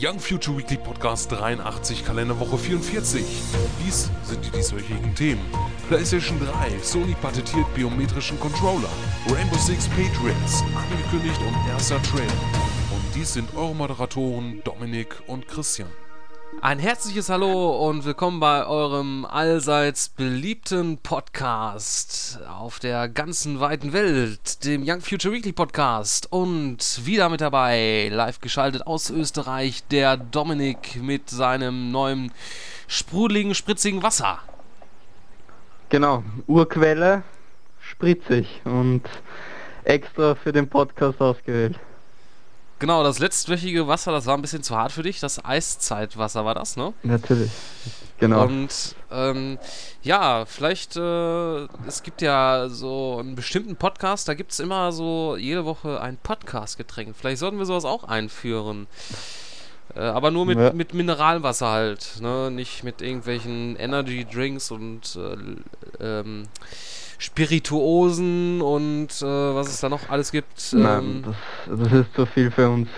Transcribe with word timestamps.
Young 0.00 0.18
Future 0.18 0.56
Weekly 0.56 0.78
Podcast 0.78 1.30
83, 1.30 2.02
Kalenderwoche 2.02 2.56
44. 2.56 3.22
Dies 3.84 4.10
sind 4.22 4.42
die 4.42 4.50
dieswöchigen 4.50 5.14
Themen. 5.14 5.44
PlayStation 5.86 6.40
3, 6.40 6.78
Sony 6.82 7.14
patentiert 7.20 7.66
biometrischen 7.74 8.40
Controller. 8.40 8.88
Rainbow 9.30 9.58
Six 9.58 9.88
Patriots, 9.88 10.64
angekündigt 10.74 11.38
und 11.46 11.54
erster 11.68 12.02
Trailer. 12.04 12.32
Und 12.90 13.14
dies 13.14 13.34
sind 13.34 13.54
eure 13.54 13.74
Moderatoren 13.74 14.62
Dominik 14.64 15.14
und 15.26 15.46
Christian. 15.46 15.90
Ein 16.60 16.78
herzliches 16.78 17.28
Hallo 17.28 17.88
und 17.88 18.04
willkommen 18.04 18.38
bei 18.38 18.66
eurem 18.66 19.24
allseits 19.24 20.10
beliebten 20.10 20.98
Podcast 20.98 22.38
auf 22.48 22.78
der 22.78 23.08
ganzen 23.08 23.58
weiten 23.58 23.92
Welt, 23.92 24.64
dem 24.64 24.82
Young 24.86 25.00
Future 25.00 25.34
Weekly 25.34 25.52
Podcast. 25.52 26.30
Und 26.30 27.04
wieder 27.04 27.28
mit 27.28 27.40
dabei, 27.40 28.08
live 28.12 28.40
geschaltet 28.40 28.86
aus 28.86 29.10
Österreich, 29.10 29.84
der 29.88 30.16
Dominik 30.16 31.02
mit 31.02 31.30
seinem 31.30 31.90
neuen 31.90 32.32
sprudeligen, 32.86 33.54
spritzigen 33.54 34.02
Wasser. 34.02 34.38
Genau, 35.88 36.22
Urquelle, 36.46 37.22
spritzig 37.80 38.60
und 38.64 39.02
extra 39.84 40.34
für 40.34 40.52
den 40.52 40.68
Podcast 40.68 41.20
ausgewählt. 41.20 41.78
Genau, 42.82 43.04
das 43.04 43.20
letztwöchige 43.20 43.86
Wasser, 43.86 44.10
das 44.10 44.26
war 44.26 44.36
ein 44.36 44.42
bisschen 44.42 44.64
zu 44.64 44.76
hart 44.76 44.90
für 44.90 45.04
dich. 45.04 45.20
Das 45.20 45.44
Eiszeitwasser 45.44 46.44
war 46.44 46.56
das, 46.56 46.76
ne? 46.76 46.92
Natürlich. 47.04 47.52
Genau. 48.18 48.42
Und 48.42 48.96
ähm, 49.12 49.56
ja, 50.02 50.44
vielleicht, 50.46 50.96
äh, 50.96 51.66
es 51.86 52.02
gibt 52.02 52.22
ja 52.22 52.68
so 52.68 53.18
einen 53.20 53.36
bestimmten 53.36 53.76
Podcast, 53.76 54.26
da 54.26 54.34
gibt 54.34 54.50
es 54.50 54.58
immer 54.58 54.90
so 54.90 55.36
jede 55.36 55.64
Woche 55.64 56.00
ein 56.00 56.16
Podcast-Getränk. 56.16 57.14
Vielleicht 57.16 57.38
sollten 57.38 57.58
wir 57.58 57.66
sowas 57.66 57.84
auch 57.84 58.02
einführen. 58.02 58.88
Äh, 59.94 60.00
aber 60.00 60.32
nur 60.32 60.44
mit, 60.44 60.58
Ja. 60.58 60.72
mit 60.72 60.92
Mineralwasser 60.92 61.68
halt, 61.68 62.14
ne? 62.20 62.50
Nicht 62.50 62.82
mit 62.82 63.00
irgendwelchen 63.00 63.76
Energy 63.76 64.24
Drinks 64.24 64.72
und 64.72 65.16
äh, 66.00 66.20
ähm, 66.20 66.48
Spirituosen 67.22 68.60
und 68.60 69.08
äh, 69.22 69.24
was 69.54 69.68
es 69.68 69.80
da 69.80 69.88
noch 69.88 70.08
alles 70.08 70.32
gibt. 70.32 70.72
Nein, 70.72 70.98
Ähm, 70.98 71.24
das, 71.68 71.78
das 71.78 71.92
ist 71.92 72.14
zu 72.14 72.26
viel 72.26 72.50
für 72.50 72.68
uns. 72.68 72.88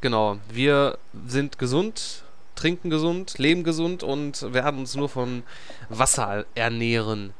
Genau, 0.00 0.38
wir 0.50 0.98
sind 1.26 1.58
gesund, 1.58 2.24
trinken 2.56 2.90
gesund, 2.90 3.38
leben 3.38 3.62
gesund 3.64 4.02
und 4.02 4.52
werden 4.52 4.80
uns 4.80 4.96
nur 4.96 5.08
von 5.08 5.42
Wasser 5.88 6.44
ernähren. 6.54 7.32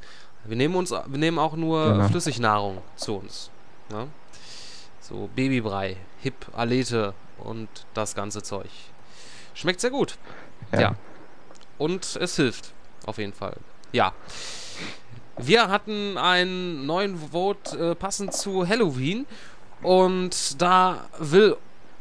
Wir 0.45 0.57
nehmen 0.57 0.77
uns, 0.77 0.91
wir 0.91 1.19
nehmen 1.19 1.39
auch 1.39 1.57
nur 1.57 1.93
Genau. 1.93 2.09
Flüssignahrung 2.09 2.79
zu 2.97 3.17
uns. 3.17 3.51
Ne? 3.91 4.07
So 5.01 5.29
Babybrei, 5.35 5.97
Hip, 6.21 6.47
Alete 6.57 7.15
und 7.39 7.69
das 7.95 8.15
ganze 8.15 8.43
Zeug. 8.43 8.71
Schmeckt 9.55 9.81
sehr 9.81 9.91
gut. 9.91 10.17
Ja. 10.73 10.95
Und 11.77 12.17
es 12.21 12.37
hilft, 12.37 12.73
auf 13.07 13.19
jeden 13.19 13.33
Fall. 13.33 13.57
Ja. 13.93 14.13
Wir 15.39 15.69
hatten 15.69 16.19
einen 16.19 16.87
neuen 16.87 17.17
Vote 17.17 17.93
äh, 17.93 17.95
passend 17.95 18.33
zu 18.33 18.67
Halloween. 18.67 19.27
Und 19.83 20.61
da 20.61 20.97
will 21.19 21.57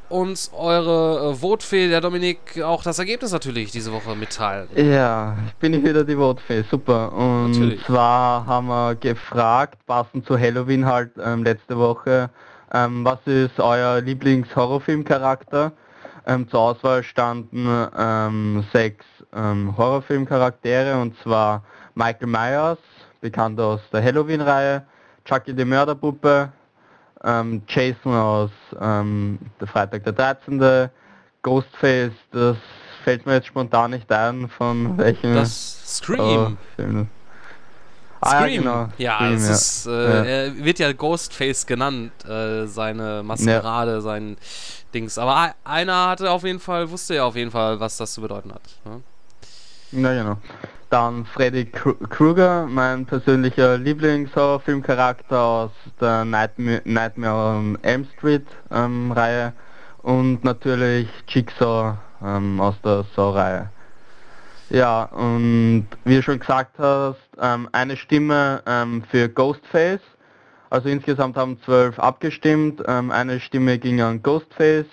uns 0.10 0.52
eure 0.54 1.32
äh, 1.32 1.42
Votefee, 1.42 1.90
der 1.90 2.02
Dominik, 2.02 2.62
auch 2.64 2.82
das 2.82 2.98
Ergebnis 2.98 3.32
natürlich 3.32 3.72
diese 3.72 3.92
Woche 3.92 4.16
mitteilen. 4.16 4.68
Ja, 4.76 5.38
ich 5.48 5.54
bin 5.56 5.74
ich 5.74 5.84
wieder 5.84 6.04
die 6.04 6.18
Votefee, 6.18 6.64
super. 6.70 7.12
Und 7.14 7.52
Natürlich. 7.52 7.86
zwar 7.86 8.46
haben 8.46 8.68
wir 8.68 8.96
gefragt, 8.96 9.86
passend 9.86 10.26
zu 10.26 10.40
Halloween 10.40 10.86
halt 10.86 11.12
ähm, 11.24 11.44
letzte 11.44 11.78
Woche, 11.78 12.30
ähm, 12.74 13.06
was 13.06 13.20
ist 13.26 13.60
euer 13.60 14.02
Lieblings-Horrorfilmcharakter? 14.02 15.72
Ähm, 16.26 16.50
zur 16.50 16.60
Auswahl 16.60 17.04
standen 17.04 17.68
ähm, 17.98 18.66
sechs 18.74 19.06
ähm, 19.34 19.76
Horrorfilmcharaktere 19.78 21.00
und 21.00 21.16
zwar 21.22 21.64
Michael 21.96 22.28
Myers, 22.28 22.78
bekannt 23.22 23.60
aus 23.60 23.82
der 23.92 24.04
Halloween-Reihe, 24.04 24.84
Chucky 25.26 25.54
die 25.54 25.66
Mörderpuppe, 25.66 26.52
ähm, 27.24 27.62
Jason 27.68 28.14
aus 28.14 28.52
ähm, 28.80 29.40
der 29.60 29.68
Freitag 29.68 30.04
der 30.04 30.14
13., 30.14 30.90
Ghostface, 31.44 32.12
das 32.32 32.58
fällt 33.04 33.26
mir 33.26 33.34
jetzt 33.36 33.48
spontan 33.48 33.92
nicht 33.92 34.12
ein, 34.12 34.50
von 34.50 34.98
welchem 34.98 35.34
Das 35.34 35.98
Scream. 35.98 36.58
oh. 36.80 37.06
Ah, 38.20 38.34
ja, 38.34 38.40
Scream. 38.42 38.62
genau. 38.64 38.90
Ja, 38.98 39.16
Scream, 39.18 39.34
es 39.36 39.48
ja. 39.48 39.54
ist, 39.54 39.86
äh, 39.88 40.46
er 40.48 40.58
wird 40.66 40.80
ja 40.80 40.92
Ghostface 40.92 41.66
genannt, 41.68 42.12
äh, 42.28 42.66
seine 42.66 43.22
Maskerade, 43.24 44.02
sein 44.02 44.38
Dings. 44.94 45.18
Aber 45.20 45.36
ei- 45.38 45.54
einer 45.64 46.08
hatte 46.10 46.32
auf 46.32 46.44
jeden 46.44 46.60
Fall, 46.60 46.90
wusste 46.90 47.16
ja 47.16 47.26
auf 47.26 47.36
jeden 47.36 47.52
Fall, 47.52 47.80
was 47.80 47.98
das 47.98 48.14
zu 48.14 48.22
bedeuten 48.22 48.52
hat. 48.54 48.62
Ne? 48.86 49.02
Ja, 49.92 50.14
genau. 50.14 50.38
Dann 50.90 51.26
Freddy 51.26 51.66
Kr 51.66 51.96
Krueger, 52.10 52.66
mein 52.66 53.06
persönlicher 53.06 53.78
Lieblingshorrorfilmcharakter 53.78 55.42
aus 55.42 55.72
der 56.00 56.26
Nightmare, 56.26 56.82
Nightmare 56.86 57.58
on 57.58 57.78
Elm 57.84 58.06
Street 58.18 58.46
ähm, 58.72 59.12
Reihe 59.12 59.54
und 60.02 60.44
natürlich 60.44 61.08
Jigsaw 61.28 61.98
ähm, 62.22 62.60
aus 62.60 62.76
der 62.84 63.06
Saw-Reihe. 63.16 63.70
Ja, 64.70 65.04
und 65.04 65.88
wie 66.04 66.16
du 66.16 66.22
schon 66.22 66.40
gesagt 66.40 66.78
hast, 66.80 67.20
ähm, 67.40 67.70
eine 67.72 67.96
Stimme 67.96 68.62
ähm, 68.66 69.04
für 69.10 69.30
Ghostface. 69.30 70.02
Also 70.70 70.90
insgesamt 70.90 71.38
haben 71.38 71.62
zwölf 71.62 71.98
abgestimmt. 71.98 72.84
Ähm, 72.86 73.12
eine 73.12 73.40
Stimme 73.40 73.78
ging 73.80 74.02
an 74.02 74.22
Ghostface, 74.22 74.86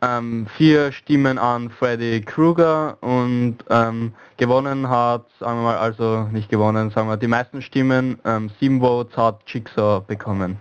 ähm, 0.00 0.46
vier 0.56 0.92
Stimmen 0.92 1.38
an 1.38 1.70
Freddy 1.70 2.20
Krueger 2.20 2.98
und 3.00 3.58
ähm, 3.68 4.14
gewonnen 4.36 4.88
hat, 4.88 5.26
sagen 5.40 5.58
wir 5.58 5.64
mal, 5.64 5.78
also 5.78 6.28
nicht 6.32 6.48
gewonnen, 6.48 6.90
sagen 6.90 7.08
wir, 7.08 7.16
die 7.16 7.26
meisten 7.26 7.62
Stimmen, 7.62 8.20
ähm, 8.24 8.50
sieben 8.60 8.80
Votes 8.80 9.16
hat 9.16 9.40
Jigsaw 9.46 10.00
bekommen. 10.00 10.58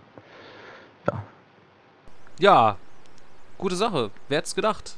Ja, 2.39 2.77
gute 3.57 3.75
Sache. 3.75 4.11
Wer 4.27 4.37
hätte 4.37 4.47
es 4.47 4.55
gedacht? 4.55 4.95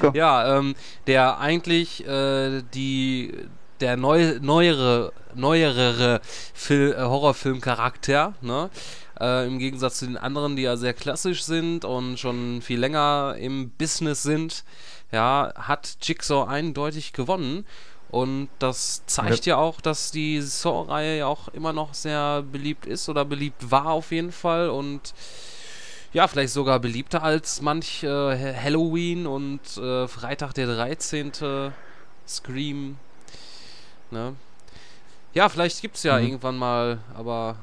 Go. 0.00 0.10
ja, 0.14 0.58
ähm, 0.58 0.74
der 1.06 1.38
eigentlich 1.38 2.04
äh, 2.06 2.62
die 2.74 3.48
der 3.80 3.96
neu, 3.96 4.40
neuere 4.40 5.12
neuere 5.34 6.20
Fil 6.54 6.96
äh, 6.98 7.00
Horrorfilmcharakter, 7.00 8.34
ne? 8.40 8.70
Äh, 9.20 9.46
Im 9.46 9.58
Gegensatz 9.58 9.98
zu 9.98 10.06
den 10.06 10.16
anderen, 10.16 10.56
die 10.56 10.62
ja 10.62 10.76
sehr 10.76 10.94
klassisch 10.94 11.42
sind 11.42 11.84
und 11.84 12.18
schon 12.18 12.62
viel 12.62 12.78
länger 12.78 13.34
im 13.38 13.70
Business 13.70 14.22
sind, 14.22 14.64
ja, 15.10 15.52
hat 15.56 15.96
Jigsaw 16.02 16.46
eindeutig 16.48 17.12
gewonnen. 17.12 17.66
Und 18.10 18.48
das 18.58 19.02
zeigt 19.06 19.44
ja 19.44 19.56
auch, 19.58 19.80
dass 19.82 20.10
die 20.10 20.40
Saw-Reihe 20.40 21.18
ja 21.18 21.26
auch 21.26 21.48
immer 21.48 21.72
noch 21.74 21.92
sehr 21.94 22.42
beliebt 22.42 22.86
ist 22.86 23.08
oder 23.08 23.24
beliebt 23.24 23.70
war 23.70 23.86
auf 23.90 24.12
jeden 24.12 24.32
Fall. 24.32 24.70
Und 24.70 25.12
ja, 26.14 26.26
vielleicht 26.26 26.54
sogar 26.54 26.78
beliebter 26.80 27.22
als 27.22 27.60
manch 27.60 28.02
äh, 28.04 28.08
Ha- 28.08 28.62
Halloween 28.62 29.26
und 29.26 29.60
äh, 29.76 30.08
Freitag 30.08 30.54
der 30.54 30.68
13. 30.74 31.32
Scream. 32.26 32.96
Ne? 34.10 34.34
Ja, 35.34 35.48
vielleicht 35.50 35.82
gibt 35.82 35.96
es 35.96 36.02
ja 36.02 36.16
Mhm. 36.18 36.24
irgendwann 36.24 36.56
mal, 36.56 36.98
aber 37.14 37.56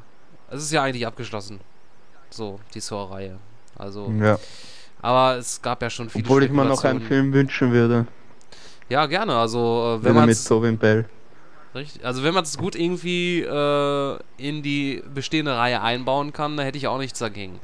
es 0.55 0.63
ist 0.63 0.71
ja 0.71 0.83
eigentlich 0.83 1.05
abgeschlossen. 1.05 1.59
So, 2.29 2.59
die 2.73 2.79
Saw-Reihe. 2.79 3.37
Also, 3.77 4.11
Ja. 4.19 4.37
aber 5.01 5.37
es 5.37 5.61
gab 5.61 5.81
ja 5.81 5.89
schon 5.89 6.09
viele 6.09 6.23
Obwohl 6.25 6.43
ich 6.43 6.51
mir 6.51 6.65
noch 6.65 6.83
einen. 6.83 7.01
Film 7.01 7.33
wünschen 7.33 7.71
würde. 7.71 8.07
Ja, 8.89 9.05
gerne. 9.05 9.35
Also, 9.35 9.97
äh, 9.99 10.03
wenn 10.03 10.15
man 10.15 10.25
mit 10.25 10.35
es 10.35 10.43
Tobin 10.43 10.77
Bell. 10.77 11.05
Richtig. 11.73 12.05
Also 12.05 12.23
wenn 12.23 12.33
man 12.33 12.43
es 12.45 12.57
gut 12.57 12.73
irgendwie 12.75 13.41
äh, 13.41 14.17
in 14.37 14.63
die 14.63 15.03
bestehende 15.13 15.57
Reihe 15.57 15.81
einbauen 15.81 16.31
kann, 16.31 16.55
da 16.55 16.63
hätte 16.63 16.77
ich 16.77 16.87
auch 16.87 16.97
nichts 16.97 17.19
dagegen. 17.19 17.59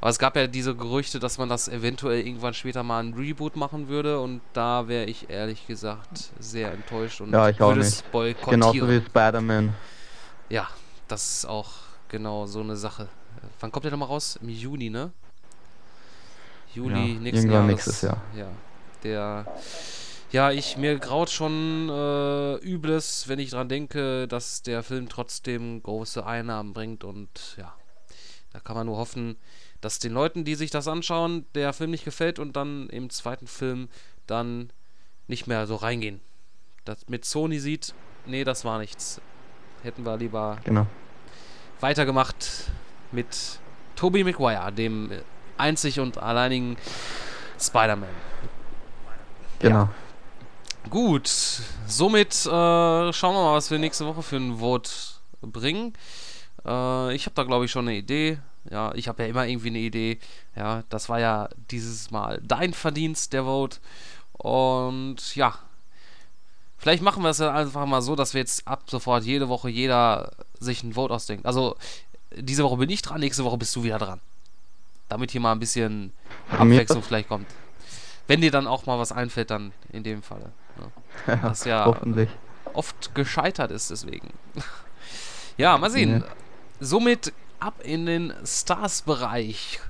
Aber 0.00 0.08
es 0.10 0.18
gab 0.18 0.34
ja 0.36 0.46
diese 0.46 0.74
Gerüchte, 0.74 1.18
dass 1.18 1.36
man 1.36 1.50
das 1.50 1.68
eventuell 1.68 2.26
irgendwann 2.26 2.54
später 2.54 2.82
mal 2.82 3.02
ein 3.02 3.12
Reboot 3.12 3.56
machen 3.56 3.88
würde 3.88 4.18
und 4.20 4.40
da 4.54 4.88
wäre 4.88 5.04
ich 5.04 5.28
ehrlich 5.28 5.66
gesagt 5.66 6.30
sehr 6.38 6.72
enttäuscht 6.72 7.20
und 7.20 7.32
Ja, 7.32 7.50
ich 7.50 7.60
auch 7.60 7.68
würde 7.68 7.80
es 7.82 7.96
nicht. 7.96 8.12
boykottieren. 8.12 8.60
Genauso 8.60 8.88
wie 8.88 9.02
Spider-Man. 9.04 9.74
Ja, 10.48 10.68
das 11.08 11.38
ist 11.38 11.46
auch 11.46 11.70
genau 12.14 12.46
so 12.46 12.60
eine 12.60 12.76
Sache. 12.76 13.08
Wann 13.58 13.72
kommt 13.72 13.84
der 13.84 13.90
nochmal 13.90 14.08
raus? 14.08 14.38
Im 14.40 14.48
Juni, 14.48 14.88
ne? 14.88 15.10
Juli 16.72 17.14
Ja, 17.14 17.20
nächsten 17.20 17.50
Jahres. 17.50 17.66
nächstes 17.66 18.02
Jahr. 18.02 18.22
Ja, 18.36 18.48
der. 19.02 19.44
Ja, 20.30 20.50
ich 20.52 20.76
mir 20.76 20.98
graut 20.98 21.30
schon 21.30 21.88
äh, 21.88 22.54
Übles, 22.56 23.28
wenn 23.28 23.38
ich 23.40 23.50
dran 23.50 23.68
denke, 23.68 24.26
dass 24.28 24.62
der 24.62 24.82
Film 24.84 25.08
trotzdem 25.08 25.82
große 25.82 26.24
Einnahmen 26.24 26.72
bringt 26.72 27.02
und 27.04 27.56
ja, 27.56 27.72
da 28.52 28.58
kann 28.60 28.76
man 28.76 28.86
nur 28.86 28.96
hoffen, 28.96 29.36
dass 29.80 29.98
den 29.98 30.12
Leuten, 30.12 30.44
die 30.44 30.54
sich 30.56 30.70
das 30.70 30.88
anschauen, 30.88 31.46
der 31.54 31.72
Film 31.72 31.90
nicht 31.90 32.04
gefällt 32.04 32.38
und 32.38 32.56
dann 32.56 32.88
im 32.90 33.10
zweiten 33.10 33.46
Film 33.46 33.88
dann 34.26 34.72
nicht 35.28 35.46
mehr 35.46 35.66
so 35.66 35.76
reingehen. 35.76 36.20
Das 36.84 37.08
mit 37.08 37.24
Sony 37.24 37.58
sieht, 37.60 37.94
nee, 38.26 38.42
das 38.44 38.64
war 38.64 38.78
nichts. 38.78 39.20
Hätten 39.82 40.04
wir 40.04 40.16
lieber 40.16 40.58
Genau. 40.64 40.86
Weitergemacht 41.80 42.70
mit 43.12 43.58
Tobey 43.96 44.24
Maguire, 44.24 44.72
dem 44.72 45.10
einzig 45.56 46.00
und 46.00 46.18
alleinigen 46.18 46.76
Spider-Man. 47.60 48.08
Genau. 49.60 49.76
Ja. 49.76 49.88
Gut, 50.90 51.28
somit 51.86 52.34
äh, 52.44 52.48
schauen 53.12 53.34
wir 53.34 53.42
mal, 53.42 53.54
was 53.54 53.70
wir 53.70 53.78
nächste 53.78 54.06
Woche 54.06 54.22
für 54.22 54.36
ein 54.36 54.58
Vote 54.58 54.90
bringen. 55.40 55.94
Äh, 56.64 57.14
ich 57.14 57.26
habe 57.26 57.34
da, 57.34 57.44
glaube 57.44 57.64
ich, 57.64 57.70
schon 57.70 57.88
eine 57.88 57.96
Idee. 57.96 58.38
Ja, 58.70 58.92
ich 58.94 59.08
habe 59.08 59.22
ja 59.22 59.28
immer 59.28 59.46
irgendwie 59.46 59.68
eine 59.68 59.78
Idee. 59.78 60.18
Ja, 60.56 60.82
das 60.88 61.08
war 61.08 61.20
ja 61.20 61.48
dieses 61.70 62.10
Mal 62.10 62.40
dein 62.42 62.74
Verdienst, 62.74 63.32
der 63.32 63.44
Vote. 63.44 63.78
Und 64.32 65.34
ja, 65.36 65.58
vielleicht 66.84 67.02
machen 67.02 67.22
wir 67.22 67.30
es 67.30 67.38
ja 67.38 67.50
einfach 67.50 67.86
mal 67.86 68.02
so, 68.02 68.14
dass 68.14 68.34
wir 68.34 68.42
jetzt 68.42 68.68
ab 68.68 68.82
sofort 68.90 69.24
jede 69.24 69.48
Woche 69.48 69.70
jeder 69.70 70.32
sich 70.60 70.82
ein 70.82 70.92
Vote 70.92 71.14
ausdenkt. 71.14 71.46
Also, 71.46 71.76
diese 72.36 72.62
Woche 72.62 72.76
bin 72.76 72.90
ich 72.90 73.00
dran, 73.00 73.20
nächste 73.20 73.42
Woche 73.42 73.56
bist 73.56 73.74
du 73.74 73.84
wieder 73.84 73.96
dran. 73.96 74.20
Damit 75.08 75.30
hier 75.30 75.40
mal 75.40 75.52
ein 75.52 75.60
bisschen 75.60 76.12
Abwechslung 76.50 77.02
vielleicht 77.02 77.28
kommt. 77.28 77.46
Wenn 78.26 78.42
dir 78.42 78.50
dann 78.50 78.66
auch 78.66 78.84
mal 78.84 78.98
was 78.98 79.12
einfällt, 79.12 79.50
dann 79.50 79.72
in 79.92 80.02
dem 80.02 80.22
Falle. 80.22 80.52
Ja. 81.26 81.42
Was 81.42 81.64
ja 81.64 81.86
Hoffentlich. 81.86 82.28
oft 82.74 83.14
gescheitert 83.14 83.70
ist, 83.70 83.90
deswegen. 83.90 84.28
ja, 85.56 85.78
mal 85.78 85.90
sehen. 85.90 86.20
Ja. 86.20 86.26
Somit 86.80 87.32
ab 87.60 87.80
in 87.82 88.04
den 88.04 88.34
Stars-Bereich. 88.44 89.80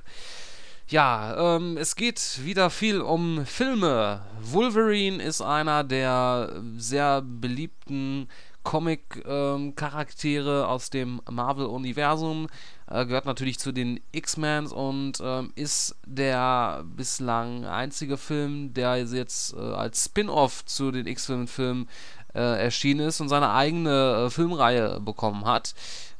Ja, 0.87 1.55
ähm, 1.55 1.77
es 1.77 1.95
geht 1.95 2.41
wieder 2.43 2.69
viel 2.69 3.01
um 3.01 3.43
Filme. 3.47 4.21
Wolverine 4.39 5.23
ist 5.23 5.41
einer 5.41 5.83
der 5.83 6.61
sehr 6.77 7.23
beliebten 7.23 8.29
Comic-Charaktere 8.61 10.67
aus 10.67 10.91
dem 10.91 11.21
Marvel-Universum. 11.27 12.47
Äh, 12.87 13.07
gehört 13.07 13.25
natürlich 13.25 13.57
zu 13.57 13.71
den 13.71 13.99
X-Men 14.11 14.67
und 14.67 15.19
ähm, 15.23 15.51
ist 15.55 15.95
der 16.05 16.83
bislang 16.85 17.65
einzige 17.65 18.17
Film, 18.17 18.75
der 18.75 18.97
jetzt 18.97 19.55
äh, 19.55 19.59
als 19.59 20.05
Spin-off 20.05 20.65
zu 20.65 20.91
den 20.91 21.07
X-Men-Filmen 21.07 21.87
äh, 22.35 22.63
erschienen 22.63 23.07
ist 23.07 23.21
und 23.21 23.29
seine 23.29 23.51
eigene 23.51 24.25
äh, 24.27 24.29
Filmreihe 24.29 24.99
bekommen 24.99 25.45
hat. 25.45 25.73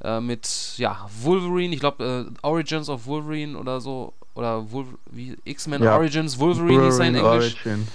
Äh, 0.05 0.21
mit, 0.21 0.75
ja, 0.77 1.09
Wolverine, 1.21 1.73
ich 1.73 1.79
glaube, 1.79 2.27
äh, 2.31 2.45
Origins 2.45 2.89
of 2.89 3.07
Wolverine 3.07 3.57
oder 3.57 3.81
so. 3.81 4.13
Oder 4.35 4.65
wie 5.11 5.35
X-Men 5.45 5.81
Ja. 5.81 5.95
Origins, 5.95 6.37
Wolverine, 6.37 6.85
hieß 6.85 6.99
er 6.99 7.07
in 7.07 7.15
Wolverine 7.15 7.35
Englisch. 7.37 7.65
Origin. 7.65 7.87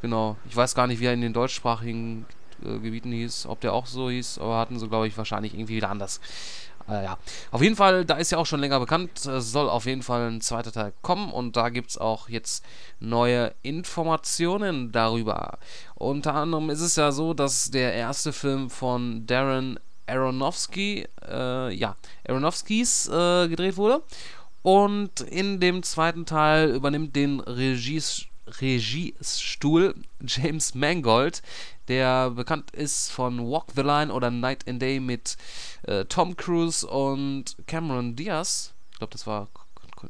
Genau. 0.00 0.36
Ich 0.48 0.56
weiß 0.56 0.74
gar 0.74 0.86
nicht, 0.86 1.00
wie 1.00 1.06
er 1.06 1.12
in 1.12 1.20
den 1.20 1.32
deutschsprachigen 1.32 2.26
äh, 2.64 2.78
Gebieten 2.78 3.12
hieß, 3.12 3.46
ob 3.46 3.60
der 3.60 3.72
auch 3.72 3.86
so 3.86 4.10
hieß, 4.10 4.38
aber 4.38 4.58
hatten 4.58 4.78
sie, 4.78 4.88
glaube 4.88 5.06
ich, 5.06 5.16
wahrscheinlich 5.16 5.54
irgendwie 5.54 5.76
wieder 5.76 5.90
anders. 5.90 6.20
Äh, 6.88 7.04
ja. 7.04 7.18
Auf 7.52 7.62
jeden 7.62 7.76
Fall, 7.76 8.04
da 8.04 8.16
ist 8.16 8.32
ja 8.32 8.38
auch 8.38 8.46
schon 8.46 8.60
länger 8.60 8.80
bekannt, 8.80 9.24
es 9.24 9.52
soll 9.52 9.68
auf 9.68 9.86
jeden 9.86 10.02
Fall 10.02 10.30
ein 10.30 10.40
zweiter 10.40 10.72
Teil 10.72 10.92
kommen 11.02 11.30
und 11.30 11.56
da 11.56 11.68
gibt 11.68 11.90
es 11.90 11.98
auch 11.98 12.28
jetzt 12.28 12.64
neue 12.98 13.52
Informationen 13.62 14.90
darüber. 14.90 15.58
Unter 15.94 16.34
anderem 16.34 16.70
ist 16.70 16.80
es 16.80 16.96
ja 16.96 17.12
so, 17.12 17.34
dass 17.34 17.70
der 17.70 17.92
erste 17.94 18.32
Film 18.32 18.70
von 18.70 19.26
Darren 19.26 19.78
Aronofsky, 20.12 21.06
äh, 21.28 21.74
ja, 21.74 21.96
Aronofskys 22.28 23.08
äh, 23.08 23.48
gedreht 23.48 23.76
wurde. 23.76 24.02
Und 24.62 25.20
in 25.22 25.58
dem 25.58 25.82
zweiten 25.82 26.26
Teil 26.26 26.70
übernimmt 26.70 27.16
den 27.16 27.40
Regies 27.40 28.26
Regiestuhl 28.60 29.94
James 30.26 30.74
Mangold, 30.74 31.42
der 31.88 32.30
bekannt 32.30 32.70
ist 32.72 33.10
von 33.10 33.38
Walk 33.38 33.66
the 33.74 33.82
Line 33.82 34.12
oder 34.12 34.30
Night 34.30 34.68
and 34.68 34.82
Day 34.82 35.00
mit 35.00 35.36
äh, 35.82 36.04
Tom 36.04 36.36
Cruise 36.36 36.86
und 36.86 37.56
Cameron 37.66 38.14
Diaz. 38.14 38.74
Ich 38.92 38.98
glaube, 38.98 39.12
das 39.12 39.26
war, 39.26 39.48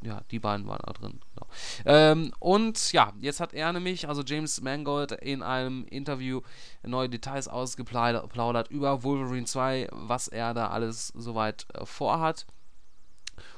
ja, 0.03 0.23
die 0.31 0.39
beiden 0.39 0.67
waren 0.67 0.81
da 0.85 0.93
drin. 0.93 1.21
Genau. 1.35 1.47
Ähm, 1.85 2.33
und 2.39 2.93
ja, 2.93 3.13
jetzt 3.21 3.41
hat 3.41 3.55
er 3.55 3.73
nämlich, 3.73 4.09
also 4.09 4.23
James 4.23 4.61
Mangold, 4.61 5.13
in 5.13 5.43
einem 5.43 5.85
Interview 5.87 6.41
neue 6.83 7.09
Details 7.09 7.49
ausgeplaudert 7.49 8.71
über 8.71 9.03
Wolverine 9.03 9.47
2, 9.47 9.89
was 9.93 10.29
er 10.29 10.55
da 10.55 10.69
alles 10.69 11.09
soweit 11.09 11.67
äh, 11.75 11.85
vorhat 11.85 12.47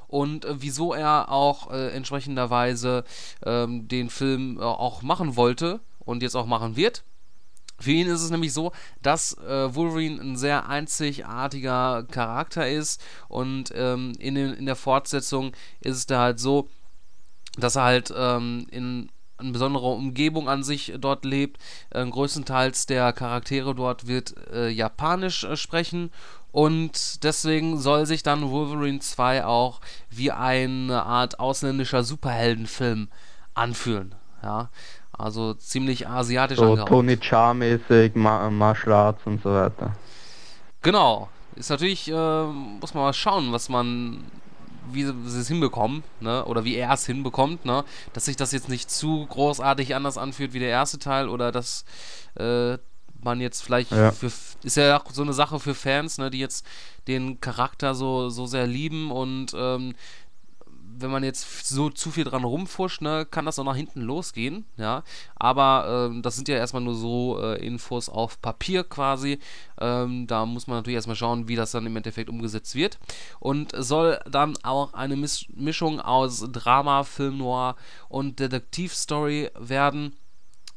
und 0.07 0.45
äh, 0.45 0.61
wieso 0.61 0.93
er 0.93 1.31
auch 1.31 1.71
äh, 1.71 1.89
entsprechenderweise 1.89 3.03
ähm, 3.45 3.87
den 3.87 4.09
Film 4.09 4.57
äh, 4.57 4.63
auch 4.63 5.01
machen 5.01 5.35
wollte 5.35 5.79
und 5.99 6.21
jetzt 6.23 6.35
auch 6.35 6.45
machen 6.45 6.75
wird. 6.75 7.03
Für 7.79 7.91
ihn 7.91 8.07
ist 8.07 8.21
es 8.21 8.31
nämlich 8.31 8.53
so, 8.53 8.71
dass 9.01 9.37
äh, 9.37 9.75
Wolverine 9.75 10.21
ein 10.21 10.37
sehr 10.37 10.69
einzigartiger 10.69 12.05
Charakter 12.09 12.69
ist 12.69 13.03
und 13.27 13.71
ähm, 13.75 14.13
in, 14.19 14.35
den, 14.35 14.53
in 14.53 14.65
der 14.65 14.75
Fortsetzung 14.75 15.51
ist 15.81 15.97
es 15.97 16.05
da 16.05 16.21
halt 16.21 16.39
so, 16.39 16.69
dass 17.57 17.75
er 17.75 17.83
halt 17.83 18.13
ähm, 18.15 18.67
in 18.71 19.09
eine 19.37 19.51
besondere 19.51 19.87
Umgebung 19.87 20.47
an 20.47 20.63
sich 20.63 20.93
dort 20.97 21.25
lebt. 21.25 21.61
Äh, 21.89 22.05
größtenteils 22.05 22.85
der 22.85 23.11
Charaktere 23.13 23.75
dort 23.75 24.07
wird 24.07 24.35
äh, 24.51 24.69
Japanisch 24.69 25.43
äh, 25.43 25.57
sprechen 25.57 26.11
und 26.51 27.23
deswegen 27.23 27.77
soll 27.77 28.05
sich 28.05 28.23
dann 28.23 28.49
Wolverine 28.49 28.99
2 28.99 29.45
auch 29.45 29.81
wie 30.09 30.31
eine 30.31 31.03
Art 31.03 31.39
ausländischer 31.39 32.03
Superheldenfilm 32.03 33.09
anfühlen. 33.53 34.15
Ja, 34.41 34.69
also 35.17 35.53
ziemlich 35.53 36.07
asiatisch 36.07 36.57
So 36.57 36.65
angehaucht. 36.65 36.89
Tony 36.89 37.13
Jaa-mäßig, 37.21 38.15
Ma 38.15 38.49
Martial 38.49 38.93
Arts 38.93 39.21
und 39.25 39.41
so 39.41 39.51
weiter. 39.51 39.95
Genau. 40.81 41.29
Ist 41.55 41.69
natürlich, 41.69 42.09
äh, 42.11 42.43
muss 42.45 42.93
man 42.93 43.03
mal 43.03 43.13
schauen, 43.13 43.51
was 43.53 43.69
man, 43.69 44.25
wie 44.91 45.03
sie 45.05 45.13
sie 45.25 45.39
es 45.39 45.47
hinbekommen, 45.47 46.03
ne? 46.19 46.43
Oder 46.45 46.65
wie 46.65 46.75
er 46.75 46.91
es 46.91 47.05
hinbekommt, 47.05 47.63
ne? 47.65 47.85
Dass 48.13 48.25
sich 48.25 48.35
das 48.35 48.51
jetzt 48.51 48.67
nicht 48.67 48.91
zu 48.91 49.25
großartig 49.27 49.95
anders 49.95 50.17
anfühlt 50.17 50.53
wie 50.53 50.59
der 50.59 50.69
erste 50.69 50.99
Teil 50.99 51.29
oder 51.29 51.51
dass 51.53 51.85
äh, 52.37 52.77
man 53.23 53.39
jetzt 53.39 53.61
vielleicht 53.63 53.91
Ja. 53.91 54.11
für 54.11 54.27
ist 54.63 54.77
ja 54.77 54.99
auch 55.01 55.09
so 55.11 55.21
eine 55.21 55.33
Sache 55.33 55.59
für 55.59 55.73
Fans, 55.73 56.17
ne, 56.17 56.29
die 56.29 56.39
jetzt 56.39 56.65
den 57.07 57.39
Charakter 57.39 57.95
so, 57.95 58.29
so 58.29 58.45
sehr 58.45 58.67
lieben 58.67 59.11
und 59.11 59.53
ähm, 59.55 59.95
wenn 60.97 61.11
man 61.11 61.23
jetzt 61.23 61.67
so 61.67 61.89
zu 61.89 62.11
viel 62.11 62.23
dran 62.23 62.43
rumfuscht, 62.43 63.01
ne, 63.01 63.25
kann 63.29 63.45
das 63.45 63.59
auch 63.59 63.63
nach 63.63 63.75
hinten 63.75 64.01
losgehen, 64.01 64.65
ja. 64.77 65.03
Aber 65.35 66.09
ähm, 66.09 66.21
das 66.21 66.35
sind 66.35 66.47
ja 66.47 66.55
erstmal 66.55 66.83
nur 66.83 66.95
so 66.95 67.39
äh, 67.41 67.65
Infos 67.65 68.09
auf 68.09 68.41
Papier 68.41 68.83
quasi. 68.83 69.39
Ähm, 69.79 70.27
da 70.27 70.45
muss 70.45 70.67
man 70.67 70.77
natürlich 70.77 70.95
erstmal 70.95 71.15
schauen, 71.15 71.47
wie 71.47 71.55
das 71.55 71.71
dann 71.71 71.85
im 71.85 71.95
Endeffekt 71.95 72.29
umgesetzt 72.29 72.75
wird. 72.75 72.99
Und 73.39 73.73
soll 73.77 74.19
dann 74.29 74.57
auch 74.63 74.93
eine 74.93 75.15
Mis 75.15 75.45
Mischung 75.53 75.99
aus 75.99 76.45
Drama, 76.51 77.03
Film 77.03 77.37
Noir 77.37 77.75
und 78.09 78.39
Detektivstory 78.39 79.49
werden 79.59 80.15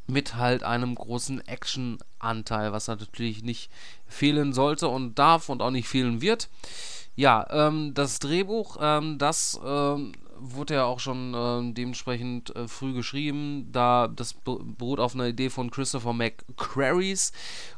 mit 0.09 0.35
halt 0.35 0.63
einem 0.65 0.95
großen 0.95 1.47
Action-Anteil, 1.47 2.73
was 2.73 2.89
natürlich 2.89 3.43
nicht 3.43 3.71
fehlen 4.07 4.53
sollte 4.55 4.89
und 4.89 5.19
darf 5.19 5.49
und 5.51 5.61
auch 5.61 5.71
nicht 5.71 5.87
fehlen 5.87 6.23
wird. 6.23 6.49
Ja, 7.19 7.45
ähm, 7.51 7.95
das 7.95 8.21
Drehbuch, 8.21 8.77
ähm, 8.81 9.19
das 9.19 9.59
ähm, 9.65 10.13
wurde 10.39 10.75
ja 10.75 10.85
auch 10.85 11.01
schon 11.01 11.35
ähm, 11.35 11.75
dementsprechend 11.75 12.55
äh, 12.55 12.69
früh 12.69 12.93
geschrieben, 12.93 13.71
da 13.73 14.07
das 14.07 14.35
be- 14.35 14.61
beruht 14.63 15.01
auf 15.01 15.17
einer 15.17 15.27
Idee 15.27 15.51
von 15.51 15.73
Christopher 15.73 16.13
McQuarries 16.13 17.33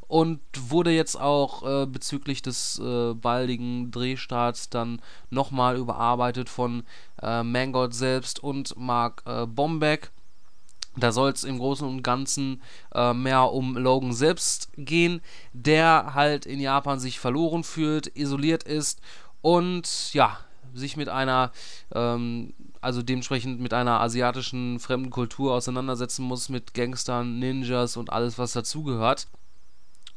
und 0.09 0.40
wurde 0.68 0.90
jetzt 0.90 1.18
auch 1.18 1.62
äh, 1.62 1.87
bezüglich 1.87 2.42
des 2.42 2.78
äh, 2.80 3.14
baldigen 3.14 3.90
Drehstarts 3.90 4.68
dann 4.68 5.00
nochmal 5.30 5.78
überarbeitet 5.78 6.50
von 6.50 6.82
äh, 7.23 7.42
Mangold 7.42 7.94
selbst 7.94 8.40
und 8.44 8.76
Mark 8.76 9.23
äh, 9.25 9.47
Bombeck. 9.47 10.11
Da 10.97 11.12
soll 11.12 11.30
es 11.30 11.44
im 11.44 11.59
Großen 11.59 11.87
und 11.88 12.02
Ganzen 12.02 12.61
äh, 12.94 13.14
mehr 13.14 13.52
um 13.52 13.78
Logan 13.78 14.12
selbst 14.12 14.68
gehen, 14.76 15.23
der 15.54 16.12
halt 16.14 16.44
in 16.44 16.61
Japan 16.61 16.99
sich 16.99 17.18
verloren 17.20 17.64
fühlt, 17.64 18.09
isoliert 18.09 18.64
ist 18.64 19.00
und 19.42 20.12
ja, 20.12 20.38
sich 20.75 20.97
mit 20.97 21.09
einer, 21.09 21.52
ähm, 21.94 22.54
also 22.80 23.02
dementsprechend 23.02 23.61
mit 23.61 23.75
einer 23.75 24.00
asiatischen 24.00 24.78
fremden 24.80 25.11
Kultur 25.11 25.54
auseinandersetzen 25.54 26.25
muss, 26.25 26.49
mit 26.49 26.75
Gangstern, 26.75 27.38
Ninjas 27.38 27.97
und 27.97 28.11
alles, 28.11 28.38
was 28.38 28.52
dazugehört. 28.52 29.28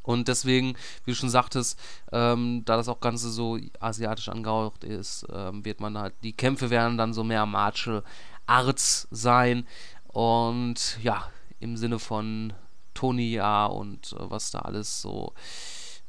Und 0.03 0.27
deswegen, 0.27 0.75
wie 1.05 1.11
du 1.11 1.15
schon 1.15 1.29
sagtest, 1.29 1.79
ähm, 2.11 2.63
da 2.65 2.75
das 2.75 2.89
auch 2.89 2.99
Ganze 2.99 3.31
so 3.31 3.57
asiatisch 3.79 4.27
angehaucht 4.27 4.83
ist, 4.83 5.25
ähm, 5.33 5.63
wird 5.63 5.79
man 5.79 5.97
halt, 5.97 6.13
die 6.23 6.33
Kämpfe 6.33 6.69
werden 6.69 6.97
dann 6.97 7.13
so 7.13 7.23
mehr 7.23 7.45
Martial 7.45 8.03
Arts 8.45 9.07
sein. 9.11 9.65
Und 10.07 10.99
ja, 11.01 11.29
im 11.61 11.77
Sinne 11.77 11.99
von 11.99 12.53
Tony 12.93 13.31
ja 13.31 13.65
und 13.65 14.13
äh, 14.13 14.29
was 14.29 14.51
da 14.51 14.59
alles 14.59 15.01
so 15.01 15.33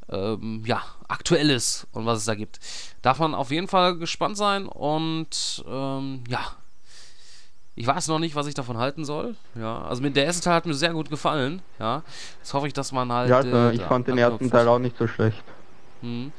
ähm, 0.09 0.63
ja, 0.65 0.83
aktuell 1.09 1.51
ist 1.51 1.87
und 1.93 2.07
was 2.07 2.19
es 2.19 2.25
da 2.25 2.35
gibt. 2.35 2.61
Darf 3.03 3.19
man 3.19 3.35
auf 3.35 3.51
jeden 3.51 3.69
Fall 3.69 3.97
gespannt 3.97 4.37
sein 4.37 4.67
und 4.67 5.65
ähm, 5.69 6.25
ja, 6.29 6.41
ich 7.77 7.87
weiß 7.87 8.09
noch 8.09 8.19
nicht, 8.19 8.37
was 8.37 8.47
ich 8.47 8.55
davon 8.55 8.79
halten 8.79 9.05
soll. 9.05 9.35
Ja, 9.55 9.83
also 9.83 10.03
mit 10.03 10.15
der 10.17 10.27
erste 10.27 10.43
Teil 10.43 10.55
hat 10.55 10.67
mir 10.67 10.75
sehr 10.75 10.93
gut 10.93 11.11
gefallen. 11.11 11.61
Ja, 11.79 12.03
jetzt 12.39 12.55
hoffe 12.55 12.67
ich, 12.67 12.73
dass 12.73 12.93
man 12.93 13.11
halt. 13.11 13.31
Ja, 13.31 13.39
also 13.39 13.51
äh, 13.51 13.75
ich 13.75 13.83
fand 13.83 14.07
den 14.07 14.19
ersten 14.19 14.51
Teil 14.51 14.69
auch 14.69 14.79
nicht 14.79 14.97
so 14.97 15.09
schlecht. 15.09 15.43
Mhm. 16.03 16.33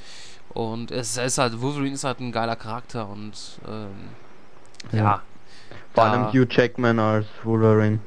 Und 0.49 0.91
es 0.91 1.17
ist 1.17 1.37
halt, 1.37 1.61
Wolverine 1.61 1.93
ist 1.93 2.05
halt 2.05 2.21
ein 2.21 2.31
geiler 2.31 2.55
Charakter 2.55 3.09
und 3.09 3.33
ähm, 3.67 4.09
ja. 4.93 5.03
Ja. 5.03 5.21
Vor 5.93 6.03
allem 6.03 6.27
Hugh 6.31 6.47
Jackman 6.49 6.99
als 6.99 7.25
Wolverine. 7.43 7.99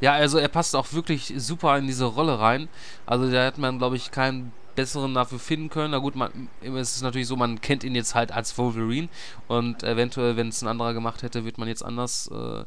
Ja, 0.00 0.12
also 0.12 0.38
er 0.38 0.48
passt 0.48 0.74
auch 0.74 0.92
wirklich 0.92 1.32
super 1.36 1.78
in 1.78 1.86
diese 1.86 2.04
Rolle 2.04 2.38
rein. 2.38 2.68
Also 3.06 3.30
da 3.30 3.44
hätte 3.44 3.60
man, 3.60 3.78
glaube 3.78 3.96
ich, 3.96 4.10
keinen 4.10 4.52
besseren 4.76 5.14
dafür 5.14 5.38
finden 5.38 5.70
können. 5.70 5.90
Na 5.90 5.98
gut, 5.98 6.14
man, 6.14 6.48
es 6.60 6.96
ist 6.96 7.02
natürlich 7.02 7.26
so, 7.26 7.36
man 7.36 7.60
kennt 7.60 7.82
ihn 7.82 7.94
jetzt 7.94 8.14
halt 8.14 8.30
als 8.30 8.56
Wolverine 8.58 9.08
und 9.48 9.82
eventuell, 9.82 10.36
wenn 10.36 10.48
es 10.48 10.62
ein 10.62 10.68
anderer 10.68 10.94
gemacht 10.94 11.22
hätte, 11.22 11.44
wird 11.44 11.58
man 11.58 11.68
jetzt 11.68 11.84
anders 11.84 12.28
äh, 12.28 12.64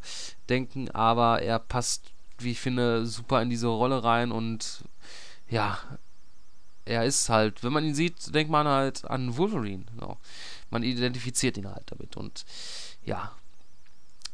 denken. 0.50 0.92
Aber 0.92 1.42
er 1.42 1.60
passt, 1.60 2.12
wie 2.40 2.52
ich 2.52 2.60
finde, 2.60 3.06
super 3.06 3.42
in 3.42 3.50
diese 3.50 3.68
Rolle 3.68 4.04
rein 4.04 4.32
und 4.32 4.84
ja, 5.50 5.80
er 6.86 7.06
ist 7.06 7.30
halt, 7.30 7.64
wenn 7.64 7.72
man 7.72 7.86
ihn 7.86 7.96
sieht, 7.96 8.34
denkt 8.34 8.52
man 8.52 8.68
halt 8.68 9.06
an 9.06 9.38
Wolverine. 9.38 9.86
Genau. 9.94 10.18
Man 10.70 10.84
identifiziert 10.84 11.58
ihn 11.58 11.72
halt 11.72 11.92
damit 11.92 12.18
und 12.18 12.46
ja, 13.06 13.32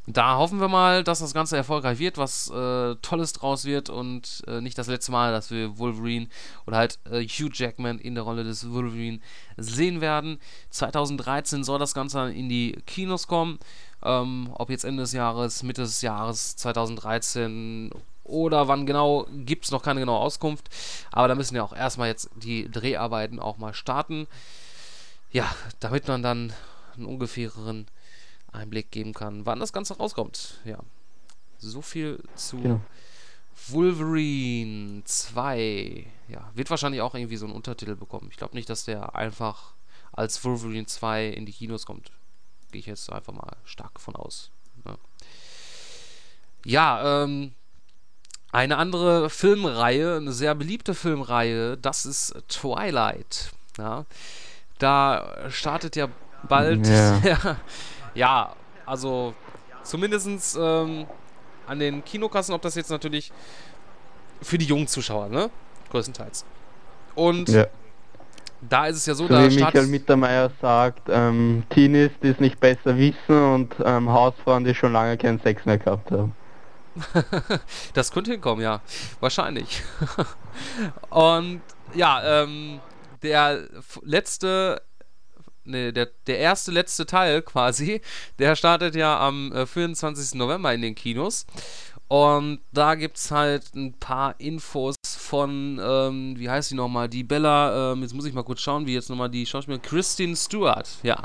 da 0.07 0.37
hoffen 0.37 0.59
wir 0.59 0.67
mal, 0.67 1.03
dass 1.03 1.19
das 1.19 1.33
Ganze 1.33 1.57
erfolgreich 1.57 1.97
wird, 1.97 2.17
was 2.17 2.49
äh, 2.51 2.95
Tolles 3.01 3.33
draus 3.33 3.65
wird 3.65 3.89
und 3.89 4.43
äh, 4.47 4.61
nicht 4.61 4.77
das 4.77 4.87
letzte 4.87 5.11
Mal, 5.11 5.31
dass 5.31 5.49
wir 5.49 5.79
Wolverine 5.79 6.27
oder 6.67 6.77
halt 6.77 6.99
äh, 7.09 7.23
Hugh 7.25 7.49
Jackman 7.51 7.97
in 7.97 8.13
der 8.13 8.23
Rolle 8.23 8.43
des 8.43 8.71
Wolverine 8.71 9.19
sehen 9.57 10.01
werden. 10.01 10.39
2013 10.69 11.63
soll 11.63 11.79
das 11.79 11.95
Ganze 11.95 12.31
in 12.31 12.49
die 12.49 12.73
Kinos 12.85 13.27
kommen. 13.27 13.57
Ähm, 14.03 14.49
ob 14.53 14.69
jetzt 14.69 14.85
Ende 14.85 15.01
des 15.01 15.13
Jahres, 15.13 15.63
Mitte 15.63 15.81
des 15.81 16.01
Jahres 16.01 16.55
2013 16.57 17.89
oder 18.23 18.67
wann 18.67 18.85
genau, 18.85 19.27
gibt 19.31 19.65
es 19.65 19.71
noch 19.71 19.81
keine 19.81 20.01
genaue 20.01 20.19
Auskunft. 20.19 20.69
Aber 21.11 21.27
da 21.27 21.33
müssen 21.33 21.55
ja 21.55 21.63
auch 21.63 21.75
erstmal 21.75 22.09
jetzt 22.09 22.29
die 22.35 22.69
Dreharbeiten 22.69 23.39
auch 23.39 23.57
mal 23.57 23.73
starten. 23.73 24.27
Ja, 25.31 25.53
damit 25.79 26.07
man 26.07 26.21
dann 26.21 26.53
einen 26.95 27.05
ungefähren 27.05 27.87
Einblick 28.55 28.91
geben 28.91 29.13
kann, 29.13 29.45
wann 29.45 29.59
das 29.59 29.73
Ganze 29.73 29.97
rauskommt. 29.97 30.59
Ja. 30.65 30.79
So 31.57 31.81
viel 31.81 32.23
zu 32.35 32.57
genau. 32.57 32.81
Wolverine 33.67 35.03
2. 35.03 36.05
Ja, 36.27 36.51
wird 36.53 36.69
wahrscheinlich 36.69 37.01
auch 37.01 37.15
irgendwie 37.15 37.37
so 37.37 37.45
einen 37.45 37.55
Untertitel 37.55 37.95
bekommen. 37.95 38.27
Ich 38.31 38.37
glaube 38.37 38.55
nicht, 38.55 38.69
dass 38.69 38.85
der 38.85 39.15
einfach 39.15 39.73
als 40.11 40.43
Wolverine 40.43 40.85
2 40.85 41.27
in 41.27 41.45
die 41.45 41.53
Kinos 41.53 41.85
kommt. 41.85 42.11
Gehe 42.71 42.79
ich 42.79 42.85
jetzt 42.85 43.11
einfach 43.11 43.33
mal 43.33 43.55
stark 43.63 43.99
von 43.99 44.15
aus. 44.15 44.51
Ja, 44.85 44.97
ja 46.65 47.23
ähm, 47.23 47.53
eine 48.51 48.77
andere 48.77 49.29
Filmreihe, 49.29 50.17
eine 50.17 50.31
sehr 50.31 50.55
beliebte 50.55 50.93
Filmreihe, 50.93 51.77
das 51.77 52.05
ist 52.05 52.35
Twilight. 52.47 53.51
Ja, 53.77 54.05
da 54.79 55.49
startet 55.49 55.95
ja 55.95 56.09
bald 56.47 56.87
ja. 56.87 57.57
Ja, 58.15 58.53
also 58.85 59.33
zumindest 59.83 60.57
ähm, 60.59 61.05
an 61.67 61.79
den 61.79 62.03
Kinokassen, 62.03 62.53
ob 62.55 62.61
das 62.61 62.75
jetzt 62.75 62.89
natürlich 62.89 63.31
für 64.41 64.57
die 64.57 64.65
jungen 64.65 64.87
Zuschauer, 64.87 65.29
ne? 65.29 65.49
Größtenteils. 65.91 66.45
Und 67.13 67.49
ja. 67.49 67.67
da 68.61 68.87
ist 68.87 68.97
es 68.97 69.05
ja 69.05 69.13
so, 69.13 69.27
so 69.27 69.33
da 69.33 69.49
wie 69.49 69.55
Michael 69.55 69.87
Mittermeier 69.87 70.51
sagt, 70.61 71.07
ähm, 71.09 71.63
Teenies, 71.69 72.11
die 72.21 72.29
es 72.29 72.39
nicht 72.39 72.59
besser 72.59 72.97
wissen 72.97 73.53
und 73.53 73.75
ähm, 73.83 74.09
Hausfrauen, 74.09 74.63
die 74.63 74.75
schon 74.75 74.93
lange 74.93 75.17
keinen 75.17 75.39
Sex 75.39 75.65
mehr 75.65 75.77
gehabt 75.77 76.11
haben. 76.11 76.35
das 77.93 78.11
könnte 78.11 78.31
hinkommen, 78.31 78.63
ja. 78.63 78.81
Wahrscheinlich. 79.19 79.83
und 81.09 81.61
ja, 81.93 82.43
ähm, 82.43 82.79
der 83.21 83.67
letzte 84.03 84.81
nee, 85.65 85.91
der, 85.91 86.09
der 86.27 86.39
erste 86.39 86.71
letzte 86.71 87.05
Teil 87.05 87.41
quasi, 87.41 88.01
der 88.39 88.55
startet 88.55 88.95
ja 88.95 89.19
am 89.19 89.51
äh, 89.51 89.65
24. 89.65 90.35
November 90.35 90.73
in 90.73 90.81
den 90.81 90.95
Kinos. 90.95 91.45
Und 92.07 92.59
da 92.71 92.93
gibt 92.93 93.17
es 93.17 93.31
halt 93.31 93.73
ein 93.73 93.93
paar 93.93 94.39
Infos 94.39 94.95
von, 95.17 95.81
ähm, 95.83 96.35
wie 96.37 96.49
heißt 96.49 96.69
die 96.69 96.75
nochmal? 96.75 97.09
Die 97.09 97.23
Bella, 97.23 97.93
ähm, 97.93 98.03
jetzt 98.03 98.13
muss 98.13 98.25
ich 98.25 98.33
mal 98.33 98.43
kurz 98.43 98.61
schauen, 98.61 98.85
wie 98.85 98.93
jetzt 98.93 99.09
nochmal 99.09 99.29
die 99.29 99.45
Schauspielerin 99.45 99.81
Christine 99.81 100.35
Stewart, 100.35 100.87
ja. 101.01 101.23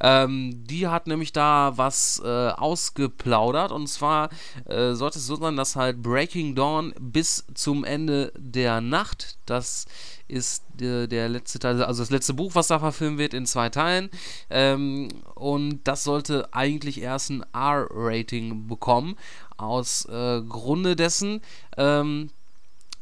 Ähm, 0.00 0.64
die 0.66 0.88
hat 0.88 1.06
nämlich 1.06 1.32
da 1.32 1.72
was 1.76 2.20
äh, 2.24 2.28
ausgeplaudert 2.28 3.72
und 3.72 3.86
zwar 3.86 4.30
äh, 4.66 4.94
sollte 4.94 5.18
es 5.18 5.26
so 5.26 5.36
sein, 5.36 5.56
dass 5.56 5.76
halt 5.76 6.02
Breaking 6.02 6.54
Dawn 6.54 6.92
bis 6.98 7.46
zum 7.54 7.84
Ende 7.84 8.32
der 8.36 8.80
Nacht, 8.80 9.38
das 9.46 9.86
ist 10.28 10.64
der, 10.74 11.06
der 11.06 11.28
letzte 11.28 11.58
Teil, 11.58 11.82
also 11.82 12.02
das 12.02 12.10
letzte 12.10 12.34
Buch, 12.34 12.54
was 12.54 12.68
da 12.68 12.78
verfilmt 12.78 13.18
wird, 13.18 13.34
in 13.34 13.46
zwei 13.46 13.68
Teilen. 13.68 14.10
Ähm, 14.50 15.08
und 15.34 15.80
das 15.84 16.04
sollte 16.04 16.52
eigentlich 16.52 17.00
erst 17.00 17.30
ein 17.30 17.44
R-Rating 17.52 18.66
bekommen. 18.66 19.16
Aus 19.62 20.04
äh, 20.06 20.40
Grunde 20.42 20.96
dessen, 20.96 21.40
ähm, 21.76 22.30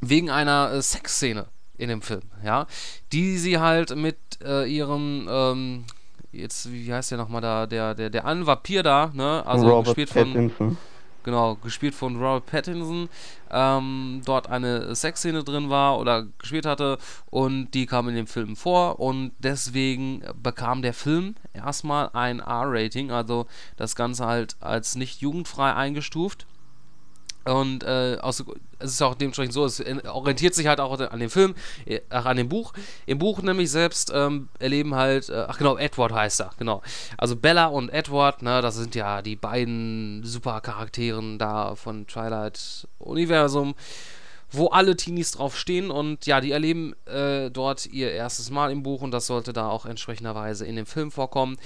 wegen 0.01 0.31
einer 0.31 0.73
äh, 0.73 0.83
Sexszene 0.83 1.47
in 1.79 1.89
dem 1.89 2.03
Film, 2.03 2.23
ja, 2.45 2.67
die 3.13 3.39
sie 3.39 3.59
halt 3.59 3.97
mit 3.97 4.17
äh, 4.45 4.71
ihrem, 4.71 5.27
ähm, 5.31 5.85
jetzt, 6.31 6.71
wie 6.71 6.93
heißt 6.93 7.11
der 7.11 7.19
nochmal 7.19 7.41
da, 7.41 7.67
der, 7.67 7.95
der, 7.95 8.11
der 8.11 8.27
an 8.27 8.47
Vampir 8.47 8.83
da, 8.83 9.11
ne, 9.15 9.43
also 9.47 9.69
Robert 9.69 9.87
gespielt 9.87 10.11
von, 10.11 10.33
Pattinson 10.33 10.77
genau, 11.23 11.57
gespielt 11.57 11.95
von 11.95 12.17
Robert 12.17 12.47
Pattinson, 12.47 13.09
ähm, 13.51 14.23
dort 14.25 14.49
eine 14.49 14.95
Sexszene 14.95 15.45
drin 15.45 15.71
war 15.71 15.99
oder 15.99 16.27
gespielt 16.39 16.67
hatte 16.67 16.99
und 17.31 17.71
die 17.73 17.87
kam 17.87 18.09
in 18.09 18.15
dem 18.15 18.27
Film 18.27 18.57
vor 18.57 19.01
und 19.01 19.33
deswegen 19.39 20.23
bekam 20.43 20.83
der 20.83 20.95
Film 20.95 21.35
erstmal 21.53 22.11
ein 22.13 22.41
R-Rating, 22.41 23.11
also 23.11 23.47
das 23.77 23.97
Ganze 23.97 24.27
halt 24.27 24.57
als 24.61 24.97
nicht 24.97 25.21
jugendfrei 25.21 25.75
eingestuft. 25.75 26.47
Und 27.45 27.85
äh, 27.85 28.19
aus, 28.21 28.45
es 28.79 28.93
ist 28.93 29.03
auch 29.03 29.15
dementsprechend 29.15 29.55
so, 29.55 29.65
es 29.65 29.83
orientiert 30.07 30.55
sich 30.55 30.67
halt 30.67 30.81
auch 30.81 30.99
an 31.01 31.21
dem 31.21 31.31
Film, 31.31 31.55
äh, 31.87 32.01
an 32.11 32.37
dem 32.37 32.49
Buch. 32.49 32.73
Im 33.07 33.19
Buch 33.19 33.41
nämlich 33.43 33.71
selbst 33.71 34.13
ähm, 34.15 34.49
erleben 34.59 34.95
halt, 34.95 35.29
äh, 35.31 35.47
ach 35.49 35.59
genau, 35.59 35.77
Edward 35.77 36.13
heißt 36.13 36.41
er, 36.41 36.51
genau. 36.59 36.83
Also 37.17 37.37
Bella 37.37 37.67
und 37.67 37.89
Edward, 37.91 38.43
ne, 38.43 38.61
das 38.61 38.77
sind 38.77 38.95
ja 38.95 39.23
die 39.23 39.37
beiden 39.37 40.23
Supercharakteren 40.25 41.39
da 41.39 41.75
von 41.75 42.07
Twilight 42.07 42.87
Universum 42.99 43.75
wo 44.53 44.67
alle 44.69 44.97
Teenies 44.97 45.33
drauf 45.33 45.57
stehen 45.57 45.91
und 45.91 46.27
ja, 46.27 46.41
die 46.41 46.51
erleben 46.51 46.95
äh, 47.07 47.51
dort 47.51 47.87
ihr 47.87 48.11
erstes 48.11 48.51
Mal 48.51 48.73
im 48.73 48.83
Buch 48.83 49.03
und 49.03 49.13
das 49.13 49.27
sollte 49.27 49.53
da 49.53 49.69
auch 49.69 49.87
entsprechenderweise 49.87 50.67
in 50.67 50.77
dem 50.77 50.87
Film 50.87 51.11
vorkommen. 51.11 51.57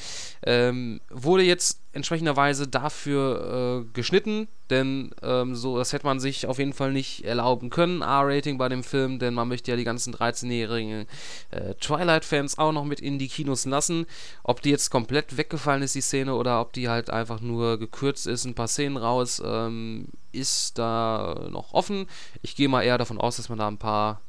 Ähm, 0.44 1.00
wurde 1.10 1.44
jetzt 1.44 1.80
entsprechenderweise 1.94 2.66
dafür 2.66 3.84
äh, 3.84 3.92
geschnitten, 3.92 4.48
denn 4.70 5.14
ähm, 5.22 5.54
so, 5.54 5.78
das 5.78 5.92
hätte 5.92 6.06
man 6.06 6.20
sich 6.20 6.46
auf 6.46 6.58
jeden 6.58 6.72
Fall 6.72 6.92
nicht 6.92 7.24
erlauben 7.24 7.70
können, 7.70 8.02
R-Rating 8.02 8.58
bei 8.58 8.68
dem 8.68 8.82
Film, 8.82 9.18
denn 9.18 9.34
man 9.34 9.48
möchte 9.48 9.70
ja 9.70 9.76
die 9.76 9.84
ganzen 9.84 10.14
13-jährigen 10.14 11.06
äh, 11.50 11.74
Twilight-Fans 11.74 12.58
auch 12.58 12.72
noch 12.72 12.84
mit 12.84 13.00
in 13.00 13.18
die 13.18 13.28
Kinos 13.28 13.64
lassen. 13.64 14.06
Ob 14.42 14.60
die 14.62 14.70
jetzt 14.70 14.90
komplett 14.90 15.36
weggefallen 15.36 15.82
ist, 15.82 15.94
die 15.94 16.00
Szene, 16.00 16.34
oder 16.34 16.60
ob 16.60 16.72
die 16.72 16.88
halt 16.88 17.10
einfach 17.10 17.40
nur 17.40 17.78
gekürzt 17.78 18.26
ist, 18.26 18.44
ein 18.44 18.54
paar 18.54 18.68
Szenen 18.68 18.96
raus, 18.96 19.40
ähm, 19.44 20.08
ist 20.32 20.78
da 20.78 21.48
noch 21.50 21.72
offen. 21.72 22.06
Ich 22.42 22.56
gehe 22.56 22.68
mal 22.68 22.82
eher 22.82 22.98
davon 22.98 23.18
aus, 23.18 23.36
dass 23.36 23.48
man 23.48 23.58
da 23.58 23.68
ein 23.68 23.78
paar 23.78 24.20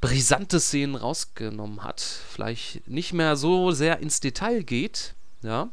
brisante 0.00 0.60
Szenen 0.60 0.94
rausgenommen 0.94 1.82
hat. 1.82 2.00
Vielleicht 2.00 2.86
nicht 2.86 3.12
mehr 3.12 3.36
so 3.36 3.72
sehr 3.72 4.00
ins 4.00 4.20
Detail 4.20 4.62
geht, 4.62 5.14
ja. 5.42 5.70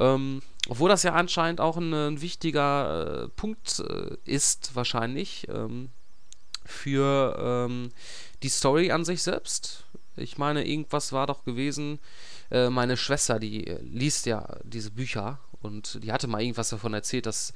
Ähm, 0.00 0.42
obwohl 0.68 0.88
das 0.88 1.02
ja 1.02 1.12
anscheinend 1.12 1.60
auch 1.60 1.76
ein, 1.76 1.92
ein 1.92 2.20
wichtiger 2.20 3.24
äh, 3.24 3.28
Punkt 3.28 3.80
äh, 3.80 4.16
ist, 4.24 4.74
wahrscheinlich, 4.74 5.46
ähm, 5.48 5.90
für 6.64 7.66
ähm, 7.68 7.90
die 8.42 8.48
Story 8.48 8.90
an 8.90 9.04
sich 9.04 9.22
selbst. 9.22 9.84
Ich 10.16 10.38
meine, 10.38 10.66
irgendwas 10.66 11.12
war 11.12 11.26
doch 11.26 11.44
gewesen. 11.44 11.98
Äh, 12.50 12.70
meine 12.70 12.96
Schwester, 12.96 13.38
die 13.38 13.66
äh, 13.66 13.80
liest 13.82 14.26
ja 14.26 14.56
diese 14.62 14.90
Bücher 14.90 15.38
und 15.62 16.02
die 16.02 16.12
hatte 16.12 16.28
mal 16.28 16.42
irgendwas 16.42 16.70
davon 16.70 16.94
erzählt, 16.94 17.26
dass 17.26 17.52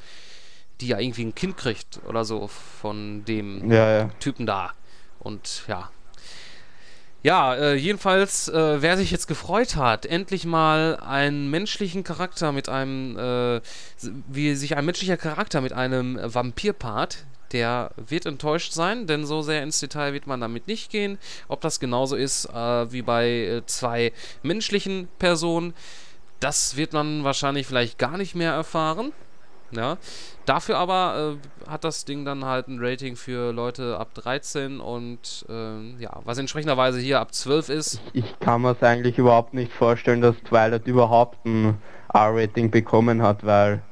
die 0.80 0.88
ja 0.88 0.98
irgendwie 0.98 1.24
ein 1.24 1.34
Kind 1.34 1.56
kriegt 1.56 2.00
oder 2.06 2.24
so 2.24 2.48
von 2.48 3.24
dem 3.24 3.70
ja, 3.70 3.98
ja. 3.98 4.08
Typen 4.20 4.46
da. 4.46 4.72
Und 5.18 5.64
ja. 5.68 5.90
Ja, 7.22 7.54
äh, 7.54 7.74
jedenfalls, 7.74 8.48
äh, 8.48 8.82
wer 8.82 8.96
sich 8.96 9.10
jetzt 9.10 9.26
gefreut 9.26 9.74
hat, 9.74 10.06
endlich 10.06 10.44
mal 10.44 10.96
einen 10.96 11.50
menschlichen 11.50 12.04
Charakter 12.04 12.52
mit 12.52 12.68
einem, 12.68 13.18
äh, 13.18 13.60
wie 14.28 14.54
sich 14.54 14.76
ein 14.76 14.84
menschlicher 14.84 15.16
Charakter 15.16 15.60
mit 15.60 15.72
einem 15.72 16.20
Vampirpart, 16.22 17.24
der 17.52 17.90
wird 17.96 18.26
enttäuscht 18.26 18.72
sein, 18.72 19.06
denn 19.06 19.26
so 19.26 19.42
sehr 19.42 19.62
ins 19.62 19.80
Detail 19.80 20.12
wird 20.12 20.26
man 20.26 20.40
damit 20.40 20.66
nicht 20.66 20.90
gehen. 20.90 21.18
Ob 21.48 21.60
das 21.60 21.80
genauso 21.80 22.16
ist 22.16 22.46
äh, 22.46 22.92
wie 22.92 23.02
bei 23.02 23.28
äh, 23.28 23.66
zwei 23.66 24.12
menschlichen 24.42 25.08
Personen, 25.18 25.74
das 26.40 26.76
wird 26.76 26.92
man 26.92 27.24
wahrscheinlich 27.24 27.66
vielleicht 27.66 27.98
gar 27.98 28.18
nicht 28.18 28.34
mehr 28.34 28.52
erfahren. 28.52 29.12
Ja. 29.72 29.98
Dafür 30.44 30.78
aber 30.78 31.36
äh, 31.66 31.68
hat 31.68 31.84
das 31.84 32.04
Ding 32.04 32.24
dann 32.24 32.44
halt 32.44 32.68
ein 32.68 32.78
Rating 32.80 33.16
für 33.16 33.52
Leute 33.52 33.98
ab 33.98 34.14
13 34.14 34.80
und 34.80 35.44
äh, 35.48 36.02
ja, 36.02 36.20
was 36.24 36.38
entsprechenderweise 36.38 37.00
hier 37.00 37.20
ab 37.20 37.34
12 37.34 37.68
ist. 37.70 38.00
Ich 38.12 38.38
kann 38.38 38.62
mir 38.62 38.72
es 38.72 38.82
eigentlich 38.82 39.18
überhaupt 39.18 39.54
nicht 39.54 39.72
vorstellen, 39.72 40.20
dass 40.20 40.36
Twilight 40.44 40.86
überhaupt 40.86 41.44
ein 41.44 41.78
R-Rating 42.14 42.70
bekommen 42.70 43.22
hat, 43.22 43.44
weil 43.44 43.82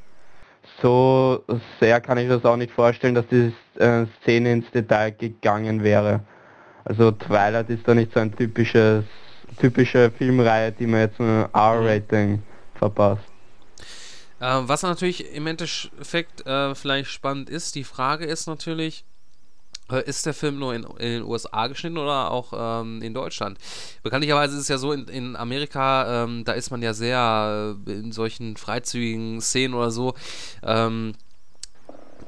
so 0.80 1.42
sehr 1.80 2.00
kann 2.00 2.18
ich 2.18 2.28
das 2.28 2.44
auch 2.44 2.56
nicht 2.56 2.72
vorstellen, 2.72 3.14
dass 3.14 3.26
die 3.26 3.52
äh, 3.78 4.06
Szene 4.22 4.52
ins 4.52 4.70
Detail 4.70 5.10
gegangen 5.10 5.82
wäre. 5.82 6.20
Also 6.84 7.10
Twilight 7.10 7.70
ist 7.70 7.86
da 7.88 7.94
nicht 7.94 8.12
so 8.12 8.20
ein 8.20 8.34
typisches, 8.34 9.04
typische 9.58 10.10
Filmreihe, 10.10 10.70
die 10.72 10.86
man 10.86 11.00
jetzt 11.00 11.18
ein 11.18 11.46
R-Rating 11.52 12.42
verpasst. 12.74 13.33
Äh, 14.44 14.68
was 14.68 14.82
natürlich 14.82 15.32
im 15.32 15.46
Endeffekt 15.46 16.46
äh, 16.46 16.74
vielleicht 16.74 17.10
spannend 17.10 17.48
ist, 17.48 17.74
die 17.76 17.84
Frage 17.84 18.26
ist 18.26 18.46
natürlich, 18.46 19.06
äh, 19.90 20.04
ist 20.04 20.26
der 20.26 20.34
Film 20.34 20.58
nur 20.58 20.74
in, 20.74 20.84
in, 20.84 21.12
den 21.12 21.22
USA 21.22 21.66
geschnitten 21.66 21.96
oder 21.96 22.30
auch 22.30 22.52
ähm, 22.54 23.00
in 23.00 23.14
Deutschland? 23.14 23.58
Bekanntlicherweise 24.02 24.54
ist 24.54 24.62
es 24.62 24.68
ja 24.68 24.76
so, 24.76 24.92
in, 24.92 25.08
in 25.08 25.36
Amerika, 25.36 26.24
ähm, 26.24 26.44
da 26.44 26.52
ist 26.52 26.70
man 26.70 26.82
ja 26.82 26.92
sehr 26.92 27.74
äh, 27.86 27.90
in 27.90 28.12
solchen 28.12 28.58
freizügigen 28.58 29.40
Szenen 29.40 29.72
oder 29.72 29.90
so, 29.90 30.12
ähm, 30.62 31.14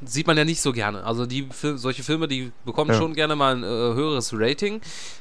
sieht 0.04 0.26
man 0.26 0.36
ja 0.36 0.44
nicht 0.44 0.60
so 0.60 0.72
gerne. 0.72 1.04
Also 1.04 1.26
die 1.26 1.48
solche 1.52 2.02
Filme, 2.02 2.28
die 2.28 2.52
bekommen 2.64 2.90
ja. 2.90 2.96
schon 2.96 3.14
gerne 3.14 3.36
mal 3.36 3.54
ein 3.54 3.62
äh, 3.62 3.66
höheres 3.66 4.32
Rating. 4.34 4.80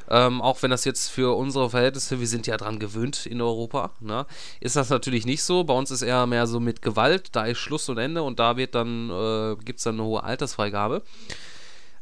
Ähm, 0.09 0.41
auch 0.41 0.61
wenn 0.61 0.71
das 0.71 0.85
jetzt 0.85 1.09
für 1.09 1.35
unsere 1.35 1.69
Verhältnisse, 1.69 2.19
wir 2.19 2.27
sind 2.27 2.47
ja 2.47 2.57
dran 2.57 2.79
gewöhnt 2.79 3.25
in 3.25 3.41
Europa, 3.41 3.91
ne? 3.99 4.25
ist 4.59 4.75
das 4.75 4.89
natürlich 4.89 5.25
nicht 5.25 5.43
so. 5.43 5.63
Bei 5.63 5.73
uns 5.73 5.91
ist 5.91 6.01
eher 6.01 6.27
mehr 6.27 6.47
so 6.47 6.59
mit 6.59 6.81
Gewalt, 6.81 7.29
da 7.31 7.45
ist 7.45 7.57
Schluss 7.57 7.89
und 7.89 7.97
Ende 7.97 8.23
und 8.23 8.39
da 8.39 8.57
wird 8.57 8.75
dann, 8.75 9.09
äh, 9.09 9.55
gibt 9.63 9.79
es 9.79 9.83
dann 9.83 9.95
eine 9.95 10.03
hohe 10.03 10.23
Altersfreigabe. 10.23 11.01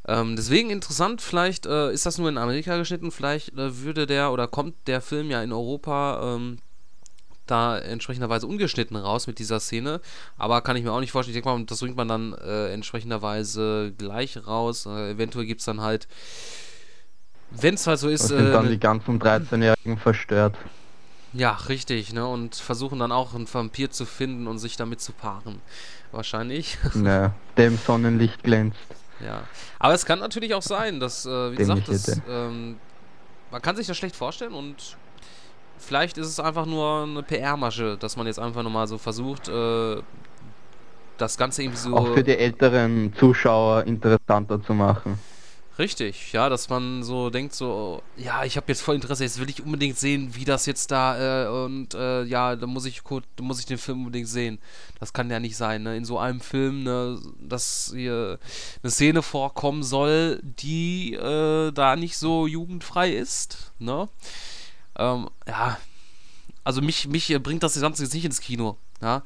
Ähm, 0.06 0.36
deswegen 0.36 0.70
interessant, 0.70 1.22
vielleicht 1.22 1.66
äh, 1.66 1.92
ist 1.94 2.06
das 2.06 2.18
nur 2.18 2.28
in 2.28 2.38
Amerika 2.38 2.78
geschnitten, 2.78 3.12
vielleicht 3.12 3.58
äh, 3.58 3.84
würde 3.84 4.06
der 4.06 4.34
oder 4.34 4.48
kommt 4.48 4.76
der 4.88 5.00
Film 5.00 5.32
ja 5.32 5.42
in 5.42 5.54
Europa 5.54 6.36
ähm, 6.36 6.58
da 7.46 7.78
entsprechenderweise 7.78 8.48
ungeschnitten 8.48 8.96
raus 8.96 9.28
mit 9.28 9.40
dieser 9.40 9.60
Szene. 9.60 10.02
Aber 10.38 10.62
kann 10.62 10.76
ich 10.76 10.84
mir 10.84 10.92
auch 10.92 11.00
nicht 11.00 11.12
vorstellen. 11.12 11.36
Ich 11.38 11.44
denke 11.44 11.58
mal, 11.58 11.66
das 11.66 11.80
bringt 11.80 11.98
man 11.98 12.08
dann 12.08 12.34
äh, 12.34 12.72
entsprechenderweise 12.72 13.94
gleich 13.98 14.38
raus. 14.48 14.86
Äh, 14.86 15.12
eventuell 15.12 15.46
gibt 15.46 15.60
es 15.60 15.66
dann 15.66 15.82
halt, 15.82 16.08
wenn 17.52 17.76
es 17.76 17.88
halt 17.88 18.00
so 18.00 18.10
ist. 18.10 18.24
Das 18.24 18.30
sind 18.30 18.48
äh, 18.48 18.52
dann 18.52 18.70
die 18.70 18.80
ganzen 18.80 19.20
13-Jährigen 19.20 19.98
verstört. 19.98 20.56
Ja, 21.34 21.54
richtig, 21.68 22.14
ne? 22.14 22.28
Und 22.28 22.56
versuchen 22.56 23.00
dann 23.00 23.12
auch 23.12 23.34
einen 23.34 23.52
Vampir 23.52 23.90
zu 23.90 24.06
finden 24.06 24.48
und 24.48 24.60
sich 24.60 24.78
damit 24.78 25.02
zu 25.02 25.14
paaren. 25.14 25.62
Wahrscheinlich. 26.12 26.78
Ja, 27.04 27.34
dem 27.58 27.78
Sonnenlicht 27.78 28.44
glänzt. 28.44 28.78
Ja. 29.20 29.44
Aber 29.80 29.94
es 29.94 30.06
kann 30.06 30.20
natürlich 30.20 30.54
auch 30.54 30.62
sein, 30.62 31.00
dass, 31.00 31.26
äh, 31.26 31.52
wie 31.52 31.56
dem 31.56 31.68
gesagt, 31.68 31.90
das, 31.90 32.22
ähm, 32.30 32.78
man 33.52 33.62
kann 33.62 33.76
sich 33.76 33.88
das 33.88 33.98
schlecht 33.98 34.16
vorstellen 34.16 34.54
und 34.54 34.98
vielleicht 35.84 36.18
ist 36.18 36.28
es 36.28 36.40
einfach 36.40 36.66
nur 36.66 37.04
eine 37.04 37.24
PR-Masche, 37.24 37.98
dass 37.98 38.18
man 38.18 38.28
jetzt 38.28 38.40
einfach 38.40 38.64
nochmal 38.64 38.88
so 38.88 38.98
versucht, 38.98 39.48
äh, 39.48 39.98
das 41.18 41.38
Ganze 41.38 41.64
irgendwie 41.64 41.80
so. 41.80 41.96
Auch 41.96 42.14
für 42.14 42.24
die 42.24 42.38
älteren 42.38 43.14
Zuschauer 43.18 43.84
interessanter 43.86 44.62
zu 44.62 44.74
machen. 44.74 45.20
Richtig, 45.80 46.34
ja, 46.34 46.50
dass 46.50 46.70
man 46.70 47.02
so 47.02 47.32
denkt, 47.32 47.56
so, 47.56 48.04
ja, 48.16 48.44
ich 48.44 48.58
habe 48.58 48.68
jetzt 48.68 48.82
voll 48.82 48.94
Interesse, 48.94 49.24
jetzt 49.24 49.40
will 49.40 49.50
ich 49.50 49.64
unbedingt 49.64 49.98
sehen, 49.98 50.36
wie 50.36 50.46
das 50.46 50.68
jetzt 50.68 50.92
da, 50.92 51.46
äh, 51.46 51.66
und 51.66 51.96
äh, 51.96 52.24
ja, 52.26 52.56
da 52.56 52.68
muss 52.68 52.86
ich 52.86 53.04
kurz, 53.04 53.26
da 53.38 53.44
muss 53.44 53.60
ich 53.60 53.66
den 53.66 53.80
Film 53.80 54.00
unbedingt 54.00 54.28
sehen. 54.28 54.60
Das 55.00 55.14
kann 55.14 55.32
ja 55.32 55.40
nicht 55.40 55.58
sein, 55.58 55.82
ne? 55.82 55.98
In 55.98 56.06
so 56.06 56.20
einem 56.20 56.42
Film, 56.42 56.84
ne, 56.84 57.20
dass 57.40 57.92
hier 57.96 58.38
eine 58.84 58.92
Szene 58.92 59.24
vorkommen 59.24 59.82
soll, 59.82 60.42
die 60.44 61.16
äh, 61.16 61.72
da 61.72 61.96
nicht 61.96 62.18
so 62.18 62.46
jugendfrei 62.46 63.12
ist, 63.12 63.74
ne? 63.80 64.10
Ähm, 64.98 65.30
ja, 65.48 65.78
also 66.64 66.82
mich, 66.82 67.08
mich 67.08 67.36
bringt 67.42 67.64
das 67.64 67.80
Ganze 67.80 68.04
jetzt 68.04 68.14
nicht 68.14 68.26
ins 68.26 68.42
Kino. 68.42 68.78
Ja? 69.02 69.22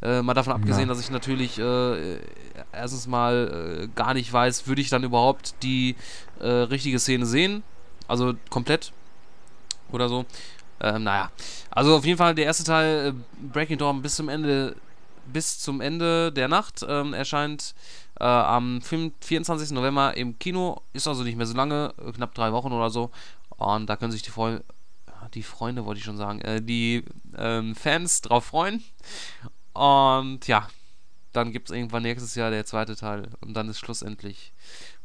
Äh, 0.00 0.22
mal 0.22 0.34
davon 0.34 0.52
abgesehen, 0.52 0.88
ja. 0.88 0.94
dass 0.94 1.00
ich 1.00 1.10
natürlich 1.10 1.58
äh, 1.58 2.18
erstens 2.72 3.06
mal 3.06 3.82
äh, 3.82 3.88
gar 3.94 4.14
nicht 4.14 4.32
weiß, 4.32 4.66
würde 4.66 4.80
ich 4.80 4.88
dann 4.88 5.04
überhaupt 5.04 5.54
die 5.62 5.96
äh, 6.40 6.46
richtige 6.48 6.98
Szene 6.98 7.26
sehen? 7.26 7.62
Also 8.06 8.34
komplett 8.48 8.92
oder 9.92 10.08
so. 10.08 10.24
Ähm, 10.80 11.02
naja, 11.02 11.30
also 11.70 11.96
auf 11.96 12.04
jeden 12.04 12.18
Fall 12.18 12.34
der 12.34 12.46
erste 12.46 12.64
Teil, 12.64 13.08
äh, 13.08 13.46
Breaking 13.52 13.78
Dawn, 13.78 14.00
bis 14.00 14.16
zum 14.16 14.28
Ende, 14.28 14.76
bis 15.26 15.58
zum 15.58 15.80
Ende 15.80 16.32
der 16.32 16.48
Nacht 16.48 16.86
ähm, 16.88 17.12
erscheint 17.12 17.74
äh, 18.20 18.24
am 18.24 18.80
24. 18.80 19.72
November 19.72 20.16
im 20.16 20.38
Kino. 20.38 20.80
Ist 20.92 21.08
also 21.08 21.24
nicht 21.24 21.36
mehr 21.36 21.46
so 21.46 21.54
lange, 21.54 21.92
knapp 22.14 22.34
drei 22.34 22.52
Wochen 22.52 22.72
oder 22.72 22.90
so. 22.90 23.10
Und 23.56 23.86
da 23.86 23.96
können 23.96 24.12
sich 24.12 24.22
die 24.22 24.30
Freunde 24.30 24.62
die 25.34 25.42
Freunde 25.42 25.84
wollte 25.84 25.98
ich 25.98 26.04
schon 26.04 26.16
sagen, 26.16 26.40
äh, 26.40 26.62
die 26.62 27.04
ähm, 27.36 27.74
Fans 27.74 28.20
drauf 28.20 28.46
freuen. 28.46 28.82
Und 29.72 30.46
ja, 30.46 30.68
dann 31.32 31.52
gibt 31.52 31.70
es 31.70 31.76
irgendwann 31.76 32.02
nächstes 32.02 32.34
Jahr 32.34 32.50
der 32.50 32.64
zweite 32.64 32.96
Teil 32.96 33.28
und 33.40 33.54
dann 33.54 33.68
ist 33.68 33.78
schlussendlich. 33.78 34.52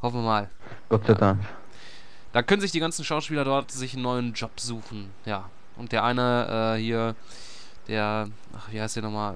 Hoffen 0.02 0.20
wir 0.20 0.26
mal. 0.26 0.50
Gott 0.90 1.06
sei 1.06 1.14
Dank. 1.14 1.42
Da 2.32 2.42
können 2.42 2.62
sich 2.62 2.72
die 2.72 2.80
ganzen 2.80 3.06
Schauspieler 3.06 3.44
dort 3.44 3.72
sich 3.72 3.94
einen 3.94 4.04
neuen 4.04 4.34
Job 4.34 4.60
suchen. 4.60 5.12
Ja. 5.26 5.50
Und 5.76 5.92
der 5.92 6.04
eine 6.04 6.76
äh, 6.76 6.82
hier, 6.82 7.16
der, 7.88 8.28
ach, 8.58 8.72
wie 8.72 8.82
heißt 8.82 8.96
der 8.96 9.04
nochmal? 9.04 9.36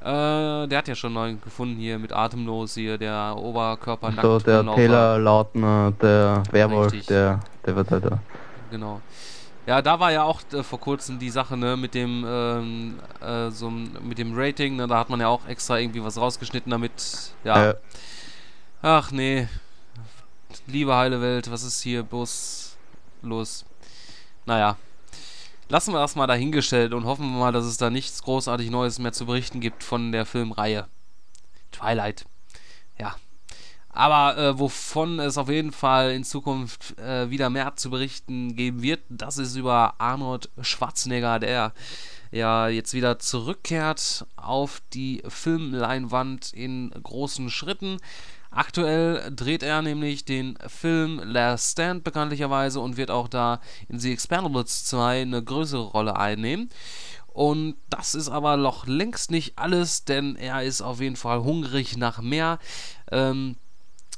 Äh, 0.00 0.68
der 0.68 0.78
hat 0.78 0.88
ja 0.88 0.94
schon 0.94 1.08
einen 1.08 1.14
neuen 1.14 1.40
gefunden 1.42 1.76
hier 1.76 1.98
mit 1.98 2.12
Atemlos 2.12 2.74
hier, 2.74 2.96
der 2.96 3.34
Oberkörper 3.36 4.12
So, 4.20 4.38
der 4.38 4.64
Taylor 4.64 5.18
Lautner, 5.18 5.92
der 6.00 6.42
Werwolf, 6.50 7.06
der, 7.06 7.40
der 7.66 7.76
wird 7.76 7.90
halt 7.90 8.04
da. 8.06 8.18
Genau. 8.70 9.00
Ja, 9.66 9.82
da 9.82 10.00
war 10.00 10.10
ja 10.10 10.24
auch 10.24 10.40
äh, 10.52 10.62
vor 10.62 10.80
kurzem 10.80 11.18
die 11.18 11.30
Sache, 11.30 11.56
ne, 11.56 11.76
mit 11.76 11.94
dem, 11.94 12.24
ähm, 12.26 12.98
äh, 13.20 13.50
so 13.50 13.70
mit 13.70 14.18
dem 14.18 14.32
Rating, 14.34 14.76
ne, 14.76 14.86
da 14.86 14.98
hat 14.98 15.10
man 15.10 15.20
ja 15.20 15.28
auch 15.28 15.46
extra 15.46 15.78
irgendwie 15.78 16.02
was 16.02 16.16
rausgeschnitten, 16.16 16.70
damit, 16.70 17.32
ja. 17.44 17.70
Äh. 17.70 17.74
Ach 18.82 19.10
nee. 19.10 19.48
Liebe 20.66 20.96
heile 20.96 21.20
Welt, 21.20 21.50
was 21.50 21.62
ist 21.62 21.82
hier 21.82 22.02
bloß 22.02 22.76
los? 23.22 23.64
Naja. 24.46 24.76
Lassen 25.68 25.92
wir 25.92 26.00
das 26.00 26.16
mal 26.16 26.26
dahingestellt 26.26 26.92
und 26.94 27.04
hoffen 27.04 27.30
wir 27.30 27.38
mal, 27.38 27.52
dass 27.52 27.64
es 27.64 27.76
da 27.76 27.90
nichts 27.90 28.22
großartig 28.24 28.70
Neues 28.70 28.98
mehr 28.98 29.12
zu 29.12 29.26
berichten 29.26 29.60
gibt 29.60 29.84
von 29.84 30.10
der 30.10 30.26
Filmreihe. 30.26 30.88
Twilight. 31.70 32.24
Aber 33.92 34.38
äh, 34.38 34.58
wovon 34.58 35.18
es 35.18 35.36
auf 35.36 35.48
jeden 35.48 35.72
Fall 35.72 36.12
in 36.12 36.24
Zukunft 36.24 36.96
äh, 36.98 37.28
wieder 37.30 37.50
mehr 37.50 37.74
zu 37.76 37.90
berichten 37.90 38.54
geben 38.54 38.82
wird, 38.82 39.00
das 39.08 39.36
ist 39.36 39.56
über 39.56 39.94
Arnold 39.98 40.48
Schwarzenegger, 40.60 41.40
der 41.40 41.72
ja 42.30 42.68
jetzt 42.68 42.94
wieder 42.94 43.18
zurückkehrt 43.18 44.26
auf 44.36 44.80
die 44.92 45.22
Filmleinwand 45.26 46.52
in 46.52 46.90
großen 47.02 47.50
Schritten. 47.50 47.98
Aktuell 48.52 49.32
dreht 49.34 49.62
er 49.62 49.82
nämlich 49.82 50.24
den 50.24 50.56
Film 50.66 51.20
Last 51.24 51.72
Stand 51.72 52.04
bekanntlicherweise 52.04 52.80
und 52.80 52.96
wird 52.96 53.10
auch 53.10 53.28
da 53.28 53.60
in 53.88 53.98
The 53.98 54.12
Expendables 54.12 54.84
2 54.86 55.22
eine 55.22 55.42
größere 55.42 55.82
Rolle 55.82 56.16
einnehmen. 56.16 56.68
Und 57.28 57.76
das 57.88 58.16
ist 58.16 58.28
aber 58.28 58.56
noch 58.56 58.86
längst 58.86 59.30
nicht 59.30 59.56
alles, 59.56 60.04
denn 60.04 60.34
er 60.34 60.64
ist 60.64 60.82
auf 60.82 61.00
jeden 61.00 61.14
Fall 61.14 61.42
hungrig 61.42 61.96
nach 61.96 62.20
mehr. 62.20 62.58
Ähm, 63.12 63.56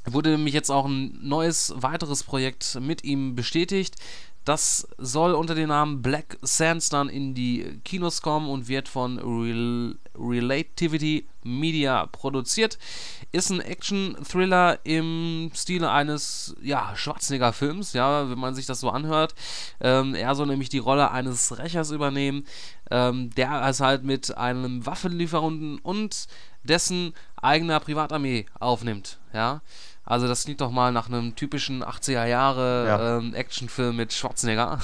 wurde 0.05 0.31
nämlich 0.31 0.53
jetzt 0.53 0.69
auch 0.69 0.85
ein 0.85 1.17
neues, 1.21 1.73
weiteres 1.77 2.23
Projekt 2.23 2.77
mit 2.81 3.03
ihm 3.03 3.35
bestätigt. 3.35 3.95
Das 4.45 4.87
soll 4.97 5.35
unter 5.35 5.55
dem 5.55 5.69
Namen 5.69 6.01
Black 6.01 6.37
Sands 6.41 6.89
dann 6.89 7.07
in 7.07 7.33
die 7.33 7.79
Kinos 7.85 8.21
kommen 8.21 8.49
und 8.49 8.67
wird 8.67 8.89
von 8.89 9.17
Rel 9.19 9.97
Relativity 10.15 11.27
Media 11.43 12.05
produziert. 12.07 12.77
Ist 13.31 13.49
ein 13.49 13.61
Action-Thriller 13.61 14.79
im 14.83 15.49
Stile 15.55 15.89
eines 15.89 16.55
ja, 16.61 16.93
Schwarzenegger-Films, 16.95 17.93
ja, 17.93 18.29
wenn 18.29 18.37
man 18.37 18.53
sich 18.53 18.65
das 18.65 18.81
so 18.81 18.89
anhört. 18.89 19.33
Ähm, 19.79 20.13
er 20.13 20.35
soll 20.35 20.47
nämlich 20.47 20.69
die 20.69 20.77
Rolle 20.77 21.11
eines 21.11 21.57
Rächers 21.57 21.91
übernehmen, 21.91 22.45
ähm, 22.91 23.29
der 23.31 23.65
es 23.67 23.79
halt 23.79 24.03
mit 24.03 24.37
einem 24.37 24.85
Waffenlieferanten 24.85 25.79
und 25.79 26.27
dessen 26.63 27.13
eigener 27.35 27.79
Privatarmee 27.79 28.45
aufnimmt, 28.59 29.19
ja. 29.33 29.61
Also 30.05 30.27
das 30.27 30.43
klingt 30.43 30.61
doch 30.61 30.71
mal 30.71 30.91
nach 30.91 31.07
einem 31.07 31.35
typischen 31.35 31.83
80er 31.83 32.25
Jahre 32.25 32.87
ja. 32.87 33.17
ähm, 33.17 33.33
Actionfilm 33.33 33.95
mit 33.95 34.13
Schwarzenegger. 34.13 34.79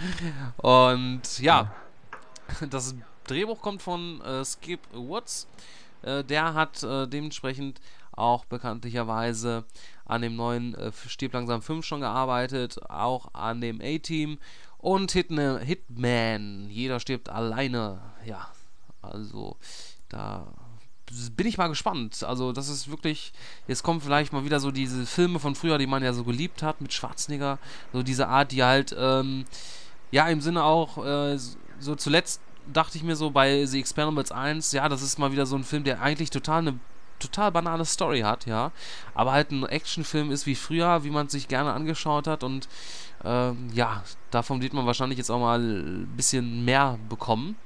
Und 0.56 1.38
ja, 1.38 1.72
das 2.70 2.94
Drehbuch 3.26 3.60
kommt 3.60 3.82
von 3.82 4.20
äh, 4.22 4.44
Skip 4.44 4.80
Woods. 4.92 5.46
Äh, 6.02 6.24
der 6.24 6.54
hat 6.54 6.82
äh, 6.82 7.06
dementsprechend 7.06 7.80
auch 8.12 8.44
bekanntlicherweise 8.46 9.64
an 10.04 10.22
dem 10.22 10.36
neuen 10.36 10.74
äh, 10.74 10.90
Stirb 11.06 11.34
langsam 11.34 11.62
5 11.62 11.84
schon 11.84 12.00
gearbeitet, 12.00 12.78
auch 12.88 13.34
an 13.34 13.60
dem 13.60 13.80
A-Team 13.80 14.38
und 14.78 15.12
Hit 15.12 15.28
Hitman. 15.30 16.68
Jeder 16.70 17.00
stirbt 17.00 17.28
alleine. 17.28 18.00
Ja, 18.24 18.48
also 19.02 19.56
da 20.08 20.46
bin 21.36 21.46
ich 21.46 21.58
mal 21.58 21.68
gespannt. 21.68 22.24
Also, 22.24 22.52
das 22.52 22.68
ist 22.68 22.90
wirklich. 22.90 23.32
Jetzt 23.68 23.82
kommen 23.82 24.00
vielleicht 24.00 24.32
mal 24.32 24.44
wieder 24.44 24.60
so 24.60 24.70
diese 24.70 25.06
Filme 25.06 25.38
von 25.38 25.54
früher, 25.54 25.78
die 25.78 25.86
man 25.86 26.02
ja 26.02 26.12
so 26.12 26.24
geliebt 26.24 26.62
hat 26.62 26.80
mit 26.80 26.92
Schwarzenegger. 26.92 27.58
So 27.92 28.02
diese 28.02 28.28
Art, 28.28 28.52
die 28.52 28.62
halt, 28.62 28.94
ähm, 28.98 29.44
ja, 30.10 30.28
im 30.28 30.40
Sinne 30.40 30.64
auch, 30.64 31.04
äh, 31.04 31.38
so 31.78 31.94
zuletzt 31.94 32.40
dachte 32.72 32.98
ich 32.98 33.04
mir 33.04 33.16
so 33.16 33.30
bei 33.30 33.64
The 33.66 33.78
Expendables 33.78 34.32
1, 34.32 34.72
ja, 34.72 34.88
das 34.88 35.02
ist 35.02 35.18
mal 35.18 35.32
wieder 35.32 35.46
so 35.46 35.56
ein 35.56 35.64
Film, 35.64 35.84
der 35.84 36.00
eigentlich 36.02 36.30
total 36.30 36.58
eine 36.58 36.78
total 37.18 37.50
banale 37.50 37.84
Story 37.84 38.20
hat, 38.20 38.44
ja, 38.44 38.72
aber 39.14 39.32
halt 39.32 39.50
ein 39.50 39.64
Actionfilm 39.64 40.30
ist 40.30 40.44
wie 40.44 40.54
früher, 40.54 41.02
wie 41.02 41.10
man 41.10 41.26
es 41.26 41.32
sich 41.32 41.48
gerne 41.48 41.72
angeschaut 41.72 42.26
hat 42.26 42.44
und 42.44 42.68
ähm, 43.24 43.70
ja, 43.72 44.02
davon 44.30 44.60
wird 44.60 44.72
man 44.72 44.86
wahrscheinlich 44.86 45.18
jetzt 45.18 45.30
auch 45.30 45.40
mal 45.40 45.58
ein 45.58 46.06
bisschen 46.16 46.64
mehr 46.64 46.98
bekommen. 47.08 47.56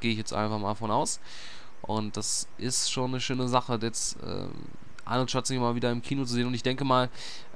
Gehe 0.00 0.12
ich 0.12 0.18
jetzt 0.18 0.32
einfach 0.32 0.58
mal 0.58 0.74
von 0.74 0.90
aus. 0.90 1.20
Und 1.86 2.16
das 2.16 2.48
ist 2.58 2.90
schon 2.90 3.10
eine 3.10 3.20
schöne 3.20 3.48
Sache, 3.48 3.78
jetzt 3.82 4.16
äh, 4.22 4.46
Arnold 5.04 5.30
Schwarzenegger 5.30 5.64
mal 5.64 5.74
wieder 5.74 5.90
im 5.90 6.02
Kino 6.02 6.24
zu 6.24 6.34
sehen. 6.34 6.46
Und 6.46 6.54
ich 6.54 6.62
denke 6.62 6.84
mal, 6.84 7.08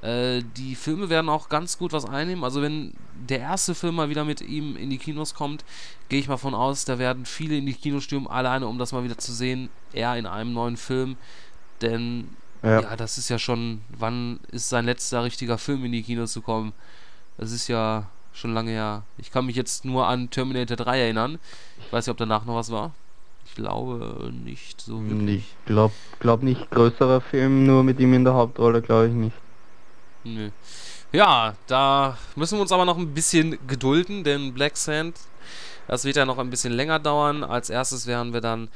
äh, 0.03 0.43
die 0.57 0.75
Filme 0.75 1.09
werden 1.09 1.29
auch 1.29 1.49
ganz 1.49 1.79
gut 1.79 1.93
was 1.93 2.05
einnehmen. 2.05 2.45
Also 2.45 2.63
wenn 2.63 2.93
der 3.15 3.41
erste 3.41 3.75
Film 3.75 3.97
mal 3.97 4.11
wieder 4.11 4.25
mit 4.25 4.41
ihm 4.41 4.77
in 4.77 4.91
die 4.91 4.99
Kinos 4.99 5.35
kommt, 5.35 5.65
gehe 6.09 6.21
ich 6.21 6.29
mal 6.29 6.37
von 6.37 6.55
aus, 6.55 6.85
da 6.85 6.99
werden 6.99 7.25
viele 7.25 7.57
in 7.57 7.67
die 7.67 7.75
Kinos 7.75 8.05
stürmen, 8.05 8.29
alleine 8.29 8.67
um 8.67 8.79
das 8.79 8.93
mal 8.93 9.05
wieder 9.05 9.19
zu 9.19 9.33
sehen. 9.33 9.71
Er 9.93 10.17
in 10.17 10.27
einem 10.27 10.53
neuen 10.53 10.77
Film. 10.77 11.17
Denn 11.81 12.29
ja. 12.63 12.81
ja, 12.81 12.97
das 12.97 13.19
ist 13.19 13.29
ja 13.29 13.39
schon, 13.39 13.83
wann 13.89 14.41
ist 14.51 14.69
sein 14.69 14.85
letzter 14.85 15.25
richtiger 15.25 15.59
Film 15.59 15.85
in 15.85 15.93
die 15.93 16.03
Kinos 16.03 16.33
zu 16.33 16.43
kommen? 16.43 16.73
Das 17.37 17.53
ist 17.53 17.69
ja 17.69 18.09
schon 18.33 18.53
lange 18.53 18.71
her. 18.73 19.05
Ich 19.17 19.31
kann 19.31 19.47
mich 19.47 19.57
jetzt 19.57 19.85
nur 19.85 20.07
an 20.07 20.31
Terminator 20.31 20.77
3 20.77 21.01
erinnern. 21.01 21.39
Ich 21.85 21.93
weiß 21.93 22.07
nicht, 22.07 22.13
ob 22.13 22.19
danach 22.19 22.45
noch 22.45 22.57
was 22.57 22.71
war. 22.71 22.93
Ich 23.59 23.65
glaube 23.65 24.31
nicht 24.45 24.81
so 24.81 25.03
wirklich. 25.05 25.39
Ich 25.39 25.67
glaube 25.67 25.93
glaub 26.21 26.45
nicht. 26.45 26.71
Größerer 26.71 27.21
Film, 27.21 27.67
nur 27.67 27.83
mit 27.83 27.99
ihm 27.99 28.15
in 28.15 28.23
der 28.23 28.35
Hauptrolle, 28.35 28.81
glaube 28.81 29.09
ich 29.09 29.13
nicht. 29.13 29.37
Nö. 30.23 30.51
Ja, 31.11 31.55
da 31.67 32.17
müssen 32.37 32.57
wir 32.57 32.63
uns 32.63 32.71
aber 32.71 32.85
noch 32.85 32.97
ein 32.97 33.15
bisschen 33.15 33.59
gedulden, 33.67 34.23
denn 34.23 34.55
Black 34.55 34.77
Sand, 34.77 35.17
das 35.89 36.05
wird 36.05 36.15
ja 36.15 36.25
noch 36.25 36.39
ein 36.39 36.51
bisschen 36.51 36.73
länger 36.73 37.01
dauern. 37.01 37.43
Als 37.43 37.69
erstes 37.69 38.07
werden 38.07 38.33
wir 38.33 38.41
dann 38.41 38.69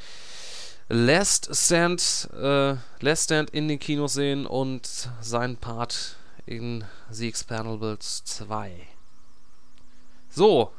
Last 0.89 1.55
Stand, 1.55 2.29
äh, 2.35 2.75
Last 3.01 3.25
Stand 3.27 3.51
in 3.51 3.69
den 3.69 3.79
Kinos 3.79 4.15
sehen 4.15 4.47
und 4.47 5.11
seinen 5.21 5.59
Part 5.59 6.17
in 6.45 6.85
The 7.09 7.29
Expendables 7.29 8.25
2. 8.25 8.73
So, 10.29 10.73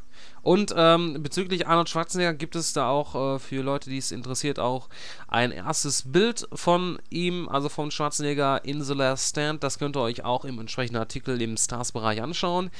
und 0.43 0.73
ähm, 0.75 1.23
bezüglich 1.23 1.67
Arnold 1.67 1.87
Schwarzenegger 1.87 2.33
gibt 2.33 2.57
es 2.57 2.73
da 2.73 2.89
auch 2.89 3.35
äh, 3.35 3.39
für 3.39 3.61
Leute, 3.61 3.89
die 3.89 3.97
es 3.97 4.11
interessiert, 4.11 4.59
auch 4.59 4.89
ein 5.29 5.51
erstes 5.51 6.03
Bild 6.11 6.49
von 6.53 6.99
ihm, 7.09 7.47
also 7.47 7.69
von 7.69 7.91
Schwarzenegger 7.91 8.65
in 8.65 8.83
The 8.83 8.93
Last 8.93 9.29
Stand. 9.29 9.63
Das 9.63 9.79
könnt 9.79 9.95
ihr 9.95 10.01
euch 10.01 10.25
auch 10.25 10.43
im 10.43 10.59
entsprechenden 10.59 10.99
Artikel 10.99 11.41
im 11.41 11.55
Stars-Bereich 11.55 12.21
anschauen. 12.21 12.71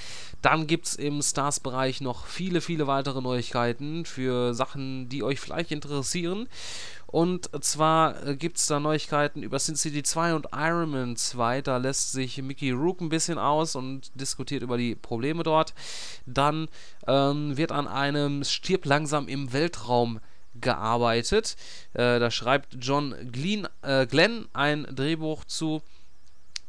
Dann 0.42 0.68
gibt 0.68 0.88
es 0.88 0.96
im 0.96 1.22
Stars-Bereich 1.22 2.02
noch 2.02 2.26
viele, 2.28 2.60
viele 2.60 2.86
weitere 2.86 3.22
Neuigkeiten 3.22 4.04
für 4.04 4.54
Sachen, 4.54 5.08
die 5.08 5.24
euch 5.24 5.40
vielleicht 5.40 5.72
interessieren. 5.72 6.50
Und 7.14 7.52
zwar 7.64 8.26
äh, 8.26 8.36
gibt 8.36 8.58
es 8.58 8.66
da 8.66 8.80
Neuigkeiten 8.80 9.44
über 9.44 9.60
Sin 9.60 9.76
City 9.76 10.02
2 10.02 10.34
und 10.34 10.48
Iron 10.52 10.90
Man 10.90 11.16
2. 11.16 11.62
Da 11.62 11.78
lässt 11.78 12.12
sich 12.12 12.42
Mickey 12.42 12.72
Rook 12.72 13.02
ein 13.02 13.10
bisschen 13.10 13.38
aus 13.38 13.76
und 13.76 14.10
diskutiert 14.20 14.64
über 14.64 14.80
die 14.80 14.96
Probleme 14.96 15.44
dort. 15.44 15.76
Dann 16.26 16.70
ähm, 17.06 17.56
wird 17.56 17.72
an 17.72 17.88
einem 17.88 18.44
Stirb 18.44 18.88
langsam 18.88 19.28
im 19.28 19.54
Weltraum 19.54 20.22
gearbeitet. 20.60 21.56
Äh, 21.94 22.18
da 22.18 22.32
schreibt 22.32 22.78
John 22.82 23.14
Glenn, 23.32 23.68
äh, 23.84 24.08
Glenn 24.08 24.48
ein 24.54 24.88
Drehbuch 24.90 25.46
zu. 25.46 25.84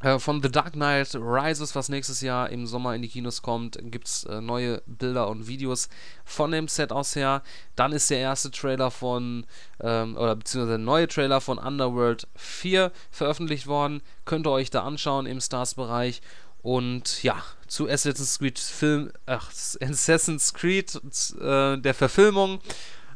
Äh, 0.04 0.18
von 0.18 0.42
The 0.42 0.50
Dark 0.50 0.74
Knight 0.74 1.14
Rises, 1.14 1.74
was 1.74 1.88
nächstes 1.88 2.20
Jahr 2.20 2.50
im 2.50 2.66
Sommer 2.66 2.94
in 2.94 3.00
die 3.00 3.08
Kinos 3.08 3.40
kommt, 3.40 3.78
gibt 3.84 4.06
es 4.06 4.24
äh, 4.24 4.42
neue 4.42 4.82
Bilder 4.86 5.28
und 5.28 5.48
Videos 5.48 5.88
von 6.26 6.50
dem 6.50 6.68
Set 6.68 6.92
aus 6.92 7.16
her. 7.16 7.42
Dann 7.74 7.92
ist 7.92 8.10
der 8.10 8.18
erste 8.18 8.50
Trailer 8.50 8.90
von, 8.90 9.46
ähm, 9.80 10.16
oder 10.16 10.36
beziehungsweise 10.36 10.76
der 10.76 10.84
neue 10.84 11.08
Trailer 11.08 11.40
von 11.40 11.56
Underworld 11.56 12.28
4 12.36 12.92
veröffentlicht 13.10 13.66
worden. 13.66 14.02
Könnt 14.26 14.46
ihr 14.46 14.50
euch 14.50 14.68
da 14.68 14.82
anschauen 14.82 15.24
im 15.24 15.40
Stars-Bereich. 15.40 16.20
Und 16.60 17.22
ja, 17.22 17.42
zu 17.66 17.88
Assassin's 17.88 18.38
Creed 18.38 18.58
Film, 18.58 19.10
ach, 19.24 19.50
Assassin's 19.80 20.52
Creed, 20.52 21.00
äh, 21.40 21.78
der 21.78 21.94
Verfilmung 21.94 22.60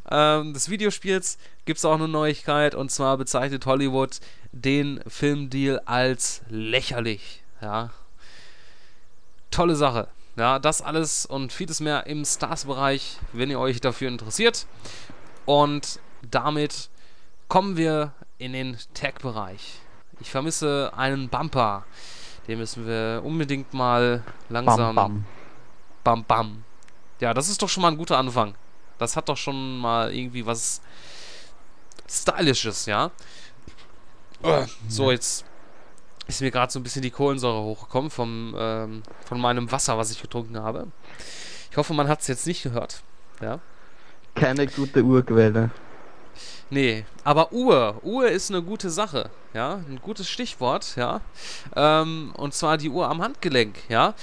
ähm, 0.09 0.53
des 0.53 0.69
Videospiels 0.69 1.37
gibt 1.65 1.77
es 1.77 1.85
auch 1.85 1.95
eine 1.95 2.07
Neuigkeit 2.07 2.75
und 2.75 2.89
zwar 2.91 3.17
bezeichnet 3.17 3.65
Hollywood 3.65 4.19
den 4.51 5.01
Filmdeal 5.07 5.81
als 5.85 6.41
lächerlich. 6.49 7.43
Ja. 7.61 7.91
Tolle 9.51 9.75
Sache. 9.75 10.07
Ja, 10.35 10.57
das 10.57 10.81
alles 10.81 11.25
und 11.25 11.51
vieles 11.51 11.79
mehr 11.79 12.07
im 12.07 12.23
Stars-Bereich, 12.23 13.17
wenn 13.33 13.49
ihr 13.49 13.59
euch 13.59 13.81
dafür 13.81 14.07
interessiert. 14.07 14.67
Und 15.45 15.99
damit 16.21 16.89
kommen 17.47 17.77
wir 17.77 18.13
in 18.37 18.53
den 18.53 18.77
Tech-Bereich. 18.93 19.79
Ich 20.21 20.31
vermisse 20.31 20.91
einen 20.95 21.29
Bumper. 21.29 21.85
Den 22.47 22.59
müssen 22.59 22.87
wir 22.87 23.21
unbedingt 23.23 23.73
mal 23.73 24.23
langsam. 24.49 24.95
Bam, 24.95 24.95
bam. 24.95 25.25
Bam, 26.03 26.23
bam. 26.23 26.63
Ja, 27.19 27.33
das 27.33 27.49
ist 27.49 27.61
doch 27.61 27.69
schon 27.69 27.81
mal 27.81 27.89
ein 27.89 27.97
guter 27.97 28.17
Anfang. 28.17 28.55
Das 28.99 29.15
hat 29.15 29.29
doch 29.29 29.37
schon 29.37 29.79
mal 29.79 30.13
irgendwie 30.13 30.45
was 30.45 30.81
Stylisches, 32.07 32.85
ja. 32.85 33.11
So, 34.87 35.11
jetzt 35.11 35.45
ist 36.27 36.41
mir 36.41 36.51
gerade 36.51 36.71
so 36.71 36.79
ein 36.79 36.83
bisschen 36.83 37.01
die 37.01 37.11
Kohlensäure 37.11 37.61
hochgekommen 37.61 38.11
vom, 38.11 38.55
ähm, 38.57 39.03
von 39.25 39.39
meinem 39.39 39.71
Wasser, 39.71 39.97
was 39.97 40.11
ich 40.11 40.21
getrunken 40.21 40.59
habe. 40.59 40.87
Ich 41.71 41.77
hoffe, 41.77 41.93
man 41.93 42.07
hat 42.07 42.21
es 42.21 42.27
jetzt 42.27 42.45
nicht 42.47 42.63
gehört. 42.63 43.01
Ja. 43.41 43.59
Keine 44.35 44.67
gute 44.67 45.03
Urquelle. 45.03 45.71
Nee, 46.69 47.05
aber 47.23 47.51
Uhr. 47.51 47.99
Uhr 48.03 48.29
ist 48.29 48.51
eine 48.51 48.61
gute 48.61 48.89
Sache, 48.89 49.29
ja. 49.53 49.75
Ein 49.75 49.99
gutes 50.01 50.29
Stichwort, 50.29 50.95
ja. 50.95 51.21
Ähm, 51.75 52.31
und 52.37 52.53
zwar 52.53 52.77
die 52.77 52.89
Uhr 52.89 53.09
am 53.09 53.21
Handgelenk, 53.21 53.77
ja. 53.89 54.13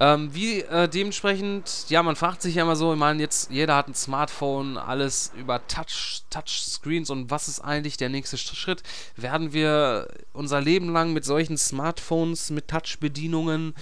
Ähm, 0.00 0.32
wie 0.32 0.60
äh, 0.60 0.88
dementsprechend, 0.88 1.86
ja, 1.88 2.02
man 2.04 2.14
fragt 2.14 2.42
sich 2.42 2.54
ja 2.54 2.62
immer 2.62 2.76
so, 2.76 2.92
ich 2.92 2.98
meine, 2.98 3.20
jetzt 3.20 3.50
jeder 3.50 3.74
hat 3.74 3.88
ein 3.88 3.94
Smartphone, 3.94 4.76
alles 4.76 5.32
über 5.36 5.66
Touch, 5.66 6.22
Touchscreens 6.30 7.10
und 7.10 7.32
was 7.32 7.48
ist 7.48 7.60
eigentlich 7.60 7.96
der 7.96 8.08
nächste 8.08 8.38
Schritt? 8.38 8.84
Werden 9.16 9.52
wir 9.52 10.08
unser 10.32 10.60
Leben 10.60 10.92
lang 10.92 11.12
mit 11.12 11.24
solchen 11.24 11.58
Smartphones, 11.58 12.50
mit 12.50 12.68
Touch-Bedienungen 12.68 13.74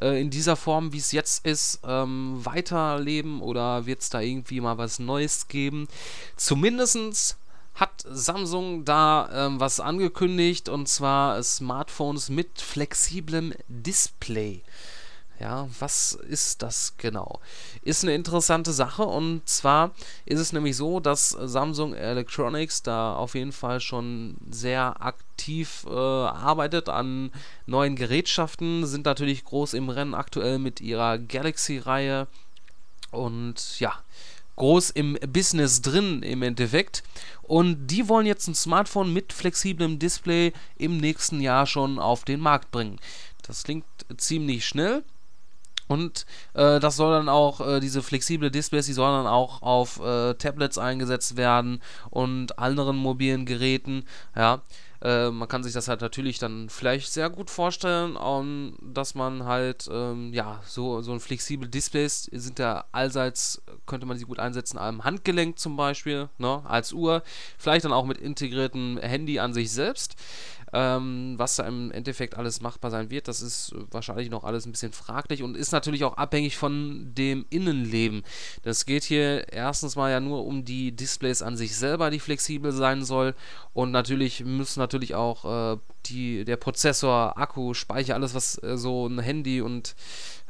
äh, 0.00 0.20
in 0.20 0.30
dieser 0.30 0.54
Form, 0.54 0.92
wie 0.92 0.98
es 0.98 1.10
jetzt 1.10 1.44
ist, 1.44 1.80
ähm, 1.84 2.40
weiterleben 2.44 3.40
oder 3.40 3.84
wird 3.84 4.00
es 4.00 4.10
da 4.10 4.20
irgendwie 4.20 4.60
mal 4.60 4.78
was 4.78 5.00
Neues 5.00 5.48
geben? 5.48 5.88
Zumindestens 6.36 7.36
hat 7.74 8.04
Samsung 8.08 8.84
da 8.84 9.28
ähm, 9.32 9.58
was 9.58 9.80
angekündigt 9.80 10.68
und 10.68 10.88
zwar 10.88 11.42
Smartphones 11.42 12.28
mit 12.28 12.60
flexiblem 12.60 13.52
Display. 13.66 14.62
Ja, 15.40 15.68
was 15.80 16.12
ist 16.12 16.62
das 16.62 16.94
genau? 16.96 17.40
Ist 17.82 18.04
eine 18.04 18.14
interessante 18.14 18.72
Sache 18.72 19.02
und 19.02 19.48
zwar 19.48 19.90
ist 20.26 20.38
es 20.38 20.52
nämlich 20.52 20.76
so, 20.76 21.00
dass 21.00 21.30
Samsung 21.30 21.92
Electronics 21.92 22.82
da 22.82 23.16
auf 23.16 23.34
jeden 23.34 23.50
Fall 23.50 23.80
schon 23.80 24.36
sehr 24.50 25.02
aktiv 25.02 25.86
äh, 25.88 25.90
arbeitet 25.90 26.88
an 26.88 27.32
neuen 27.66 27.96
Gerätschaften, 27.96 28.86
sind 28.86 29.06
natürlich 29.06 29.44
groß 29.44 29.74
im 29.74 29.88
Rennen 29.88 30.14
aktuell 30.14 30.58
mit 30.58 30.80
ihrer 30.80 31.18
Galaxy-Reihe 31.18 32.28
und 33.10 33.80
ja, 33.80 33.92
groß 34.56 34.90
im 34.90 35.18
Business 35.28 35.82
drin 35.82 36.22
im 36.22 36.42
Endeffekt. 36.42 37.02
Und 37.42 37.88
die 37.88 38.08
wollen 38.08 38.26
jetzt 38.26 38.46
ein 38.48 38.54
Smartphone 38.54 39.12
mit 39.12 39.32
flexiblem 39.32 39.98
Display 39.98 40.52
im 40.78 40.96
nächsten 40.96 41.40
Jahr 41.40 41.66
schon 41.66 41.98
auf 41.98 42.24
den 42.24 42.40
Markt 42.40 42.70
bringen. 42.70 42.98
Das 43.42 43.64
klingt 43.64 43.84
ziemlich 44.16 44.64
schnell. 44.64 45.02
Und 45.88 46.26
äh, 46.54 46.80
das 46.80 46.96
soll 46.96 47.12
dann 47.12 47.28
auch, 47.28 47.60
äh, 47.60 47.80
diese 47.80 48.02
flexible 48.02 48.50
Displays, 48.50 48.86
die 48.86 48.92
sollen 48.92 49.24
dann 49.24 49.32
auch 49.32 49.62
auf 49.62 50.00
äh, 50.00 50.34
Tablets 50.34 50.78
eingesetzt 50.78 51.36
werden 51.36 51.80
und 52.10 52.58
anderen 52.58 52.96
mobilen 52.96 53.46
Geräten. 53.46 54.04
Ja, 54.34 54.62
äh, 55.04 55.30
man 55.30 55.48
kann 55.48 55.62
sich 55.62 55.74
das 55.74 55.86
halt 55.86 56.00
natürlich 56.00 56.38
dann 56.38 56.70
vielleicht 56.70 57.12
sehr 57.12 57.28
gut 57.28 57.50
vorstellen, 57.50 58.16
um, 58.16 58.74
dass 58.80 59.14
man 59.14 59.44
halt, 59.44 59.88
ähm, 59.92 60.32
ja, 60.32 60.62
so, 60.66 61.02
so 61.02 61.12
ein 61.12 61.20
flexible 61.20 61.68
Displays 61.68 62.24
sind 62.32 62.58
ja 62.58 62.84
allseits, 62.90 63.62
könnte 63.84 64.06
man 64.06 64.16
sie 64.16 64.24
gut 64.24 64.38
einsetzen, 64.38 64.78
am 64.78 65.04
Handgelenk 65.04 65.58
zum 65.58 65.76
Beispiel, 65.76 66.30
ne, 66.38 66.62
als 66.64 66.94
Uhr. 66.94 67.22
Vielleicht 67.58 67.84
dann 67.84 67.92
auch 67.92 68.06
mit 68.06 68.16
integriertem 68.16 68.98
Handy 68.98 69.38
an 69.38 69.52
sich 69.52 69.70
selbst. 69.70 70.16
Ähm, 70.76 71.34
was 71.38 71.54
da 71.54 71.66
im 71.68 71.92
Endeffekt 71.92 72.36
alles 72.36 72.60
machbar 72.60 72.90
sein 72.90 73.08
wird, 73.08 73.28
das 73.28 73.40
ist 73.40 73.74
wahrscheinlich 73.92 74.28
noch 74.28 74.42
alles 74.42 74.66
ein 74.66 74.72
bisschen 74.72 74.92
fraglich 74.92 75.44
und 75.44 75.56
ist 75.56 75.70
natürlich 75.70 76.02
auch 76.02 76.16
abhängig 76.16 76.56
von 76.56 77.14
dem 77.14 77.46
Innenleben. 77.48 78.24
Das 78.62 78.84
geht 78.84 79.04
hier 79.04 79.52
erstens 79.52 79.94
mal 79.94 80.10
ja 80.10 80.18
nur 80.18 80.44
um 80.44 80.64
die 80.64 80.90
Displays 80.90 81.42
an 81.42 81.56
sich 81.56 81.76
selber, 81.76 82.10
die 82.10 82.18
flexibel 82.18 82.72
sein 82.72 83.04
soll 83.04 83.34
und 83.72 83.92
natürlich 83.92 84.44
müssen 84.44 84.80
natürlich 84.80 85.14
auch 85.14 85.74
äh, 85.74 85.78
die, 86.06 86.44
der 86.44 86.56
Prozessor, 86.56 87.38
Akku, 87.38 87.72
Speicher, 87.74 88.14
alles 88.14 88.34
was 88.34 88.60
äh, 88.62 88.76
so 88.76 89.06
ein 89.06 89.20
Handy 89.20 89.60
und 89.60 89.94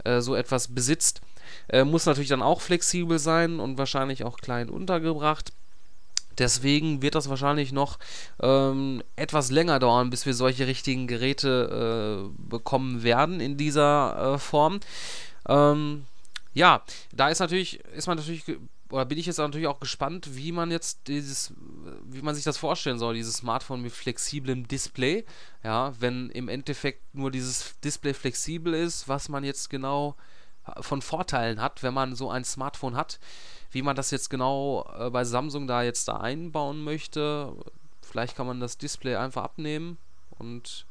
äh, 0.04 0.20
so 0.22 0.34
etwas 0.34 0.68
besitzt, 0.74 1.20
Äh, 1.68 1.84
muss 1.84 2.06
natürlich 2.06 2.30
dann 2.30 2.42
auch 2.42 2.60
flexibel 2.60 3.18
sein 3.18 3.60
und 3.60 3.78
wahrscheinlich 3.78 4.24
auch 4.24 4.38
klein 4.38 4.68
untergebracht. 4.70 5.52
Deswegen 6.38 7.02
wird 7.02 7.14
das 7.14 7.28
wahrscheinlich 7.28 7.72
noch 7.72 7.98
ähm, 8.40 9.02
etwas 9.16 9.50
länger 9.50 9.78
dauern, 9.78 10.10
bis 10.10 10.26
wir 10.26 10.34
solche 10.34 10.66
richtigen 10.66 11.06
Geräte 11.06 12.28
äh, 12.28 12.48
bekommen 12.50 13.02
werden 13.02 13.40
in 13.40 13.56
dieser 13.56 14.34
äh, 14.34 14.38
Form. 14.38 14.80
Ähm, 15.48 16.04
ja, 16.52 16.82
da 17.12 17.28
ist 17.28 17.40
natürlich, 17.40 17.80
ist 17.96 18.06
man 18.06 18.16
natürlich, 18.16 18.44
oder 18.90 19.04
bin 19.04 19.18
ich 19.18 19.26
jetzt 19.26 19.38
natürlich 19.38 19.66
auch 19.66 19.80
gespannt, 19.80 20.36
wie 20.36 20.52
man 20.52 20.70
jetzt 20.70 21.08
dieses, 21.08 21.52
wie 22.04 22.22
man 22.22 22.34
sich 22.34 22.44
das 22.44 22.58
vorstellen 22.58 22.98
soll, 22.98 23.14
dieses 23.14 23.38
Smartphone 23.38 23.82
mit 23.82 23.92
flexiblem 23.92 24.68
Display. 24.68 25.24
Ja, 25.64 25.92
wenn 25.98 26.30
im 26.30 26.48
Endeffekt 26.48 27.14
nur 27.14 27.30
dieses 27.30 27.74
Display 27.82 28.14
flexibel 28.14 28.72
ist, 28.72 29.08
was 29.08 29.28
man 29.28 29.42
jetzt 29.42 29.68
genau 29.68 30.16
von 30.80 31.02
Vorteilen 31.02 31.60
hat, 31.60 31.82
wenn 31.82 31.92
man 31.92 32.14
so 32.14 32.30
ein 32.30 32.44
Smartphone 32.44 32.96
hat 32.96 33.18
wie 33.70 33.82
man 33.82 33.96
das 33.96 34.10
jetzt 34.10 34.30
genau 34.30 34.88
äh, 34.98 35.10
bei 35.10 35.24
Samsung 35.24 35.66
da 35.66 35.82
jetzt 35.82 36.08
da 36.08 36.18
einbauen 36.18 36.82
möchte. 36.82 37.52
Vielleicht 38.02 38.36
kann 38.36 38.46
man 38.46 38.60
das 38.60 38.78
Display 38.78 39.16
einfach 39.16 39.44
abnehmen 39.44 39.98
und 40.38 40.86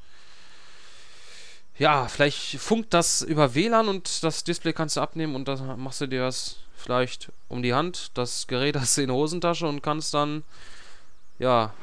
ja, 1.78 2.08
vielleicht 2.08 2.60
funkt 2.60 2.94
das 2.94 3.22
über 3.22 3.56
WLAN 3.56 3.88
und 3.88 4.24
das 4.24 4.44
Display 4.44 4.74
kannst 4.74 4.96
du 4.96 5.02
abnehmen 5.02 5.36
und 5.36 5.48
dann 5.48 5.80
machst 5.80 6.02
du 6.02 6.08
dir 6.08 6.22
das 6.22 6.58
vielleicht 6.76 7.32
um 7.50 7.64
die 7.64 7.74
Hand. 7.74 8.12
Das 8.14 8.48
Gerät 8.48 8.76
hast 8.76 8.98
du 8.98 9.02
in 9.02 9.08
der 9.08 9.16
Hosentasche 9.16 9.68
und 9.68 9.82
kannst 9.82 10.14
dann 10.14 10.44
ja 11.40 11.74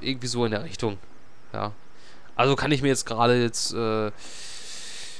irgendwie 0.00 0.28
so 0.28 0.44
in 0.44 0.52
der 0.52 0.64
Richtung. 0.64 0.98
Ja. 1.52 1.72
Also 2.36 2.56
kann 2.56 2.72
ich 2.72 2.82
mir 2.82 2.88
jetzt 2.88 3.06
gerade 3.06 3.42
jetzt 3.42 3.72
äh, 3.72 4.12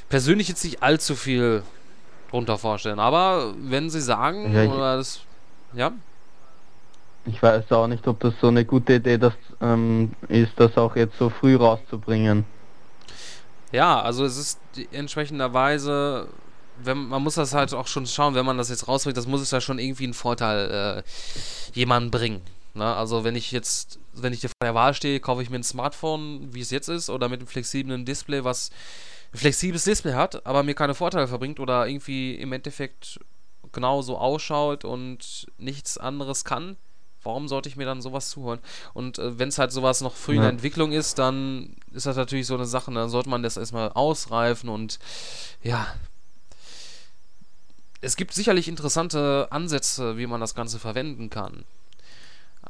persönlich 0.09 0.49
jetzt 0.49 0.65
nicht 0.65 0.83
allzu 0.83 1.17
viel 1.17 1.63
drunter 2.31 2.59
vorstellen. 2.59 2.99
Aber 2.99 3.55
wenn 3.59 3.91
Sie 3.91 4.01
sagen, 4.01 4.53
ja, 4.53 4.65
ich, 4.65 4.71
oder 4.71 4.97
das, 4.97 5.21
ja? 5.75 5.93
Ich 7.27 7.43
weiß 7.43 7.71
auch 7.73 7.87
nicht, 7.87 8.07
ob 8.09 8.21
das 8.21 8.35
so 8.41 8.49
eine 8.49 8.65
gute 8.65 8.95
Idee 8.95 9.19
das, 9.19 9.35
ähm, 9.61 10.13
ist, 10.29 10.53
das 10.57 10.77
auch 10.77 10.97
jetzt 10.97 11.19
so 11.19 11.29
früh 11.29 11.57
rauszubringen. 11.57 12.45
Ja, 13.73 14.01
also 14.01 14.25
es 14.25 14.37
ist 14.37 14.61
entsprechenderweise, 14.91 16.29
wenn, 16.83 17.09
man 17.09 17.23
muss 17.23 17.35
das 17.35 17.55
halt 17.55 17.73
auch 17.75 17.87
schon 17.87 18.07
schauen, 18.07 18.35
wenn 18.35 18.47
man 18.47 18.59
das 18.59 18.69
jetzt 18.69 18.89
rausbringt, 18.89 19.17
das 19.17 19.27
muss 19.27 19.41
es 19.41 19.51
ja 19.51 19.61
schon 19.61 19.79
irgendwie 19.79 20.05
einen 20.05 20.15
Vorteil 20.15 21.03
äh, 21.05 21.79
jemandem 21.79 22.11
bringen. 22.11 22.41
Ne? 22.75 22.85
Also 22.85 23.23
wenn 23.25 23.37
ich 23.37 23.53
jetzt, 23.53 23.99
wenn 24.15 24.33
ich 24.33 24.41
dir 24.41 24.49
vor 24.49 24.65
der 24.65 24.75
Wahl 24.75 24.95
stehe, 24.95 25.21
kaufe 25.21 25.43
ich 25.43 25.51
mir 25.51 25.59
ein 25.59 25.65
Smartphone, 25.65 26.53
wie 26.53 26.61
es 26.61 26.71
jetzt 26.71 26.89
ist, 26.89 27.11
oder 27.11 27.29
mit 27.29 27.41
einem 27.41 27.47
flexiblen 27.47 28.05
Display, 28.05 28.45
was 28.45 28.71
ein 29.33 29.39
flexibles 29.39 29.85
Display 29.85 30.15
hat, 30.15 30.45
aber 30.47 30.63
mir 30.63 30.75
keine 30.75 30.95
Vorteile 30.95 31.29
verbringt 31.29 31.61
oder 31.61 31.87
irgendwie 31.87 32.35
im 32.35 32.53
Endeffekt 32.53 33.21
genauso 33.73 34.19
ausschaut 34.19 34.85
und 34.85 35.47
nichts 35.59 35.99
anderes 35.99 36.45
kann, 36.45 36.77
warum 37.23 37.49
sollte 37.49 37.69
ich 37.69 37.77
mir 37.77 37.87
dann 37.87 38.03
sowas 38.03 38.31
zuholen? 38.31 38.61
Und 38.95 39.19
äh, 39.19 39.39
wenn 39.39 39.49
es 39.49 39.59
halt 39.59 39.73
sowas 39.73 40.01
noch 40.01 40.15
früh 40.15 40.37
in 40.37 40.41
der 40.41 40.51
Entwicklung 40.51 40.93
ist, 40.93 41.19
dann 41.19 41.77
ist 41.93 42.07
das 42.07 42.17
natürlich 42.17 42.47
so 42.47 42.55
eine 42.55 42.67
Sache, 42.67 42.93
dann 42.93 43.11
sollte 43.11 43.29
man 43.29 43.43
das 43.43 43.57
erstmal 43.57 43.91
ausreifen 43.93 44.69
und 44.69 44.99
ja. 45.63 45.87
Es 48.01 48.17
gibt 48.17 48.33
sicherlich 48.33 48.67
interessante 48.67 49.49
Ansätze, 49.51 50.17
wie 50.17 50.27
man 50.27 50.41
das 50.41 50.55
Ganze 50.55 50.79
verwenden 50.79 51.29
kann. 51.29 51.65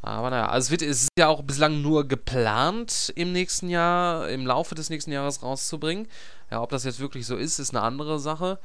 Aber 0.03 0.31
naja, 0.31 0.49
also 0.49 0.67
es, 0.67 0.71
wird, 0.71 0.83
es 0.83 1.03
ist 1.03 1.09
ja 1.19 1.29
auch 1.29 1.43
bislang 1.43 1.83
nur 1.83 2.09
geplant, 2.09 3.13
im 3.17 3.33
nächsten 3.33 3.69
Jahr, 3.69 4.29
im 4.29 4.47
Laufe 4.47 4.75
des 4.75 4.91
nächsten 4.91 5.13
Jahres 5.13 5.43
rauszubringen. 5.43 6.09
Ja, 6.51 6.63
ob 6.63 6.71
das 6.71 6.85
jetzt 6.85 7.01
wirklich 7.01 7.27
so 7.27 7.37
ist, 7.37 7.59
ist 7.59 7.75
eine 7.75 7.85
andere 7.85 8.19
Sache. 8.19 8.59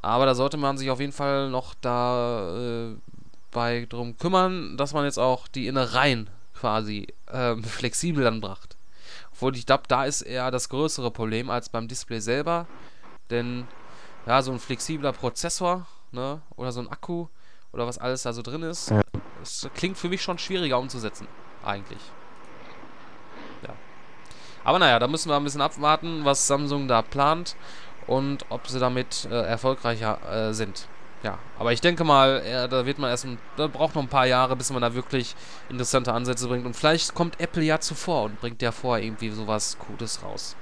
Aber 0.00 0.26
da 0.26 0.34
sollte 0.34 0.56
man 0.56 0.76
sich 0.76 0.90
auf 0.90 1.00
jeden 1.00 1.12
Fall 1.12 1.48
noch 1.48 1.74
da 1.80 2.90
äh, 2.90 2.96
bei 3.52 3.86
drum 3.88 4.18
kümmern, 4.18 4.76
dass 4.76 4.92
man 4.92 5.04
jetzt 5.04 5.18
auch 5.18 5.46
die 5.46 5.68
Innereien 5.68 6.28
quasi 6.54 7.06
äh, 7.26 7.56
flexibel 7.62 8.24
dann 8.24 8.40
bracht. 8.40 8.76
Obwohl 9.32 9.56
ich 9.56 9.66
glaube, 9.66 9.84
da 9.88 10.04
ist 10.04 10.22
eher 10.22 10.50
das 10.50 10.68
größere 10.68 11.10
Problem 11.10 11.50
als 11.50 11.68
beim 11.68 11.88
Display 11.88 12.20
selber. 12.20 12.66
Denn 13.30 13.66
ja, 14.26 14.42
so 14.42 14.52
ein 14.52 14.58
flexibler 14.58 15.12
Prozessor, 15.12 15.86
ne, 16.10 16.42
oder 16.56 16.72
so 16.72 16.80
ein 16.80 16.88
Akku 16.88 17.28
oder 17.72 17.86
was 17.86 17.98
alles 17.98 18.22
da 18.22 18.32
so 18.32 18.42
drin 18.42 18.62
ist, 18.62 18.92
das 19.40 19.68
klingt 19.74 19.98
für 19.98 20.08
mich 20.08 20.22
schon 20.22 20.38
schwieriger 20.38 20.78
umzusetzen, 20.78 21.26
eigentlich. 21.64 22.00
Ja. 24.62 24.68
Aber 24.68 24.78
naja, 24.78 24.98
da 24.98 25.06
müssen 25.06 25.28
wir 25.28 25.36
ein 25.36 25.44
bisschen 25.44 25.60
abwarten, 25.60 26.24
was 26.24 26.46
Samsung 26.46 26.88
da 26.88 27.02
plant 27.02 27.56
und 28.06 28.44
ob 28.48 28.68
sie 28.68 28.80
damit 28.80 29.28
äh, 29.30 29.42
erfolgreicher 29.42 30.48
äh, 30.50 30.52
sind. 30.52 30.88
Ja, 31.22 31.38
aber 31.56 31.72
ich 31.72 31.80
denke 31.80 32.02
mal, 32.02 32.42
äh, 32.44 32.68
da 32.68 32.84
wird 32.84 32.98
man 32.98 33.10
erst, 33.10 33.26
da 33.56 33.68
braucht 33.68 33.94
noch 33.94 34.02
ein 34.02 34.08
paar 34.08 34.26
Jahre, 34.26 34.56
bis 34.56 34.70
man 34.70 34.82
da 34.82 34.92
wirklich 34.94 35.36
interessante 35.68 36.12
Ansätze 36.12 36.48
bringt. 36.48 36.66
Und 36.66 36.74
vielleicht 36.74 37.14
kommt 37.14 37.38
Apple 37.40 37.62
ja 37.62 37.78
zuvor 37.78 38.24
und 38.24 38.40
bringt 38.40 38.60
ja 38.60 38.72
vor 38.72 38.98
irgendwie 38.98 39.30
sowas 39.30 39.76
Cooles 39.78 40.22
raus. 40.24 40.56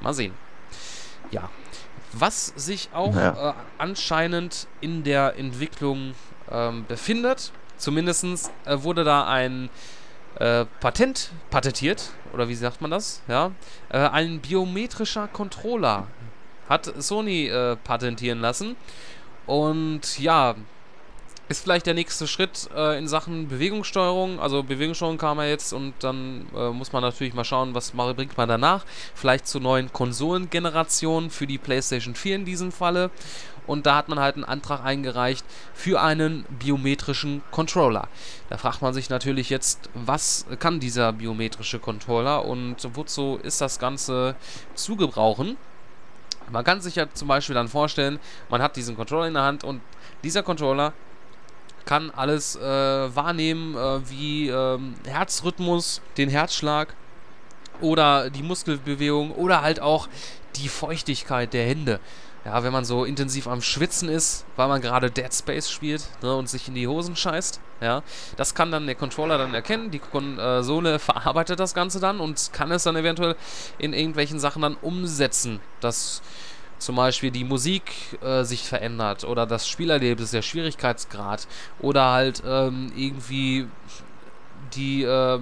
Mal 0.00 0.14
sehen. 0.14 0.34
Ja. 1.32 1.50
Was 2.12 2.46
sich 2.56 2.90
auch 2.94 3.14
ja. 3.14 3.50
äh, 3.50 3.54
anscheinend 3.78 4.68
in 4.80 5.02
der 5.02 5.36
Entwicklung 5.36 6.14
ähm, 6.50 6.84
befindet. 6.86 7.52
Zumindest 7.76 8.50
äh, 8.64 8.82
wurde 8.82 9.04
da 9.04 9.26
ein 9.26 9.68
äh, 10.38 10.64
Patent 10.80 11.30
patentiert, 11.50 12.10
oder 12.32 12.48
wie 12.48 12.54
sagt 12.54 12.80
man 12.80 12.90
das? 12.90 13.22
Ja, 13.28 13.52
äh, 13.88 13.98
ein 13.98 14.40
biometrischer 14.40 15.28
Controller 15.28 16.06
hat 16.68 16.92
Sony 16.98 17.46
äh, 17.46 17.76
patentieren 17.76 18.40
lassen. 18.40 18.76
Und 19.46 20.18
ja, 20.18 20.54
ist 21.48 21.62
vielleicht 21.62 21.86
der 21.86 21.94
nächste 21.94 22.26
Schritt 22.26 22.68
äh, 22.76 22.98
in 22.98 23.08
Sachen 23.08 23.48
Bewegungssteuerung. 23.48 24.38
Also 24.38 24.62
Bewegungssteuerung 24.62 25.16
kam 25.16 25.38
ja 25.38 25.46
jetzt 25.46 25.72
und 25.72 25.94
dann 26.00 26.46
äh, 26.54 26.68
muss 26.70 26.92
man 26.92 27.02
natürlich 27.02 27.32
mal 27.32 27.44
schauen, 27.44 27.74
was 27.74 27.92
bringt 27.92 28.36
man 28.36 28.48
danach. 28.48 28.84
Vielleicht 29.14 29.46
zur 29.46 29.62
neuen 29.62 29.90
Konsolengeneration 29.92 31.30
für 31.30 31.46
die 31.46 31.58
PlayStation 31.58 32.14
4 32.14 32.36
in 32.36 32.44
diesem 32.44 32.70
Falle 32.70 33.10
und 33.68 33.86
da 33.86 33.94
hat 33.94 34.08
man 34.08 34.18
halt 34.18 34.34
einen 34.34 34.44
Antrag 34.44 34.84
eingereicht 34.84 35.44
für 35.74 36.00
einen 36.00 36.44
biometrischen 36.58 37.42
Controller. 37.52 38.08
Da 38.48 38.56
fragt 38.56 38.82
man 38.82 38.94
sich 38.94 39.10
natürlich 39.10 39.50
jetzt, 39.50 39.90
was 39.94 40.46
kann 40.58 40.80
dieser 40.80 41.12
biometrische 41.12 41.78
Controller 41.78 42.44
und 42.44 42.76
wozu 42.94 43.38
ist 43.42 43.60
das 43.60 43.78
Ganze 43.78 44.34
zu 44.74 44.96
gebrauchen? 44.96 45.56
Man 46.50 46.64
kann 46.64 46.80
sich 46.80 46.96
ja 46.96 47.12
zum 47.12 47.28
Beispiel 47.28 47.54
dann 47.54 47.68
vorstellen, 47.68 48.18
man 48.48 48.62
hat 48.62 48.74
diesen 48.76 48.96
Controller 48.96 49.28
in 49.28 49.34
der 49.34 49.42
Hand 49.42 49.64
und 49.64 49.82
dieser 50.24 50.42
Controller 50.42 50.94
kann 51.84 52.10
alles 52.10 52.56
äh, 52.56 52.60
wahrnehmen, 52.62 53.76
äh, 53.76 54.10
wie 54.10 54.48
ähm, 54.48 54.94
Herzrhythmus, 55.06 56.00
den 56.16 56.30
Herzschlag 56.30 56.94
oder 57.80 58.30
die 58.30 58.42
Muskelbewegung 58.42 59.32
oder 59.32 59.60
halt 59.60 59.80
auch 59.80 60.08
die 60.56 60.68
Feuchtigkeit 60.68 61.52
der 61.52 61.66
Hände 61.66 62.00
ja, 62.48 62.62
wenn 62.62 62.72
man 62.72 62.86
so 62.86 63.04
intensiv 63.04 63.46
am 63.46 63.60
Schwitzen 63.60 64.08
ist, 64.08 64.46
weil 64.56 64.68
man 64.68 64.80
gerade 64.80 65.10
Dead 65.10 65.32
Space 65.32 65.70
spielt 65.70 66.08
ne, 66.22 66.34
und 66.34 66.48
sich 66.48 66.66
in 66.66 66.74
die 66.74 66.88
Hosen 66.88 67.14
scheißt, 67.14 67.60
ja, 67.82 68.02
das 68.36 68.54
kann 68.54 68.72
dann 68.72 68.86
der 68.86 68.94
Controller 68.94 69.36
dann 69.36 69.52
erkennen. 69.52 69.90
Die 69.90 69.98
Konsole 69.98 70.98
verarbeitet 70.98 71.60
das 71.60 71.74
Ganze 71.74 72.00
dann 72.00 72.20
und 72.20 72.50
kann 72.54 72.70
es 72.70 72.84
dann 72.84 72.96
eventuell 72.96 73.36
in 73.76 73.92
irgendwelchen 73.92 74.40
Sachen 74.40 74.62
dann 74.62 74.76
umsetzen, 74.80 75.60
dass 75.80 76.22
zum 76.78 76.96
Beispiel 76.96 77.30
die 77.30 77.44
Musik 77.44 77.92
äh, 78.22 78.44
sich 78.44 78.66
verändert 78.66 79.24
oder 79.24 79.44
das 79.44 79.68
Spielerlebnis, 79.68 80.30
der 80.30 80.42
Schwierigkeitsgrad 80.42 81.46
oder 81.80 82.12
halt 82.12 82.42
ähm, 82.46 82.92
irgendwie 82.96 83.68
die 84.74 85.02
äh, 85.02 85.38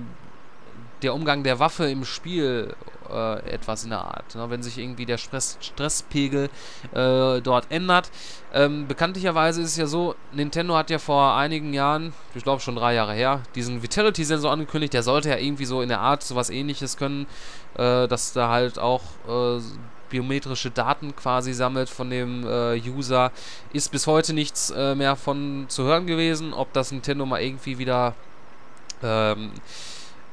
der 1.06 1.14
Umgang 1.14 1.44
der 1.44 1.60
Waffe 1.60 1.88
im 1.88 2.04
Spiel 2.04 2.74
äh, 3.08 3.38
etwas 3.48 3.84
in 3.84 3.90
der 3.90 4.00
Art. 4.00 4.34
Ne? 4.34 4.50
Wenn 4.50 4.62
sich 4.62 4.76
irgendwie 4.76 5.06
der 5.06 5.18
Stress 5.18 5.56
Stresspegel 5.60 6.50
äh, 6.92 7.40
dort 7.40 7.70
ändert. 7.70 8.10
Ähm, 8.52 8.88
bekanntlicherweise 8.88 9.62
ist 9.62 9.70
es 9.70 9.76
ja 9.76 9.86
so, 9.86 10.16
Nintendo 10.32 10.74
hat 10.74 10.90
ja 10.90 10.98
vor 10.98 11.36
einigen 11.36 11.72
Jahren, 11.72 12.12
ich 12.34 12.42
glaube 12.42 12.60
schon 12.60 12.74
drei 12.74 12.94
Jahre 12.94 13.14
her, 13.14 13.42
diesen 13.54 13.82
Vitality-Sensor 13.82 14.50
angekündigt. 14.50 14.94
Der 14.94 15.04
sollte 15.04 15.28
ja 15.28 15.36
irgendwie 15.36 15.64
so 15.64 15.80
in 15.80 15.88
der 15.88 16.00
Art 16.00 16.24
sowas 16.24 16.50
ähnliches 16.50 16.96
können, 16.96 17.26
äh, 17.74 18.08
dass 18.08 18.32
da 18.32 18.48
halt 18.48 18.80
auch 18.80 19.02
äh, 19.28 19.60
biometrische 20.10 20.72
Daten 20.72 21.14
quasi 21.14 21.52
sammelt 21.52 21.88
von 21.88 22.10
dem 22.10 22.44
äh, 22.44 22.80
User. 22.80 23.30
Ist 23.72 23.92
bis 23.92 24.08
heute 24.08 24.32
nichts 24.32 24.70
äh, 24.70 24.96
mehr 24.96 25.14
von 25.14 25.66
zu 25.68 25.84
hören 25.84 26.06
gewesen, 26.06 26.52
ob 26.52 26.72
das 26.72 26.90
Nintendo 26.90 27.26
mal 27.26 27.40
irgendwie 27.40 27.78
wieder 27.78 28.14
ähm, 29.02 29.52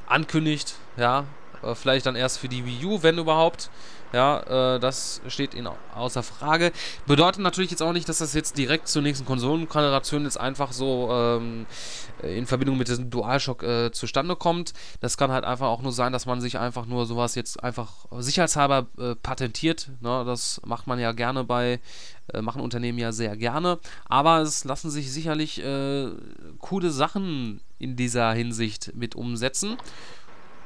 ankündigt, 0.06 0.74
ja, 0.96 1.24
äh, 1.62 1.74
vielleicht 1.74 2.06
dann 2.06 2.16
erst 2.16 2.38
für 2.38 2.48
die 2.48 2.64
Wii 2.64 2.84
U, 2.86 3.02
wenn 3.02 3.18
überhaupt. 3.18 3.70
Ja, 4.14 4.76
äh, 4.76 4.80
das 4.80 5.20
steht 5.26 5.54
in 5.54 5.66
außer 5.66 6.22
Frage. 6.22 6.70
Bedeutet 7.06 7.42
natürlich 7.42 7.72
jetzt 7.72 7.82
auch 7.82 7.92
nicht, 7.92 8.08
dass 8.08 8.18
das 8.18 8.32
jetzt 8.32 8.56
direkt 8.56 8.86
zur 8.86 9.02
nächsten 9.02 9.26
Konsolengeneration 9.26 10.22
jetzt 10.22 10.38
einfach 10.38 10.70
so 10.70 11.08
ähm, 11.10 11.66
in 12.22 12.46
Verbindung 12.46 12.78
mit 12.78 12.86
diesem 12.86 13.10
DualShock 13.10 13.64
äh, 13.64 13.90
zustande 13.90 14.36
kommt. 14.36 14.72
Das 15.00 15.16
kann 15.16 15.32
halt 15.32 15.44
einfach 15.44 15.66
auch 15.66 15.82
nur 15.82 15.90
sein, 15.90 16.12
dass 16.12 16.26
man 16.26 16.40
sich 16.40 16.58
einfach 16.58 16.86
nur 16.86 17.06
sowas 17.06 17.34
jetzt 17.34 17.62
einfach 17.64 18.06
sicherheitshalber 18.12 18.86
äh, 18.98 19.16
patentiert. 19.16 19.90
Ne? 20.00 20.22
Das 20.24 20.60
macht 20.64 20.86
man 20.86 21.00
ja 21.00 21.10
gerne 21.10 21.42
bei 21.42 21.80
äh, 22.32 22.40
machen 22.40 22.62
Unternehmen 22.62 22.98
ja 22.98 23.10
sehr 23.10 23.36
gerne. 23.36 23.80
Aber 24.04 24.42
es 24.42 24.64
lassen 24.64 24.90
sich 24.90 25.12
sicherlich 25.12 25.60
äh, 25.60 26.08
coole 26.60 26.90
Sachen 26.90 27.60
in 27.80 27.96
dieser 27.96 28.32
Hinsicht 28.32 28.92
mit 28.94 29.16
umsetzen. 29.16 29.76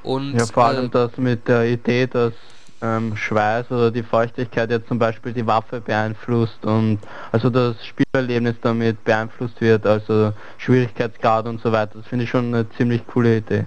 Und, 0.03 0.39
ja, 0.39 0.45
vor 0.45 0.67
allem 0.67 0.87
äh, 0.87 0.91
das 0.91 1.17
mit 1.17 1.49
der 1.49 1.65
Idee, 1.65 2.07
dass 2.07 2.35
ähm, 2.83 3.17
Schweiß 3.17 3.71
oder 3.71 3.91
die 3.91 4.03
Feuchtigkeit 4.03 4.71
jetzt 4.71 4.89
zum 4.89 4.99
Beispiel 4.99 5.33
die 5.33 5.47
Waffe 5.47 5.81
beeinflusst 5.81 6.65
und 6.65 7.01
also 7.33 7.51
das 7.51 7.77
Spielerlebnis 7.85 8.57
damit 8.63 9.05
beeinflusst 9.05 9.61
wird, 9.61 9.87
also 9.87 10.33
Schwierigkeitsgrad 10.59 11.47
und 11.47 11.61
so 11.61 11.73
weiter. 11.73 11.99
Das 11.99 12.07
finde 12.07 12.25
ich 12.25 12.31
schon 12.31 12.55
eine 12.55 12.69
ziemlich 12.71 13.07
coole 13.07 13.39
Idee. 13.39 13.67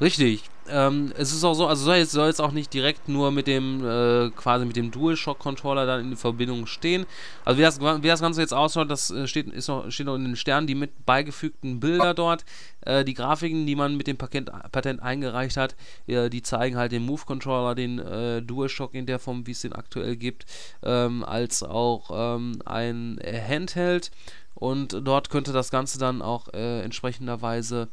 Richtig. 0.00 0.50
Ähm, 0.68 1.12
es 1.16 1.32
ist 1.32 1.44
auch 1.44 1.54
so, 1.54 1.66
also 1.66 1.84
soll 1.84 1.96
jetzt, 1.96 2.12
soll 2.12 2.28
jetzt 2.28 2.40
auch 2.40 2.52
nicht 2.52 2.72
direkt 2.72 3.08
nur 3.08 3.30
mit 3.30 3.46
dem, 3.46 3.84
äh, 3.84 4.30
quasi 4.30 4.64
mit 4.64 4.76
dem 4.76 4.90
DualShock-Controller 4.90 5.84
dann 5.86 6.00
in 6.00 6.16
Verbindung 6.16 6.66
stehen. 6.66 7.06
Also 7.44 7.58
wie 7.58 7.62
das, 7.62 7.80
wie 7.80 8.08
das 8.08 8.20
Ganze 8.20 8.40
jetzt 8.40 8.54
ausschaut, 8.54 8.90
das 8.90 9.10
äh, 9.10 9.26
steht, 9.26 9.48
ist 9.48 9.68
noch, 9.68 9.90
steht 9.90 10.06
noch 10.06 10.16
in 10.16 10.24
den 10.24 10.36
Sternen, 10.36 10.66
die 10.66 10.74
mit 10.74 11.04
beigefügten 11.04 11.80
Bilder 11.80 12.14
dort. 12.14 12.44
Äh, 12.80 13.04
die 13.04 13.14
Grafiken, 13.14 13.66
die 13.66 13.76
man 13.76 13.96
mit 13.96 14.06
dem 14.06 14.16
Patent, 14.16 14.50
Patent 14.72 15.02
eingereicht 15.02 15.56
hat, 15.56 15.76
äh, 16.06 16.30
die 16.30 16.42
zeigen 16.42 16.76
halt 16.76 16.92
den 16.92 17.04
Move-Controller, 17.04 17.74
den 17.74 17.98
äh, 17.98 18.40
DualShock 18.42 18.94
in 18.94 19.06
der 19.06 19.18
Form, 19.18 19.46
wie 19.46 19.52
es 19.52 19.60
den 19.60 19.74
aktuell 19.74 20.16
gibt, 20.16 20.46
ähm, 20.82 21.24
als 21.24 21.62
auch 21.62 22.36
ähm, 22.36 22.58
ein 22.64 23.18
Handheld. 23.22 24.10
Und 24.54 25.00
dort 25.02 25.30
könnte 25.30 25.52
das 25.52 25.70
Ganze 25.70 25.98
dann 25.98 26.22
auch 26.22 26.48
äh, 26.54 26.82
entsprechenderweise 26.82 27.88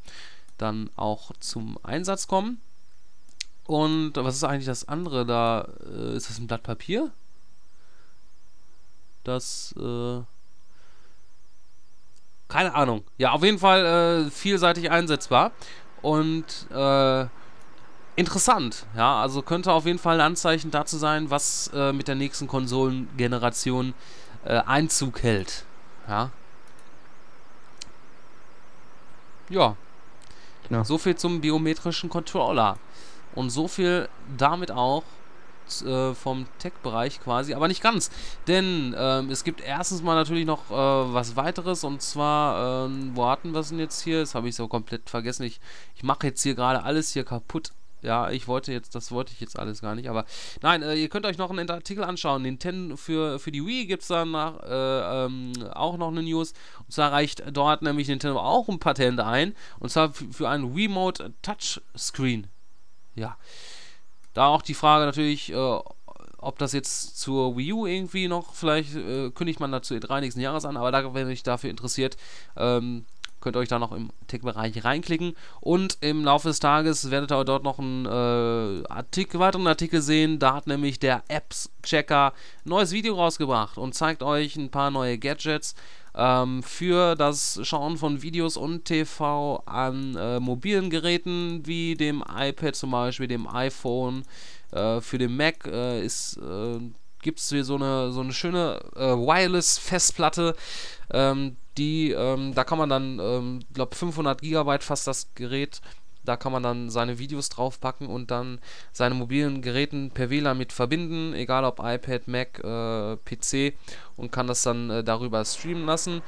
dann 0.62 0.89
auch 0.95 1.32
zum 1.39 1.78
Einsatz 1.84 2.28
kommen. 2.28 2.62
Und 3.65 4.13
was 4.15 4.36
ist 4.36 4.43
eigentlich 4.43 4.65
das 4.65 4.88
andere 4.88 5.26
da? 5.26 5.67
Äh, 5.86 6.15
ist 6.15 6.30
das 6.30 6.39
ein 6.39 6.47
Blatt 6.47 6.63
Papier? 6.63 7.12
Das, 9.24 9.74
äh, 9.78 10.21
keine 12.47 12.74
Ahnung. 12.76 13.04
Ja, 13.17 13.32
auf 13.32 13.43
jeden 13.43 13.60
Fall 13.60 13.86
äh, 14.28 14.32
vielseitig 14.32 14.91
einsetzbar. 14.91 15.52
Und 16.02 16.67
äh, 16.71 17.28
interessant. 18.15 18.86
Ja, 18.95 19.21
also 19.21 19.41
könnte 19.41 19.71
auf 19.71 19.86
jeden 19.86 20.00
Fall 20.00 20.15
ein 20.15 20.26
Anzeichen 20.32 20.71
dazu 20.71 20.97
sein, 20.97 21.30
was 21.30 21.69
äh, 21.74 21.93
mit 21.93 22.08
der 22.08 22.15
nächsten 22.15 22.47
Konsolengeneration 22.47 23.93
äh, 24.43 24.58
Einzug 24.58 25.24
hält. 25.24 25.65
Ja. 26.08 26.32
Ja, 29.50 29.76
Ja. 30.71 30.84
so 30.84 30.97
viel 30.97 31.15
zum 31.15 31.41
biometrischen 31.41 32.10
Controller. 32.10 32.77
Und 33.36 33.49
so 33.49 33.67
viel 33.67 34.10
damit 34.38 34.71
auch 34.71 35.03
äh, 35.86 36.13
vom 36.13 36.47
Tech-Bereich 36.60 37.21
quasi, 37.21 37.53
aber 37.53 37.67
nicht 37.67 37.81
ganz. 37.81 38.12
Denn 38.47 38.95
ähm, 38.97 39.29
es 39.29 39.43
gibt 39.43 39.62
erstens 39.62 40.01
mal 40.01 40.15
natürlich 40.15 40.45
noch 40.45 40.69
äh, 40.69 41.13
was 41.13 41.36
weiteres 41.36 41.84
und 41.84 42.01
zwar, 42.01 42.86
ähm, 42.88 43.12
wo 43.13 43.27
hatten 43.27 43.51
wir 43.53 43.60
es 43.60 43.69
denn 43.69 43.79
jetzt 43.79 44.01
hier? 44.01 44.19
Das 44.19 44.36
habe 44.36 44.49
ich 44.49 44.55
so 44.55 44.67
komplett 44.67 45.10
vergessen. 45.10 45.43
Ich, 45.43 45.62
ich 45.95 46.03
mache 46.03 46.27
jetzt 46.27 46.41
hier 46.43 46.55
gerade 46.55 46.84
alles 46.84 47.13
hier 47.13 47.23
kaputt. 47.23 47.71
Ja, 48.02 48.32
ich 48.32 48.48
wollte 48.48 48.72
jetzt, 48.72 48.96
das 48.96 49.12
wollte 49.12 49.32
ich 49.34 49.40
jetzt 49.40 49.60
alles 49.60 49.82
gar 49.82 49.94
nicht, 49.94 50.10
aber 50.10 50.26
nein, 50.62 50.82
äh, 50.82 50.96
ihr 50.96 51.08
könnt 51.08 51.26
euch 51.26 51.38
noch 51.38 51.52
einen 51.52 51.70
Artikel 51.70 52.04
anschauen. 52.04 52.42
Nintendo 52.42 52.98
für, 52.98 53.38
für 53.40 53.52
die 53.52 53.66
Wii 53.66 53.86
gibt 53.86 54.02
es 54.02 54.08
danach 54.08 54.60
äh, 54.64 55.26
ähm, 55.26 55.54
auch 55.74 55.98
noch 55.98 56.10
eine 56.10 56.24
News. 56.24 56.54
Und 56.80 56.92
zwar 56.92 57.12
reicht 57.12 57.44
dort 57.52 57.84
nämlich 57.84 58.08
Nintendo 58.08 58.40
auch 58.40 58.68
ein 58.70 58.80
Patent 58.80 59.20
ein. 59.20 59.56
Und 59.80 59.90
zwar 59.90 60.14
für 60.14 60.50
einen 60.50 60.74
Remote 60.74 61.34
Touchscreen. 61.44 62.48
Ja. 63.16 63.38
Da 64.34 64.48
auch 64.48 64.62
die 64.62 64.74
Frage 64.74 65.06
natürlich, 65.06 65.52
äh, 65.52 65.80
ob 66.42 66.58
das 66.58 66.74
jetzt 66.74 67.20
zur 67.20 67.56
Wii 67.56 67.74
U 67.74 67.86
irgendwie 67.86 68.28
noch, 68.28 68.56
vielleicht 68.56 68.96
äh, 68.96 69.30
kündigt 69.30 69.60
man 69.60 69.72
dazu 69.72 69.94
E3 69.94 70.22
nächsten 70.22 70.42
Jahres 70.42 70.66
an, 70.66 70.76
aber 70.76 70.92
da, 70.92 71.14
wenn 71.14 71.28
euch 71.28 71.44
dafür 71.44 71.70
interessiert, 71.70 72.18
ähm, 72.58 73.06
könnt 73.41 73.56
ihr 73.56 73.60
euch 73.60 73.67
da 73.67 73.80
noch 73.80 73.91
im 73.91 74.12
Tech-Bereich 74.27 74.84
reinklicken. 74.84 75.36
Und 75.60 75.97
im 76.01 76.23
Laufe 76.23 76.47
des 76.47 76.60
Tages 76.60 77.12
werdet 77.12 77.32
ihr 77.32 77.43
dort 77.43 77.63
noch 77.63 77.80
einen 77.80 78.06
äh, 78.06 78.88
Artikel, 78.88 79.39
weiteren 79.39 79.67
Artikel 79.67 80.01
sehen. 80.01 80.39
Da 80.39 80.54
hat 80.54 80.67
nämlich 80.67 80.99
der 80.99 81.23
Apps-Checker 81.27 82.34
ein 82.65 82.69
neues 82.69 82.91
Video 82.91 83.15
rausgebracht 83.15 83.77
und 83.77 83.93
zeigt 83.93 84.23
euch 84.23 84.56
ein 84.56 84.69
paar 84.69 84.91
neue 84.91 85.17
Gadgets 85.17 85.75
ähm, 86.15 86.63
für 86.63 87.15
das 87.15 87.60
Schauen 87.63 87.97
von 87.97 88.21
Videos 88.21 88.58
und 88.58 88.86
TV 88.86 89.62
an 89.65 90.15
äh, 90.15 90.39
mobilen 90.39 90.89
Geräten 90.89 91.65
wie 91.65 91.95
dem 91.95 92.23
iPad 92.27 92.75
zum 92.75 92.91
Beispiel, 92.91 93.27
dem 93.27 93.47
iPhone. 93.47 94.23
Äh, 94.71 95.01
für 95.01 95.17
den 95.17 95.36
Mac 95.36 95.67
äh, 95.67 96.04
ist 96.06 96.38
äh, 96.38 96.80
gibt 97.21 97.39
es 97.39 97.49
hier 97.49 97.63
so 97.63 97.75
eine, 97.75 98.12
so 98.12 98.21
eine 98.21 98.34
schöne 98.34 98.80
äh, 98.95 99.15
Wireless-Festplatte, 99.15 100.56
ähm, 101.12 101.56
die, 101.77 102.12
ähm, 102.12 102.53
da 102.53 102.63
kann 102.63 102.77
man 102.77 102.89
dann, 102.89 103.19
ähm, 103.19 103.60
glaube 103.73 103.95
500 103.95 104.41
Gigabyte 104.41 104.84
fast 104.84 105.07
das 105.07 105.34
Gerät, 105.36 105.81
da 106.23 106.38
kann 106.38 106.51
man 106.51 106.63
dann 106.63 106.89
seine 106.89 107.17
Videos 107.17 107.49
draufpacken 107.49 108.07
und 108.07 108.29
dann 108.29 108.60
seine 108.91 109.15
mobilen 109.15 109.62
Geräten 109.62 110.12
per 110.12 110.29
WLAN 110.29 110.57
mit 110.57 110.71
verbinden, 110.71 111.34
egal 111.34 111.65
ob 111.65 111.79
iPad, 111.79 112.27
Mac, 112.27 112.60
äh, 112.63 113.17
PC 113.17 113.73
und 114.17 114.31
kann 114.31 114.47
das 114.47 114.62
dann 114.62 114.89
äh, 114.89 115.03
darüber 115.03 115.43
streamen 115.43 115.86
lassen. 115.86 116.21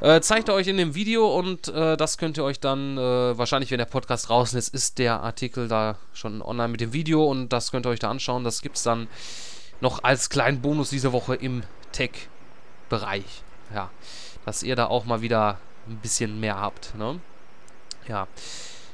Äh, 0.00 0.20
zeigt 0.20 0.48
er 0.48 0.54
euch 0.54 0.66
in 0.66 0.78
dem 0.78 0.94
Video 0.94 1.28
und 1.38 1.68
äh, 1.68 1.96
das 1.96 2.18
könnt 2.18 2.36
ihr 2.38 2.44
euch 2.44 2.58
dann, 2.58 2.98
äh, 2.98 3.38
wahrscheinlich 3.38 3.70
wenn 3.70 3.78
der 3.78 3.84
Podcast 3.84 4.28
draußen 4.28 4.58
ist, 4.58 4.74
ist 4.74 4.98
der 4.98 5.20
Artikel 5.22 5.68
da 5.68 5.96
schon 6.12 6.42
online 6.42 6.68
mit 6.68 6.80
dem 6.80 6.92
Video 6.92 7.24
und 7.24 7.50
das 7.50 7.70
könnt 7.70 7.86
ihr 7.86 7.90
euch 7.90 8.00
da 8.00 8.10
anschauen. 8.10 8.42
Das 8.42 8.62
gibt 8.62 8.78
es 8.78 8.82
dann 8.82 9.06
noch 9.80 10.02
als 10.02 10.30
kleinen 10.30 10.60
Bonus 10.60 10.90
diese 10.90 11.12
Woche 11.12 11.34
im 11.34 11.62
Tech-Bereich. 11.92 13.44
Ja, 13.74 13.90
dass 14.44 14.62
ihr 14.62 14.76
da 14.76 14.86
auch 14.86 15.04
mal 15.04 15.22
wieder 15.22 15.58
ein 15.88 15.96
bisschen 15.96 16.40
mehr 16.40 16.58
habt. 16.58 16.94
Ne? 16.96 17.18
Ja. 18.08 18.26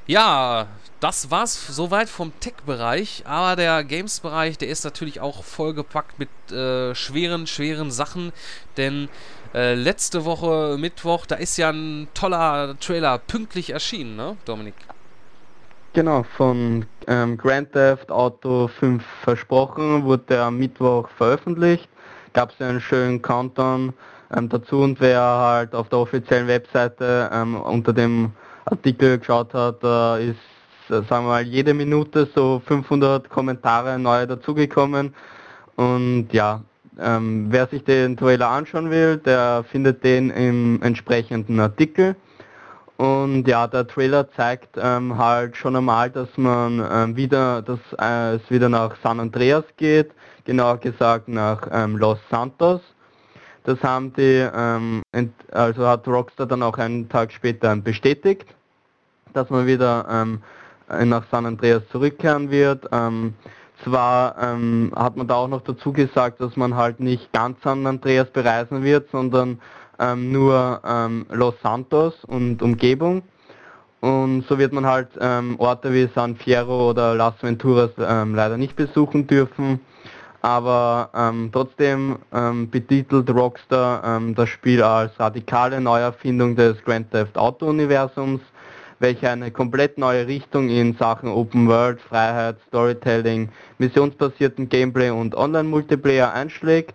Ja, 0.06 0.68
das 1.00 1.30
war's 1.30 1.66
soweit 1.66 2.08
vom 2.08 2.32
Tech-Bereich, 2.40 3.24
aber 3.26 3.56
der 3.56 3.84
Games-Bereich, 3.84 4.56
der 4.56 4.68
ist 4.68 4.84
natürlich 4.84 5.20
auch 5.20 5.44
vollgepackt 5.44 6.18
mit 6.18 6.30
äh, 6.50 6.94
schweren, 6.94 7.46
schweren 7.46 7.90
Sachen, 7.90 8.32
denn 8.78 9.10
äh, 9.54 9.74
letzte 9.74 10.24
Woche 10.24 10.76
Mittwoch, 10.78 11.26
da 11.26 11.34
ist 11.34 11.58
ja 11.58 11.70
ein 11.70 12.08
toller 12.14 12.78
Trailer 12.80 13.18
pünktlich 13.18 13.70
erschienen, 13.70 14.16
ne, 14.16 14.36
Dominik? 14.46 14.74
Genau, 15.92 16.22
von 16.22 16.86
ähm, 17.06 17.36
Grand 17.36 17.72
Theft 17.72 18.10
Auto 18.10 18.68
5 18.68 19.02
versprochen, 19.22 20.04
wurde 20.04 20.42
am 20.42 20.58
Mittwoch 20.58 21.08
veröffentlicht. 21.16 21.88
Gab 22.32 22.52
es 22.52 22.60
einen 22.60 22.80
schönen 22.80 23.20
Countdown 23.20 23.94
ähm, 24.34 24.48
dazu 24.48 24.80
und 24.80 25.00
wer 25.00 25.20
halt 25.20 25.74
auf 25.74 25.88
der 25.88 25.98
offiziellen 25.98 26.48
Webseite 26.48 27.30
ähm, 27.32 27.56
unter 27.56 27.92
dem 27.92 28.32
Artikel 28.64 29.18
geschaut 29.18 29.54
hat, 29.54 29.82
da 29.82 30.18
ist, 30.18 30.36
äh, 30.88 31.02
sagen 31.08 31.24
wir 31.24 31.30
mal, 31.30 31.42
jede 31.42 31.74
Minute 31.74 32.28
so 32.34 32.60
500 32.66 33.28
Kommentare 33.28 33.98
neu 33.98 34.26
dazugekommen. 34.26 35.14
Und 35.76 36.28
ja, 36.32 36.62
ähm, 36.98 37.46
wer 37.50 37.66
sich 37.68 37.84
den 37.84 38.16
Trailer 38.16 38.48
anschauen 38.48 38.90
will, 38.90 39.16
der 39.18 39.64
findet 39.70 40.04
den 40.04 40.30
im 40.30 40.82
entsprechenden 40.82 41.60
Artikel. 41.60 42.16
Und 42.96 43.46
ja, 43.46 43.68
der 43.68 43.86
Trailer 43.86 44.28
zeigt 44.32 44.76
ähm, 44.76 45.16
halt 45.16 45.56
schon 45.56 45.76
einmal, 45.76 46.10
dass 46.10 46.28
man 46.36 46.84
ähm, 46.90 47.16
wieder, 47.16 47.62
dass 47.62 47.78
äh, 48.00 48.34
es 48.34 48.50
wieder 48.50 48.68
nach 48.68 48.96
San 49.04 49.20
Andreas 49.20 49.64
geht, 49.76 50.10
genauer 50.44 50.78
gesagt 50.78 51.28
nach 51.28 51.68
ähm, 51.70 51.96
Los 51.96 52.18
Santos. 52.28 52.80
Das 53.68 53.82
haben 53.82 54.14
die, 54.14 54.48
ähm, 54.54 55.02
also 55.52 55.86
hat 55.86 56.08
Rockstar 56.08 56.46
dann 56.46 56.62
auch 56.62 56.78
einen 56.78 57.06
Tag 57.10 57.30
später 57.30 57.76
bestätigt, 57.76 58.46
dass 59.34 59.50
man 59.50 59.66
wieder 59.66 60.06
ähm, 60.10 60.40
nach 61.06 61.24
San 61.30 61.44
Andreas 61.44 61.82
zurückkehren 61.92 62.50
wird. 62.50 62.86
Ähm, 62.92 63.34
zwar 63.84 64.36
ähm, 64.40 64.90
hat 64.96 65.18
man 65.18 65.28
da 65.28 65.34
auch 65.34 65.48
noch 65.48 65.60
dazu 65.60 65.92
gesagt, 65.92 66.40
dass 66.40 66.56
man 66.56 66.76
halt 66.76 67.00
nicht 67.00 67.30
ganz 67.34 67.60
San 67.62 67.86
Andreas 67.86 68.30
bereisen 68.30 68.84
wird, 68.84 69.10
sondern 69.10 69.60
ähm, 69.98 70.32
nur 70.32 70.80
ähm, 70.86 71.26
Los 71.28 71.54
Santos 71.62 72.14
und 72.24 72.62
Umgebung. 72.62 73.20
Und 74.00 74.46
so 74.48 74.58
wird 74.58 74.72
man 74.72 74.86
halt 74.86 75.08
Orte 75.58 75.92
wie 75.92 76.08
San 76.14 76.36
Fierro 76.36 76.88
oder 76.88 77.16
Las 77.16 77.34
Venturas 77.42 77.90
leider 77.96 78.56
nicht 78.56 78.76
besuchen 78.76 79.26
dürfen. 79.26 79.80
Aber 80.40 81.10
ähm, 81.14 81.50
trotzdem 81.52 82.16
ähm, 82.32 82.70
betitelt 82.70 83.28
Rockstar 83.28 84.02
ähm, 84.04 84.34
das 84.34 84.48
Spiel 84.48 84.82
als 84.82 85.18
radikale 85.18 85.80
Neuerfindung 85.80 86.54
des 86.54 86.82
Grand 86.84 87.10
Theft 87.10 87.36
Auto 87.36 87.66
Universums, 87.66 88.40
welche 89.00 89.28
eine 89.30 89.50
komplett 89.50 89.98
neue 89.98 90.26
Richtung 90.26 90.68
in 90.68 90.94
Sachen 90.96 91.28
Open 91.28 91.68
World, 91.68 92.00
Freiheit, 92.00 92.56
Storytelling, 92.68 93.48
missionsbasierten 93.78 94.68
Gameplay 94.68 95.10
und 95.10 95.34
Online-Multiplayer 95.34 96.32
einschlägt. 96.32 96.94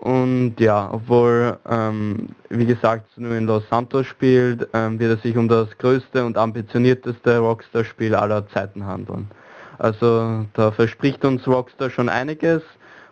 Und 0.00 0.56
ja, 0.58 0.90
obwohl, 0.92 1.56
ähm, 1.68 2.28
wie 2.50 2.66
gesagt, 2.66 3.06
es 3.10 3.16
nur 3.16 3.34
in 3.36 3.46
Los 3.46 3.62
Santos 3.70 4.06
spielt, 4.06 4.68
ähm, 4.74 4.98
wird 4.98 5.16
es 5.16 5.22
sich 5.22 5.36
um 5.36 5.48
das 5.48 5.68
größte 5.78 6.24
und 6.24 6.36
ambitionierteste 6.36 7.38
Rockstar-Spiel 7.38 8.14
aller 8.14 8.46
Zeiten 8.48 8.84
handeln. 8.84 9.30
Also 9.78 10.46
da 10.54 10.70
verspricht 10.72 11.24
uns 11.24 11.46
Rockstar 11.46 11.90
schon 11.90 12.08
einiges 12.08 12.62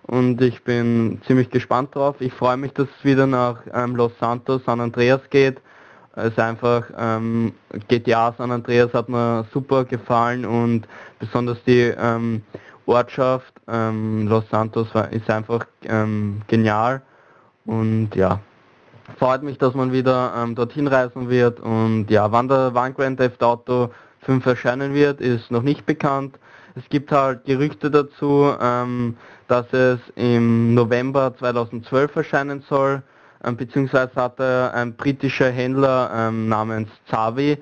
und 0.06 0.40
ich 0.40 0.62
bin 0.64 1.20
ziemlich 1.26 1.50
gespannt 1.50 1.94
drauf. 1.94 2.16
Ich 2.20 2.32
freue 2.32 2.56
mich, 2.56 2.72
dass 2.72 2.88
es 2.98 3.04
wieder 3.04 3.26
nach 3.26 3.60
ähm, 3.72 3.96
Los 3.96 4.12
Santos, 4.20 4.62
San 4.64 4.80
Andreas 4.80 5.20
geht. 5.30 5.60
Es 6.14 6.26
ist 6.32 6.38
einfach, 6.38 6.84
ähm, 6.98 7.54
GTA 7.88 8.34
San 8.36 8.50
Andreas 8.50 8.92
hat 8.92 9.08
mir 9.08 9.46
super 9.52 9.84
gefallen 9.84 10.44
und 10.44 10.86
besonders 11.18 11.62
die 11.64 11.92
ähm, 11.98 12.42
Ortschaft 12.86 13.52
ähm, 13.68 14.28
Los 14.28 14.44
Santos 14.50 14.94
war, 14.94 15.10
ist 15.10 15.30
einfach 15.30 15.64
ähm, 15.84 16.42
genial 16.48 17.00
und 17.64 18.14
ja, 18.14 18.40
freut 19.18 19.42
mich, 19.42 19.56
dass 19.58 19.74
man 19.74 19.92
wieder 19.92 20.34
ähm, 20.36 20.54
dorthin 20.54 20.86
reisen 20.86 21.30
wird 21.30 21.60
und 21.60 22.10
ja, 22.10 22.30
wann 22.30 22.48
der 22.48 22.74
wann 22.74 22.94
Grand 22.94 23.18
Theft 23.18 23.42
Auto 23.42 23.90
5 24.22 24.44
erscheinen 24.46 24.94
wird, 24.94 25.20
ist 25.20 25.50
noch 25.50 25.62
nicht 25.62 25.86
bekannt. 25.86 26.38
Es 26.74 26.88
gibt 26.88 27.12
halt 27.12 27.44
Gerüchte 27.44 27.90
dazu, 27.90 28.52
ähm, 28.60 29.16
dass 29.48 29.70
es 29.72 30.00
im 30.14 30.74
November 30.74 31.34
2012 31.38 32.16
erscheinen 32.16 32.64
soll, 32.68 33.02
ähm, 33.44 33.56
beziehungsweise 33.56 34.14
hat 34.14 34.40
ein 34.40 34.94
britischer 34.94 35.50
Händler 35.50 36.10
ähm, 36.14 36.48
namens 36.48 36.88
Zavi, 37.10 37.58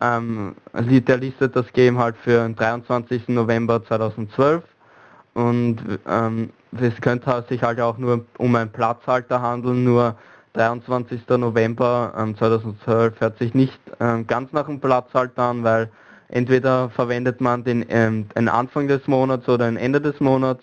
ähm, 0.00 0.54
der 0.72 1.16
listet 1.18 1.54
das 1.54 1.70
Game 1.72 1.98
halt 1.98 2.16
für 2.16 2.42
den 2.42 2.56
23. 2.56 3.28
November 3.28 3.84
2012 3.84 4.62
und 5.34 5.78
ähm, 6.08 6.50
es 6.80 7.00
könnte 7.00 7.44
sich 7.48 7.62
halt 7.62 7.80
auch 7.80 7.98
nur 7.98 8.24
um 8.38 8.54
ein 8.56 8.70
Platzhalter 8.70 9.40
handeln, 9.42 9.84
nur 9.84 10.16
23. 10.54 11.28
November 11.28 12.14
ähm, 12.16 12.36
2012 12.36 13.20
hört 13.20 13.38
sich 13.38 13.54
nicht 13.54 13.78
ähm, 14.00 14.26
ganz 14.26 14.52
nach 14.52 14.66
dem 14.66 14.80
Platzhalter 14.80 15.42
an, 15.42 15.64
weil 15.64 15.90
entweder 16.34 16.90
verwendet 16.90 17.40
man 17.40 17.64
den, 17.64 17.86
ähm, 17.88 18.26
Anfang 18.34 18.88
des 18.88 19.06
Monats 19.06 19.48
oder 19.48 19.64
ein 19.66 19.76
Ende 19.76 20.00
des 20.00 20.20
Monats 20.20 20.62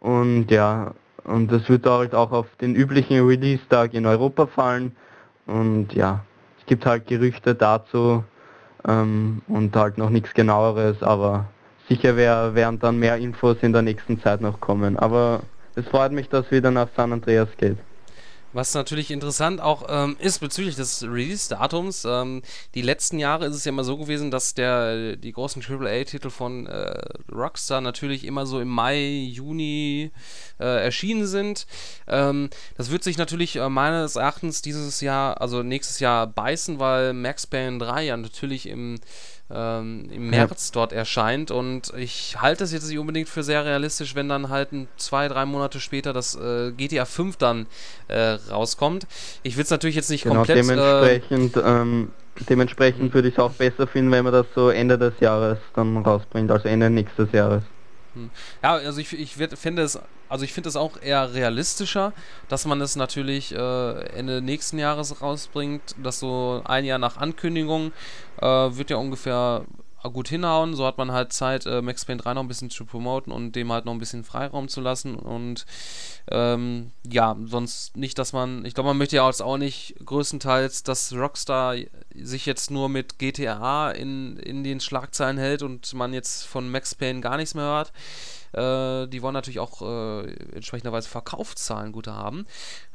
und 0.00 0.50
ja, 0.50 0.92
und 1.24 1.52
das 1.52 1.68
wird 1.68 1.86
halt 1.86 2.14
auch 2.14 2.32
auf 2.32 2.46
den 2.60 2.74
üblichen 2.74 3.24
Release-Tag 3.24 3.94
in 3.94 4.06
Europa 4.06 4.46
fallen 4.46 4.96
und 5.46 5.92
ja, 5.92 6.24
es 6.58 6.66
gibt 6.66 6.86
halt 6.86 7.06
Gerüchte 7.06 7.54
dazu 7.54 8.24
ähm, 8.88 9.42
und 9.48 9.76
halt 9.76 9.98
noch 9.98 10.10
nichts 10.10 10.32
genaueres, 10.32 11.02
aber 11.02 11.46
sicher 11.88 12.16
wär, 12.16 12.54
werden 12.54 12.78
dann 12.78 12.98
mehr 12.98 13.16
Infos 13.18 13.58
in 13.60 13.72
der 13.72 13.82
nächsten 13.82 14.20
Zeit 14.20 14.40
noch 14.40 14.60
kommen. 14.60 14.98
Aber 14.98 15.42
es 15.74 15.86
freut 15.86 16.12
mich, 16.12 16.28
dass 16.28 16.50
wieder 16.50 16.70
nach 16.70 16.88
San 16.96 17.12
Andreas 17.12 17.48
geht. 17.58 17.76
Was 18.56 18.72
natürlich 18.72 19.10
interessant 19.10 19.60
auch 19.60 19.84
ähm, 19.86 20.16
ist 20.18 20.38
bezüglich 20.38 20.76
des 20.76 21.02
Release-Datums. 21.02 22.06
Ähm, 22.06 22.40
die 22.74 22.80
letzten 22.80 23.18
Jahre 23.18 23.44
ist 23.44 23.54
es 23.54 23.66
ja 23.66 23.68
immer 23.68 23.84
so 23.84 23.98
gewesen, 23.98 24.30
dass 24.30 24.54
der, 24.54 25.16
die 25.16 25.32
großen 25.32 25.62
AAA-Titel 25.62 26.30
von 26.30 26.66
äh, 26.66 26.98
Rockstar 27.30 27.82
natürlich 27.82 28.24
immer 28.24 28.46
so 28.46 28.58
im 28.58 28.68
Mai, 28.68 28.98
Juni 28.98 30.10
äh, 30.58 30.84
erschienen 30.84 31.26
sind. 31.26 31.66
Ähm, 32.08 32.48
das 32.78 32.90
wird 32.90 33.04
sich 33.04 33.18
natürlich 33.18 33.56
äh, 33.56 33.68
meines 33.68 34.16
Erachtens 34.16 34.62
dieses 34.62 35.02
Jahr, 35.02 35.38
also 35.42 35.62
nächstes 35.62 36.00
Jahr 36.00 36.26
beißen, 36.26 36.78
weil 36.78 37.12
Max 37.12 37.46
Payne 37.46 37.76
3 37.76 38.04
ja 38.04 38.16
natürlich 38.16 38.70
im 38.70 38.98
ähm, 39.50 40.08
im 40.10 40.30
März 40.30 40.68
ja. 40.68 40.72
dort 40.74 40.92
erscheint. 40.92 41.50
Und 41.50 41.92
ich 41.96 42.40
halte 42.40 42.64
es 42.64 42.72
jetzt 42.72 42.88
nicht 42.88 42.98
unbedingt 42.98 43.28
für 43.28 43.42
sehr 43.42 43.64
realistisch, 43.64 44.14
wenn 44.14 44.28
dann 44.28 44.48
halt 44.48 44.72
ein, 44.72 44.88
zwei, 44.96 45.28
drei 45.28 45.44
Monate 45.44 45.80
später 45.80 46.12
das 46.12 46.34
äh, 46.34 46.72
GTA 46.72 47.04
5 47.04 47.36
dann 47.36 47.66
äh, 48.08 48.38
rauskommt. 48.50 49.06
Ich 49.42 49.56
will 49.56 49.64
es 49.64 49.70
natürlich 49.70 49.96
jetzt 49.96 50.10
nicht 50.10 50.24
genau, 50.24 50.36
komplett... 50.36 50.58
Äh, 50.58 50.62
dementsprechend, 50.62 51.56
ähm, 51.64 52.10
dementsprechend 52.48 53.14
würde 53.14 53.28
ich 53.28 53.34
es 53.34 53.40
auch 53.40 53.52
besser 53.52 53.86
finden, 53.86 54.10
wenn 54.10 54.24
man 54.24 54.32
das 54.32 54.46
so 54.54 54.70
Ende 54.70 54.98
des 54.98 55.14
Jahres 55.20 55.58
dann 55.74 55.96
rausbringt, 55.98 56.50
also 56.50 56.68
Ende 56.68 56.90
nächstes 56.90 57.30
Jahres. 57.32 57.62
Hm. 58.16 58.30
Ja, 58.62 58.74
also 58.74 58.98
ich, 58.98 59.12
ich 59.12 59.34
finde 59.34 59.82
es, 59.82 59.98
also 60.28 60.44
ich 60.44 60.52
finde 60.54 60.70
es 60.70 60.76
auch 60.76 61.00
eher 61.00 61.34
realistischer, 61.34 62.14
dass 62.48 62.64
man 62.64 62.80
es 62.80 62.96
natürlich 62.96 63.54
äh, 63.54 64.06
Ende 64.16 64.40
nächsten 64.40 64.78
Jahres 64.78 65.20
rausbringt, 65.20 65.94
dass 66.02 66.18
so 66.20 66.62
ein 66.64 66.86
Jahr 66.86 66.98
nach 66.98 67.18
Ankündigung 67.18 67.92
äh, 68.40 68.46
wird 68.46 68.88
ja 68.90 68.96
ungefähr 68.96 69.66
gut 70.08 70.28
hinhauen. 70.28 70.74
So 70.74 70.86
hat 70.86 70.98
man 70.98 71.12
halt 71.12 71.32
Zeit, 71.32 71.66
äh, 71.66 71.82
Max 71.82 72.04
Payne 72.04 72.22
3 72.22 72.34
noch 72.34 72.42
ein 72.42 72.48
bisschen 72.48 72.70
zu 72.70 72.84
promoten 72.84 73.32
und 73.32 73.56
dem 73.56 73.72
halt 73.72 73.84
noch 73.84 73.92
ein 73.92 73.98
bisschen 73.98 74.24
Freiraum 74.24 74.68
zu 74.68 74.80
lassen. 74.80 75.14
Und 75.14 75.66
ähm, 76.30 76.90
ja, 77.06 77.36
sonst 77.44 77.96
nicht, 77.96 78.18
dass 78.18 78.32
man, 78.32 78.64
ich 78.64 78.74
glaube, 78.74 78.88
man 78.88 78.98
möchte 78.98 79.16
ja 79.16 79.22
auch 79.28 79.56
nicht 79.58 79.94
größtenteils, 80.04 80.82
dass 80.82 81.12
Rockstar 81.14 81.76
sich 82.14 82.46
jetzt 82.46 82.70
nur 82.70 82.88
mit 82.88 83.18
GTA 83.18 83.90
in, 83.90 84.36
in 84.38 84.64
den 84.64 84.80
Schlagzeilen 84.80 85.38
hält 85.38 85.62
und 85.62 85.92
man 85.94 86.12
jetzt 86.12 86.44
von 86.44 86.70
Max 86.70 86.94
Payne 86.94 87.20
gar 87.20 87.36
nichts 87.36 87.54
mehr 87.54 87.64
hört. 87.64 87.92
Äh, 88.56 89.06
die 89.08 89.20
wollen 89.20 89.34
natürlich 89.34 89.60
auch 89.60 89.82
äh, 89.82 90.32
entsprechenderweise 90.54 91.08
Verkaufszahlen 91.08 91.92
gute 91.92 92.14
haben. 92.14 92.46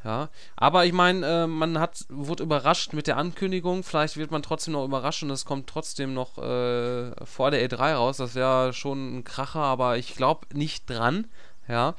Ja, 0.03 0.30
aber 0.55 0.86
ich 0.86 0.93
meine, 0.93 1.43
äh, 1.43 1.47
man 1.47 1.78
hat, 1.80 2.05
wurde 2.09 2.41
überrascht 2.41 2.93
mit 2.93 3.05
der 3.05 3.18
Ankündigung. 3.18 3.84
Vielleicht 3.84 4.18
wird 4.18 4.32
man 4.32 4.41
trotzdem 4.41 4.74
noch 4.74 4.86
überrascht 4.86 5.22
und 5.22 5.30
es 5.30 5.45
kommt 5.45 5.68
trotzdem 5.68 6.16
noch 6.16 6.39
äh, 6.39 7.12
vor 7.26 7.51
der 7.51 7.70
E3 7.70 7.93
raus. 7.93 8.18
Das 8.18 8.34
wäre 8.34 8.74
schon 8.74 9.20
ein 9.20 9.24
Kracher, 9.24 9.59
aber 9.59 9.97
ich 9.97 10.16
glaube 10.16 10.47
nicht 10.53 10.89
dran. 10.89 11.28
Ja, 11.68 11.93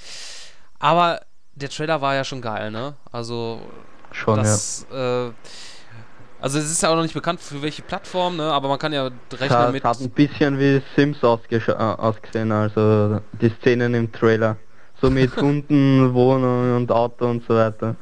aber 0.80 1.20
der 1.54 1.68
Trailer 1.70 2.00
war 2.00 2.16
ja 2.16 2.24
schon 2.24 2.42
geil, 2.42 2.72
ne? 2.72 2.96
Also 3.12 3.60
schon, 4.10 4.38
das, 4.38 4.86
ja. 4.92 5.32
Also 6.42 6.58
es 6.58 6.72
ist 6.72 6.82
ja 6.82 6.88
auch 6.90 6.96
noch 6.96 7.02
nicht 7.02 7.14
bekannt 7.14 7.40
für 7.40 7.62
welche 7.62 7.82
Plattform, 7.82 8.36
ne? 8.36 8.42
aber 8.42 8.68
man 8.68 8.76
kann 8.76 8.92
ja 8.92 9.04
rechnen 9.04 9.48
das 9.48 9.72
mit... 9.72 9.84
hat 9.84 10.00
ein 10.00 10.10
bisschen 10.10 10.58
wie 10.58 10.82
Sims 10.96 11.18
äh, 11.22 11.72
ausgesehen, 11.72 12.50
also 12.50 13.20
die 13.40 13.48
Szenen 13.60 13.94
im 13.94 14.10
Trailer. 14.10 14.56
So 15.00 15.08
mit 15.08 15.36
Hunden, 15.40 16.12
Wohnung 16.12 16.74
und 16.74 16.90
Auto 16.90 17.30
und 17.30 17.44
so 17.46 17.54
weiter. 17.54 17.94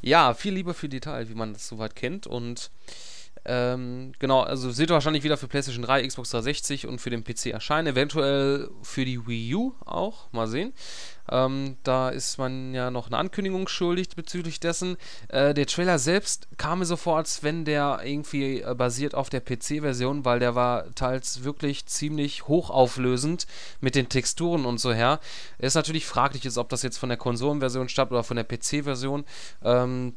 Ja, 0.00 0.32
viel 0.32 0.54
Liebe 0.54 0.72
für 0.72 0.88
Detail, 0.88 1.28
wie 1.28 1.34
man 1.34 1.52
das 1.52 1.68
soweit 1.68 1.94
kennt 1.94 2.26
und 2.26 2.70
ähm, 3.46 4.12
genau, 4.18 4.40
also 4.40 4.76
wird 4.78 4.90
wahrscheinlich 4.90 5.22
wieder 5.22 5.36
für 5.36 5.48
PlayStation 5.48 5.84
3, 5.84 6.06
Xbox 6.06 6.30
360 6.30 6.86
und 6.86 7.00
für 7.00 7.10
den 7.10 7.24
PC 7.24 7.46
erscheinen. 7.46 7.88
Eventuell 7.88 8.70
für 8.82 9.04
die 9.04 9.26
Wii 9.26 9.54
U 9.54 9.74
auch. 9.84 10.32
Mal 10.32 10.46
sehen. 10.46 10.72
Ähm, 11.30 11.76
da 11.84 12.10
ist 12.10 12.38
man 12.38 12.74
ja 12.74 12.90
noch 12.90 13.06
eine 13.06 13.16
Ankündigung 13.16 13.68
schuldig 13.68 14.10
bezüglich 14.10 14.60
dessen. 14.60 14.96
Äh, 15.28 15.54
der 15.54 15.66
Trailer 15.66 15.98
selbst 15.98 16.48
kam 16.58 16.80
mir 16.80 16.84
so 16.84 16.96
vor, 16.96 17.16
als 17.16 17.42
wenn 17.42 17.64
der 17.64 18.00
irgendwie 18.04 18.60
äh, 18.60 18.74
basiert 18.74 19.14
auf 19.14 19.30
der 19.30 19.40
PC-Version, 19.40 20.24
weil 20.24 20.38
der 20.38 20.54
war 20.54 20.94
teils 20.94 21.44
wirklich 21.44 21.86
ziemlich 21.86 22.46
hochauflösend 22.46 23.46
mit 23.80 23.94
den 23.94 24.08
Texturen 24.08 24.66
und 24.66 24.78
so 24.78 24.92
her. 24.92 25.18
Ist 25.58 25.74
natürlich 25.74 26.06
fraglich, 26.06 26.44
ist, 26.44 26.58
ob 26.58 26.68
das 26.68 26.82
jetzt 26.82 26.98
von 26.98 27.08
der 27.08 27.18
Konsolenversion 27.18 27.88
stammt 27.88 28.12
oder 28.12 28.24
von 28.24 28.36
der 28.36 28.44
PC-Version. 28.44 29.24
Ähm, 29.62 30.14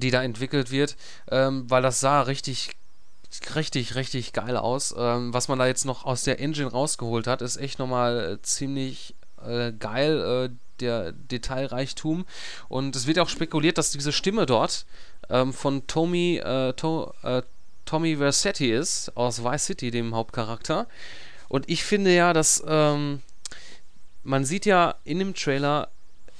die 0.00 0.10
da 0.10 0.22
entwickelt 0.22 0.70
wird, 0.70 0.96
ähm, 1.30 1.68
weil 1.68 1.82
das 1.82 2.00
sah 2.00 2.22
richtig 2.22 2.70
richtig, 3.54 3.94
richtig 3.94 4.32
geil 4.32 4.56
aus. 4.56 4.94
Ähm, 4.96 5.32
was 5.32 5.48
man 5.48 5.58
da 5.58 5.66
jetzt 5.66 5.84
noch 5.84 6.04
aus 6.04 6.24
der 6.24 6.40
Engine 6.40 6.70
rausgeholt 6.70 7.26
hat, 7.26 7.42
ist 7.42 7.56
echt 7.56 7.78
nochmal 7.78 8.34
äh, 8.34 8.42
ziemlich 8.42 9.14
äh, 9.44 9.72
geil, 9.72 10.50
äh, 10.50 10.56
der 10.80 11.12
Detailreichtum. 11.12 12.26
Und 12.68 12.96
es 12.96 13.06
wird 13.06 13.18
auch 13.18 13.28
spekuliert, 13.28 13.78
dass 13.78 13.90
diese 13.90 14.12
Stimme 14.12 14.46
dort 14.46 14.84
ähm, 15.30 15.52
von 15.52 15.86
Tommy, 15.86 16.38
äh, 16.38 16.72
to, 16.74 17.14
äh, 17.22 17.42
Tommy 17.84 18.16
Versetti 18.16 18.70
ist, 18.70 19.16
aus 19.16 19.42
Vice 19.42 19.66
City, 19.66 19.90
dem 19.90 20.14
Hauptcharakter. 20.14 20.86
Und 21.48 21.68
ich 21.68 21.84
finde 21.84 22.14
ja, 22.14 22.32
dass 22.32 22.62
ähm, 22.66 23.22
man 24.24 24.44
sieht 24.44 24.66
ja 24.66 24.94
in 25.04 25.18
dem 25.18 25.34
Trailer, 25.34 25.88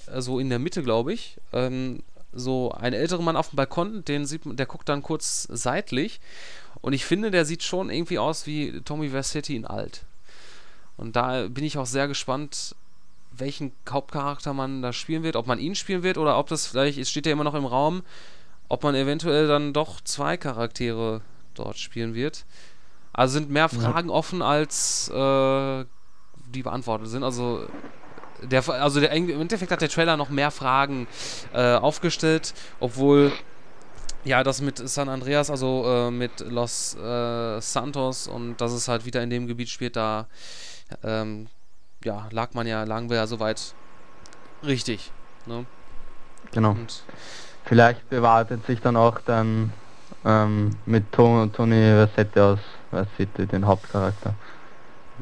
so 0.06 0.12
also 0.12 0.38
in 0.38 0.50
der 0.50 0.58
Mitte, 0.58 0.82
glaube 0.82 1.12
ich, 1.12 1.36
ähm, 1.52 2.02
so 2.32 2.72
ein 2.72 2.92
älterer 2.92 3.22
Mann 3.22 3.36
auf 3.36 3.50
dem 3.50 3.56
Balkon, 3.56 4.04
den 4.04 4.26
sieht 4.26 4.42
der 4.44 4.66
guckt 4.66 4.88
dann 4.88 5.02
kurz 5.02 5.48
seitlich. 5.50 6.20
Und 6.80 6.92
ich 6.92 7.04
finde, 7.04 7.30
der 7.30 7.44
sieht 7.44 7.62
schon 7.62 7.90
irgendwie 7.90 8.18
aus 8.18 8.46
wie 8.46 8.80
Tommy 8.80 9.10
Versetti 9.10 9.54
in 9.54 9.66
alt. 9.66 10.04
Und 10.96 11.16
da 11.16 11.48
bin 11.48 11.64
ich 11.64 11.78
auch 11.78 11.86
sehr 11.86 12.08
gespannt, 12.08 12.74
welchen 13.32 13.72
Hauptcharakter 13.88 14.52
man 14.52 14.82
da 14.82 14.92
spielen 14.92 15.22
wird, 15.22 15.36
ob 15.36 15.46
man 15.46 15.58
ihn 15.58 15.74
spielen 15.74 16.02
wird 16.02 16.18
oder 16.18 16.38
ob 16.38 16.48
das 16.48 16.66
vielleicht, 16.66 16.98
es 16.98 17.10
steht 17.10 17.26
ja 17.26 17.32
immer 17.32 17.44
noch 17.44 17.54
im 17.54 17.64
Raum, 17.64 18.02
ob 18.68 18.82
man 18.82 18.94
eventuell 18.94 19.48
dann 19.48 19.72
doch 19.72 20.00
zwei 20.00 20.36
Charaktere 20.36 21.22
dort 21.54 21.78
spielen 21.78 22.14
wird. 22.14 22.44
Also 23.12 23.34
sind 23.34 23.50
mehr 23.50 23.68
Fragen 23.68 24.08
ja. 24.08 24.14
offen 24.14 24.42
als 24.42 25.08
äh, 25.08 25.84
die 26.54 26.62
beantwortet 26.62 27.08
sind. 27.08 27.22
Also 27.22 27.66
der, 28.42 28.68
also 28.68 29.00
der, 29.00 29.12
im 29.12 29.28
Endeffekt 29.40 29.70
hat 29.70 29.80
der 29.80 29.88
Trailer 29.88 30.16
noch 30.16 30.28
mehr 30.28 30.50
Fragen 30.50 31.06
äh, 31.52 31.74
aufgestellt, 31.74 32.54
obwohl 32.80 33.32
ja, 34.24 34.44
das 34.44 34.60
mit 34.60 34.78
San 34.88 35.08
Andreas, 35.08 35.50
also 35.50 35.84
äh, 35.86 36.10
mit 36.10 36.40
Los 36.40 36.94
äh, 36.94 37.60
Santos 37.60 38.28
und 38.28 38.60
dass 38.60 38.72
es 38.72 38.88
halt 38.88 39.04
wieder 39.04 39.22
in 39.22 39.30
dem 39.30 39.46
Gebiet 39.46 39.68
spielt, 39.68 39.96
da 39.96 40.26
ähm, 41.02 41.48
ja, 42.04 42.28
lag 42.30 42.54
man 42.54 42.66
ja, 42.66 42.84
lagen 42.84 43.10
wir 43.10 43.16
ja 43.16 43.26
soweit 43.26 43.74
richtig. 44.64 45.10
Ne? 45.46 45.66
Genau. 46.52 46.70
Und 46.70 47.02
Vielleicht 47.64 48.08
bewahrheitet 48.10 48.66
sich 48.66 48.80
dann 48.80 48.96
auch 48.96 49.20
dann 49.20 49.72
ähm, 50.24 50.76
mit 50.84 51.10
Tony 51.12 51.92
Rossetti 51.92 52.40
aus 52.40 52.58
Vice 52.90 53.06
City 53.16 53.46
den 53.46 53.66
Hauptcharakter. 53.66 54.34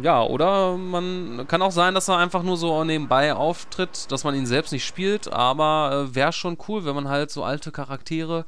Ja, 0.03 0.23
oder 0.23 0.77
man 0.77 1.47
kann 1.49 1.63
auch 1.63 1.73
sein, 1.73 1.95
dass 1.95 2.09
er 2.09 2.19
einfach 2.19 2.43
nur 2.43 2.57
so 2.57 2.85
nebenbei 2.85 3.35
auftritt, 3.35 4.11
dass 4.11 4.25
man 4.25 4.35
ihn 4.35 4.47
selbst 4.47 4.73
nicht 4.73 4.87
spielt, 4.87 5.33
aber 5.33 6.09
äh, 6.11 6.15
wäre 6.15 6.33
schon 6.33 6.59
cool, 6.69 6.85
wenn 6.85 6.95
man 6.95 7.09
halt 7.09 7.31
so 7.31 7.45
alte 7.45 7.73
Charaktere 7.73 8.45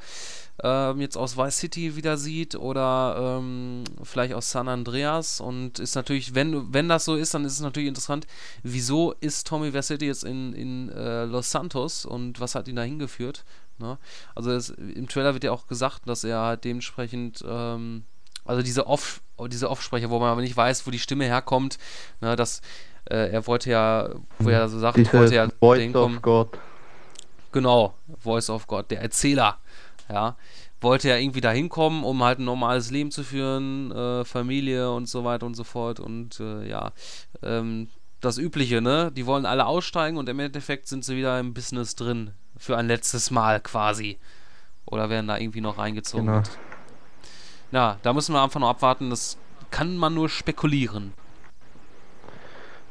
ähm, 0.62 1.00
jetzt 1.00 1.16
aus 1.16 1.36
Vice 1.36 1.58
City 1.58 1.96
wieder 1.96 2.16
sieht 2.16 2.54
oder 2.54 3.38
ähm, 3.40 3.84
vielleicht 4.02 4.34
aus 4.34 4.50
San 4.50 4.68
Andreas 4.68 5.40
und 5.40 5.78
ist 5.78 5.94
natürlich, 5.94 6.34
wenn, 6.34 6.72
wenn 6.72 6.88
das 6.88 7.04
so 7.04 7.16
ist, 7.16 7.34
dann 7.34 7.44
ist 7.44 7.54
es 7.54 7.60
natürlich 7.60 7.88
interessant, 7.88 8.26
wieso 8.62 9.12
ist 9.20 9.46
Tommy 9.46 9.72
Vercetti 9.72 10.06
jetzt 10.06 10.24
in, 10.24 10.52
in 10.52 10.88
äh, 10.90 11.24
Los 11.24 11.50
Santos 11.50 12.04
und 12.04 12.40
was 12.40 12.54
hat 12.54 12.68
ihn 12.68 12.76
da 12.76 12.82
hingeführt? 12.82 13.44
Ne? 13.78 13.98
Also 14.34 14.52
es, 14.52 14.70
im 14.70 15.08
Trailer 15.08 15.34
wird 15.34 15.44
ja 15.44 15.52
auch 15.52 15.66
gesagt, 15.66 16.02
dass 16.06 16.24
er 16.24 16.40
halt 16.40 16.64
dementsprechend 16.64 17.42
ähm, 17.46 18.04
also 18.44 18.62
diese 18.62 18.86
Off, 18.86 19.22
diese 19.48 19.70
Offsprecher, 19.70 20.10
wo 20.10 20.18
man 20.18 20.30
aber 20.30 20.40
nicht 20.40 20.56
weiß, 20.56 20.86
wo 20.86 20.90
die 20.90 20.98
Stimme 20.98 21.24
herkommt, 21.24 21.78
ne, 22.20 22.36
dass 22.36 22.60
äh, 23.10 23.30
er 23.32 23.46
wollte 23.46 23.70
ja, 23.70 24.10
wo 24.38 24.48
er 24.48 24.68
so 24.68 24.78
sagt, 24.78 24.96
Diese 24.96 25.12
wollte 25.12 25.34
ja 25.34 25.48
Voice 25.60 25.94
of 25.94 26.22
God. 26.22 26.58
Genau, 27.52 27.94
Voice 28.18 28.48
of 28.50 28.66
God, 28.66 28.90
der 28.90 29.02
Erzähler, 29.02 29.58
ja, 30.08 30.36
wollte 30.80 31.08
ja 31.08 31.16
irgendwie 31.16 31.40
da 31.40 31.50
hinkommen, 31.50 32.04
um 32.04 32.22
halt 32.22 32.38
ein 32.38 32.44
normales 32.44 32.90
Leben 32.90 33.10
zu 33.10 33.22
führen, 33.22 33.92
äh, 33.92 34.24
Familie 34.24 34.90
und 34.90 35.08
so 35.08 35.24
weiter 35.24 35.46
und 35.46 35.54
so 35.54 35.64
fort 35.64 36.00
und 36.00 36.40
äh, 36.40 36.68
ja, 36.68 36.92
ähm, 37.42 37.88
das 38.22 38.38
Übliche, 38.38 38.80
ne? 38.80 39.10
Die 39.12 39.26
wollen 39.26 39.44
alle 39.44 39.66
aussteigen 39.66 40.16
und 40.16 40.28
im 40.28 40.38
Endeffekt 40.38 40.88
sind 40.88 41.04
sie 41.04 41.16
wieder 41.16 41.38
im 41.38 41.52
Business 41.52 41.96
drin. 41.96 42.30
Für 42.56 42.76
ein 42.78 42.86
letztes 42.86 43.30
Mal 43.30 43.60
quasi. 43.60 44.18
Oder 44.86 45.10
werden 45.10 45.26
da 45.26 45.38
irgendwie 45.38 45.60
noch 45.60 45.78
reingezogen. 45.78 46.26
Genau. 46.26 46.42
Ja, 47.72 47.96
da 48.02 48.12
müssen 48.12 48.34
wir 48.34 48.42
einfach 48.42 48.60
noch 48.60 48.68
abwarten. 48.68 49.10
Das 49.10 49.38
kann 49.70 49.96
man 49.96 50.14
nur 50.14 50.28
spekulieren. 50.28 51.12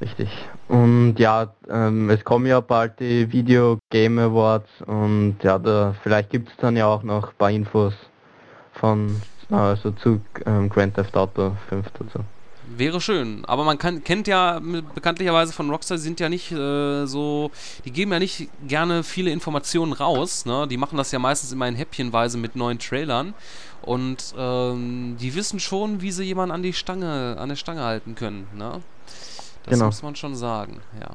Richtig. 0.02 0.30
Und 0.68 1.18
ja, 1.18 1.54
ähm, 1.70 2.10
es 2.10 2.24
kommen 2.26 2.48
ja 2.48 2.60
bald 2.60 3.00
die 3.00 3.32
Video 3.32 3.78
Game 3.92 4.18
Awards 4.18 4.70
und 4.88 5.38
ja, 5.44 5.60
da 5.60 5.94
vielleicht 6.02 6.32
gibt 6.32 6.50
es 6.50 6.58
dann 6.58 6.76
ja 6.76 6.88
auch 6.88 7.04
noch 7.04 7.30
ein 7.30 7.36
paar 7.38 7.52
Infos 7.52 7.94
von 8.74 9.22
also 9.52 9.92
zu 9.92 10.22
ähm, 10.46 10.70
Grand 10.70 10.96
Theft 10.96 11.16
Auto 11.16 11.56
5 11.70 11.86
oder 12.00 12.10
so. 12.14 12.20
Wäre 12.78 13.02
schön, 13.02 13.44
aber 13.46 13.66
man 13.66 13.78
kann, 13.78 14.02
kennt 14.04 14.28
ja 14.28 14.60
bekanntlicherweise 14.96 15.52
von 15.52 15.70
Rockstar, 15.70 15.98
die 15.98 16.04
sind 16.04 16.22
ja 16.22 16.30
nicht 16.30 16.54
äh, 16.54 17.06
so, 17.06 17.52
die 17.84 17.92
geben 17.92 18.14
ja 18.14 18.20
nicht 18.20 18.48
gerne 18.66 19.04
viele 19.04 19.30
Informationen 19.30 19.92
raus, 19.92 20.46
ne? 20.46 20.68
Die 20.70 20.78
machen 20.78 20.96
das 20.96 21.12
ja 21.12 21.20
meistens 21.20 21.52
immer 21.52 21.68
in 21.68 21.76
Häppchenweise 21.76 22.38
mit 22.38 22.56
neuen 22.56 22.80
Trailern 22.80 23.34
und 23.82 24.34
ähm, 24.38 25.18
die 25.20 25.36
wissen 25.36 25.60
schon, 25.60 26.02
wie 26.02 26.12
sie 26.12 26.24
jemanden 26.24 26.54
an 26.54 26.64
die 26.64 26.74
Stange, 26.74 27.36
an 27.38 27.50
der 27.50 27.56
Stange 27.56 27.84
halten 27.84 28.16
können, 28.16 28.48
ne? 28.56 28.82
Das 29.64 29.74
Genau. 29.76 29.86
muss 29.86 30.02
man 30.04 30.16
schon 30.16 30.36
sagen, 30.36 30.80
ja. 31.00 31.10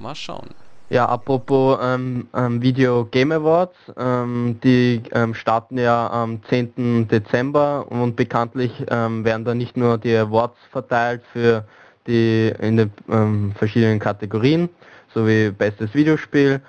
Mal 0.00 0.14
schauen. 0.14 0.50
Ja, 0.90 1.06
apropos 1.06 1.78
ähm, 1.82 2.28
ähm, 2.34 2.62
Video 2.62 3.04
Game 3.10 3.32
Awards, 3.32 3.74
ähm, 3.96 4.58
die 4.62 5.02
ähm, 5.12 5.34
starten 5.34 5.76
ja 5.76 6.08
am 6.08 6.40
10. 6.44 7.08
Dezember 7.08 7.84
und 7.90 8.16
bekanntlich 8.16 8.72
ähm, 8.88 9.24
werden 9.24 9.44
da 9.44 9.54
nicht 9.54 9.76
nur 9.76 9.98
die 9.98 10.14
Awards 10.16 10.56
verteilt 10.70 11.22
für 11.32 11.64
die 12.06 12.52
in 12.60 12.78
den 12.78 12.92
ähm, 13.10 13.52
verschiedenen 13.58 13.98
Kategorien, 13.98 14.70
sowie 15.12 15.50
bestes 15.50 15.92
Videospiel. 15.94 16.60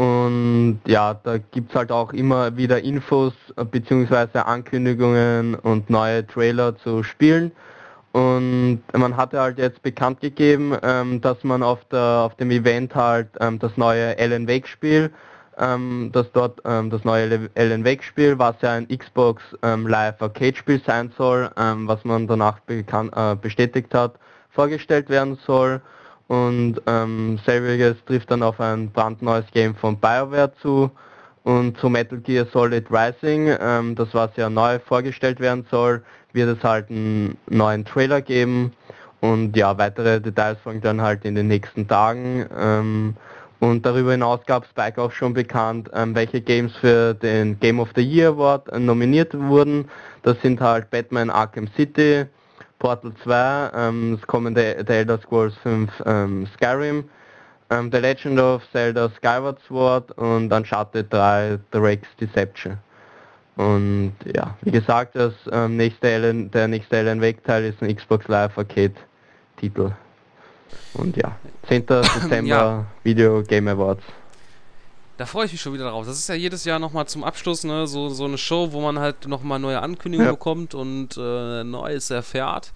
Und 0.00 0.80
ja, 0.86 1.12
da 1.12 1.36
gibt's 1.36 1.74
halt 1.74 1.92
auch 1.92 2.14
immer 2.14 2.56
wieder 2.56 2.80
Infos 2.82 3.34
äh, 3.56 3.66
beziehungsweise 3.66 4.46
Ankündigungen 4.46 5.56
und 5.56 5.90
neue 5.90 6.26
Trailer 6.26 6.74
zu 6.78 7.02
Spielen. 7.02 7.52
Und 8.12 8.80
man 8.94 9.14
hatte 9.18 9.38
halt 9.38 9.58
jetzt 9.58 9.82
bekannt 9.82 10.22
gegeben, 10.22 10.74
ähm, 10.82 11.20
dass 11.20 11.44
man 11.44 11.62
auf, 11.62 11.84
der, 11.92 12.00
auf 12.00 12.34
dem 12.36 12.50
Event 12.50 12.94
halt 12.94 13.28
ähm, 13.40 13.58
das 13.58 13.76
neue 13.76 14.18
Alan 14.18 14.48
Wake 14.48 14.68
Spiel, 14.68 15.10
ähm, 15.58 16.08
dass 16.14 16.32
dort 16.32 16.62
ähm, 16.64 16.88
das 16.88 17.04
neue 17.04 17.50
Alan 17.54 17.84
Wake 17.84 18.02
Spiel, 18.02 18.38
was 18.38 18.56
ja 18.62 18.72
ein 18.72 18.88
Xbox 18.88 19.42
ähm, 19.62 19.86
Live 19.86 20.22
Arcade 20.22 20.56
Spiel 20.56 20.80
sein 20.86 21.12
soll, 21.18 21.50
ähm, 21.58 21.86
was 21.86 22.06
man 22.06 22.26
danach 22.26 22.60
bekan 22.60 23.10
äh, 23.14 23.36
bestätigt 23.38 23.92
hat, 23.92 24.14
vorgestellt 24.48 25.10
werden 25.10 25.38
soll. 25.44 25.82
Und 26.30 26.76
ähm, 26.86 27.40
selbiges 27.44 27.96
trifft 28.06 28.30
dann 28.30 28.44
auf 28.44 28.60
ein 28.60 28.88
brandneues 28.92 29.46
Game 29.52 29.74
von 29.74 29.96
BioWare 29.96 30.52
zu. 30.62 30.88
Und 31.42 31.76
zu 31.78 31.88
Metal 31.88 32.18
Gear 32.20 32.46
Solid 32.52 32.86
Rising, 32.88 33.52
ähm, 33.60 33.96
das 33.96 34.14
was 34.14 34.30
ja 34.36 34.48
neu 34.48 34.78
vorgestellt 34.78 35.40
werden 35.40 35.66
soll, 35.72 36.04
wird 36.32 36.56
es 36.56 36.62
halt 36.62 36.88
einen 36.88 37.36
neuen 37.48 37.84
Trailer 37.84 38.20
geben. 38.20 38.72
Und 39.20 39.56
ja, 39.56 39.76
weitere 39.76 40.20
Details 40.20 40.56
folgen 40.62 40.80
dann 40.82 41.00
halt 41.00 41.24
in 41.24 41.34
den 41.34 41.48
nächsten 41.48 41.88
Tagen. 41.88 42.46
Ähm, 42.56 43.16
und 43.58 43.84
darüber 43.84 44.12
hinaus 44.12 44.38
gab 44.46 44.66
Spike 44.66 45.02
auch 45.02 45.10
schon 45.10 45.34
bekannt, 45.34 45.90
ähm, 45.92 46.14
welche 46.14 46.40
Games 46.40 46.76
für 46.76 47.12
den 47.12 47.58
Game 47.58 47.80
of 47.80 47.88
the 47.96 48.02
Year 48.02 48.28
Award 48.28 48.68
äh, 48.68 48.78
nominiert 48.78 49.36
wurden. 49.36 49.90
Das 50.22 50.40
sind 50.42 50.60
halt 50.60 50.90
Batman 50.90 51.28
Arkham 51.28 51.66
City, 51.76 52.26
Portal 52.80 53.12
2, 53.22 53.70
ähm, 53.74 54.16
das 54.18 54.26
kommende 54.26 54.84
The 54.84 54.92
Elder 54.92 55.20
Scrolls 55.20 55.54
5 55.62 56.02
ähm, 56.06 56.48
Skyrim, 56.56 57.04
ähm, 57.70 57.90
The 57.92 57.98
Legend 57.98 58.40
of 58.40 58.62
Zelda 58.72 59.08
Skyward 59.16 59.60
Sword 59.68 60.10
und 60.18 60.52
Uncharted 60.52 61.12
3 61.12 61.60
Drake's 61.70 62.08
Deception. 62.20 62.78
Und 63.56 64.14
ja, 64.34 64.56
wie 64.62 64.70
gesagt, 64.70 65.14
das 65.14 65.34
ähm, 65.52 65.76
nächste 65.76 66.08
Alan, 66.08 66.50
der 66.50 66.66
nächste 66.66 66.96
Alan 66.96 67.20
Wake 67.20 67.44
Teil 67.44 67.66
ist 67.66 67.82
ein 67.82 67.94
Xbox 67.94 68.26
Live 68.26 68.56
Arcade 68.56 68.94
Titel. 69.58 69.92
Und 70.94 71.16
ja, 71.16 71.36
10. 71.68 71.86
Dezember 71.86 72.42
Ja. 72.46 72.86
Video 73.04 73.42
Game 73.42 73.68
Awards. 73.68 74.02
Da 75.20 75.26
freue 75.26 75.44
ich 75.44 75.52
mich 75.52 75.60
schon 75.60 75.74
wieder 75.74 75.90
drauf. 75.90 76.06
Das 76.06 76.16
ist 76.18 76.30
ja 76.30 76.34
jedes 76.34 76.64
Jahr 76.64 76.78
nochmal 76.78 77.06
zum 77.06 77.24
Abschluss, 77.24 77.62
ne, 77.62 77.86
so, 77.86 78.08
so 78.08 78.24
eine 78.24 78.38
Show, 78.38 78.72
wo 78.72 78.80
man 78.80 78.98
halt 78.98 79.28
nochmal 79.28 79.58
neue 79.58 79.82
Ankündigungen 79.82 80.30
Ja. 80.30 80.32
bekommt 80.32 80.74
und 80.74 81.14
äh, 81.18 81.62
Neues 81.62 82.08
erfährt. 82.08 82.72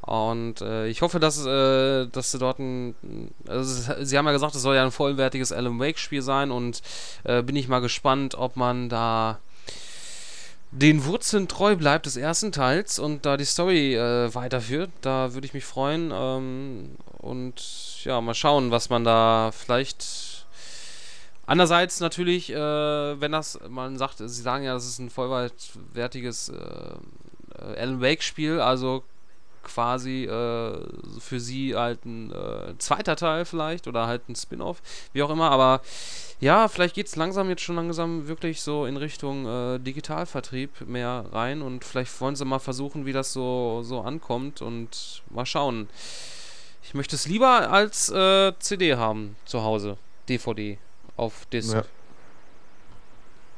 Und 0.00 0.60
äh, 0.60 0.86
ich 0.86 1.02
hoffe, 1.02 1.18
dass, 1.18 1.44
äh, 1.44 2.06
dass 2.06 2.30
sie 2.30 2.38
dort 2.38 2.60
ein. 2.60 2.94
Also 3.48 3.94
sie 4.00 4.16
haben 4.16 4.26
ja 4.26 4.30
gesagt, 4.30 4.54
es 4.54 4.62
soll 4.62 4.76
ja 4.76 4.84
ein 4.84 4.92
vollwertiges 4.92 5.50
Alan 5.50 5.80
Wake-Spiel 5.80 6.22
sein 6.22 6.52
und 6.52 6.82
äh, 7.24 7.42
bin 7.42 7.56
ich 7.56 7.66
mal 7.66 7.80
gespannt, 7.80 8.36
ob 8.36 8.54
man 8.54 8.88
da 8.88 9.40
den 10.70 11.04
Wurzeln 11.04 11.48
treu 11.48 11.74
bleibt 11.74 12.06
des 12.06 12.16
ersten 12.16 12.52
Teils 12.52 13.00
und 13.00 13.26
da 13.26 13.36
die 13.36 13.44
Story 13.44 13.96
äh, 13.96 14.32
weiterführt. 14.32 14.90
Da 15.00 15.34
würde 15.34 15.48
ich 15.48 15.52
mich 15.52 15.64
freuen. 15.64 16.12
Ähm, 16.14 16.90
und 17.18 17.54
ja, 18.04 18.20
mal 18.20 18.34
schauen, 18.34 18.70
was 18.70 18.88
man 18.88 19.02
da 19.02 19.50
vielleicht 19.52 20.31
Andererseits 21.52 22.00
natürlich, 22.00 22.50
äh, 22.50 22.56
wenn 22.56 23.32
das, 23.32 23.60
man 23.68 23.98
sagt, 23.98 24.16
sie 24.16 24.26
sagen 24.26 24.64
ja, 24.64 24.72
das 24.72 24.86
ist 24.86 24.98
ein 24.98 25.10
vollwertiges 25.10 26.48
äh, 26.48 27.78
Alan 27.78 28.00
Wake-Spiel, 28.00 28.58
also 28.58 29.04
quasi 29.62 30.24
äh, 30.24 30.78
für 31.20 31.40
sie 31.40 31.76
halt 31.76 32.06
ein 32.06 32.32
äh, 32.32 32.72
zweiter 32.78 33.16
Teil 33.16 33.44
vielleicht 33.44 33.86
oder 33.86 34.06
halt 34.06 34.30
ein 34.30 34.34
Spin-off, 34.34 34.80
wie 35.12 35.22
auch 35.22 35.28
immer, 35.28 35.50
aber 35.50 35.82
ja, 36.40 36.68
vielleicht 36.68 36.94
geht 36.94 37.08
es 37.08 37.16
langsam 37.16 37.50
jetzt 37.50 37.60
schon 37.60 37.76
langsam 37.76 38.28
wirklich 38.28 38.62
so 38.62 38.86
in 38.86 38.96
Richtung 38.96 39.44
äh, 39.44 39.78
Digitalvertrieb 39.78 40.88
mehr 40.88 41.26
rein 41.32 41.60
und 41.60 41.84
vielleicht 41.84 42.18
wollen 42.22 42.34
sie 42.34 42.46
mal 42.46 42.60
versuchen, 42.60 43.04
wie 43.04 43.12
das 43.12 43.34
so, 43.34 43.82
so 43.82 44.00
ankommt 44.00 44.62
und 44.62 45.22
mal 45.28 45.44
schauen. 45.44 45.90
Ich 46.82 46.94
möchte 46.94 47.14
es 47.14 47.26
lieber 47.26 47.70
als 47.70 48.08
äh, 48.08 48.54
CD 48.58 48.94
haben 48.94 49.36
zu 49.44 49.62
Hause, 49.62 49.98
DVD 50.30 50.78
auf 51.22 51.46
Disc. 51.46 51.74
Ja. 51.74 51.84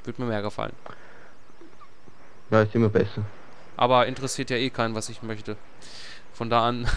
Würde 0.04 0.22
mir 0.22 0.28
mehr 0.28 0.42
gefallen. 0.42 0.74
Ja, 2.50 2.62
ist 2.62 2.74
immer 2.74 2.90
besser. 2.90 3.22
Aber 3.76 4.06
interessiert 4.06 4.50
ja 4.50 4.56
eh 4.56 4.70
keinen, 4.70 4.94
was 4.94 5.08
ich 5.08 5.22
möchte. 5.22 5.56
Von 6.34 6.50
da 6.50 6.68
an. 6.68 6.86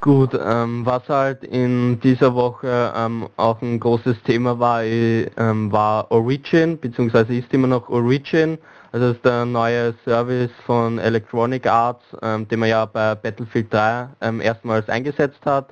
Gut, 0.00 0.30
ähm, 0.34 0.84
was 0.84 1.08
halt 1.08 1.44
in 1.44 2.00
dieser 2.00 2.34
Woche 2.34 2.92
ähm, 2.96 3.28
auch 3.36 3.62
ein 3.62 3.78
großes 3.78 4.22
Thema 4.24 4.58
war, 4.58 4.82
äh, 4.82 5.30
ähm, 5.36 5.70
war 5.70 6.10
Origin, 6.10 6.78
beziehungsweise 6.78 7.36
ist 7.36 7.52
immer 7.54 7.68
noch 7.68 7.88
Origin. 7.88 8.58
Also 8.90 9.08
das 9.08 9.16
ist 9.16 9.24
der 9.24 9.44
neue 9.44 9.94
Service 10.04 10.50
von 10.66 10.98
Electronic 10.98 11.66
Arts, 11.66 12.04
ähm, 12.20 12.48
den 12.48 12.58
man 12.58 12.68
ja 12.68 12.84
bei 12.84 13.14
Battlefield 13.14 13.72
3 13.72 14.08
ähm, 14.20 14.40
erstmals 14.40 14.88
eingesetzt 14.88 15.40
hat. 15.44 15.68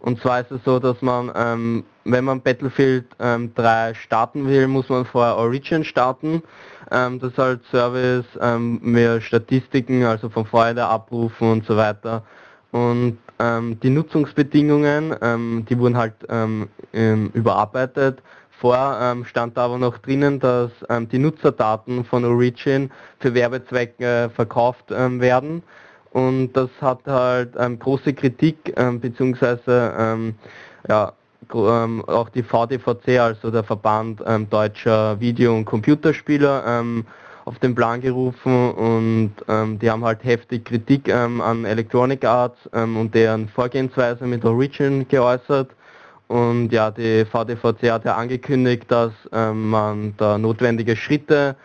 Und 0.00 0.20
zwar 0.20 0.40
ist 0.40 0.50
es 0.50 0.62
so, 0.64 0.78
dass 0.78 1.02
man, 1.02 1.30
ähm, 1.34 1.84
wenn 2.04 2.24
man 2.24 2.40
Battlefield 2.40 3.06
ähm, 3.18 3.52
3 3.54 3.94
starten 3.94 4.46
will, 4.46 4.68
muss 4.68 4.88
man 4.88 5.04
vorher 5.04 5.36
Origin 5.36 5.84
starten. 5.84 6.42
Ähm, 6.90 7.18
das 7.18 7.32
ist 7.32 7.38
halt 7.38 7.60
Service, 7.70 8.24
ähm, 8.40 8.78
mehr 8.82 9.20
Statistiken, 9.20 10.04
also 10.04 10.28
von 10.28 10.46
Feuer 10.46 10.78
abrufen 10.78 11.50
und 11.50 11.66
so 11.66 11.76
weiter. 11.76 12.22
Und 12.70 13.18
ähm, 13.40 13.78
die 13.80 13.90
Nutzungsbedingungen, 13.90 15.14
ähm, 15.20 15.66
die 15.68 15.78
wurden 15.78 15.96
halt 15.96 16.14
ähm, 16.28 16.68
überarbeitet. 16.92 18.22
vor 18.60 19.16
stand 19.24 19.56
da 19.56 19.66
aber 19.66 19.78
noch 19.78 19.98
drinnen, 19.98 20.40
dass 20.40 20.72
die 21.12 21.18
Nutzerdaten 21.18 22.04
von 22.04 22.24
Origin 22.24 22.90
für 23.20 23.32
Werbezwecke 23.32 24.30
verkauft 24.34 24.86
ähm, 24.90 25.20
werden. 25.20 25.62
Und 26.12 26.52
das 26.52 26.70
hat 26.80 27.00
halt 27.06 27.54
ähm, 27.58 27.78
große 27.78 28.14
Kritik 28.14 28.72
ähm, 28.76 29.00
beziehungsweise 29.00 29.94
ähm, 29.98 30.34
ja, 30.88 31.12
ähm, 31.54 32.04
auch 32.06 32.28
die 32.30 32.42
VDVC, 32.42 33.18
also 33.20 33.50
der 33.50 33.62
Verband 33.62 34.22
ähm, 34.26 34.48
deutscher 34.48 35.20
Video- 35.20 35.54
und 35.54 35.64
Computerspieler, 35.64 36.64
ähm, 36.66 37.04
auf 37.44 37.58
den 37.60 37.74
Plan 37.74 38.02
gerufen 38.02 38.72
und 38.72 39.32
die 39.80 39.90
haben 39.90 40.04
halt 40.04 40.22
heftig 40.22 40.66
Kritik 40.66 41.10
an 41.10 41.64
Electronic 41.64 42.22
Arts 42.22 42.58
und 42.72 43.14
deren 43.14 43.48
Vorgehensweise 43.48 44.26
mit 44.26 44.44
Origin 44.44 45.08
geäußert. 45.08 45.70
Und 46.26 46.68
ja, 46.74 46.90
die 46.90 47.24
VDVC 47.24 47.90
hat 47.90 48.04
ja 48.04 48.16
angekündigt, 48.16 48.84
dass 48.88 49.12
man 49.32 50.12
da 50.18 50.36
notwendige 50.36 50.94
Schritte 50.94 51.56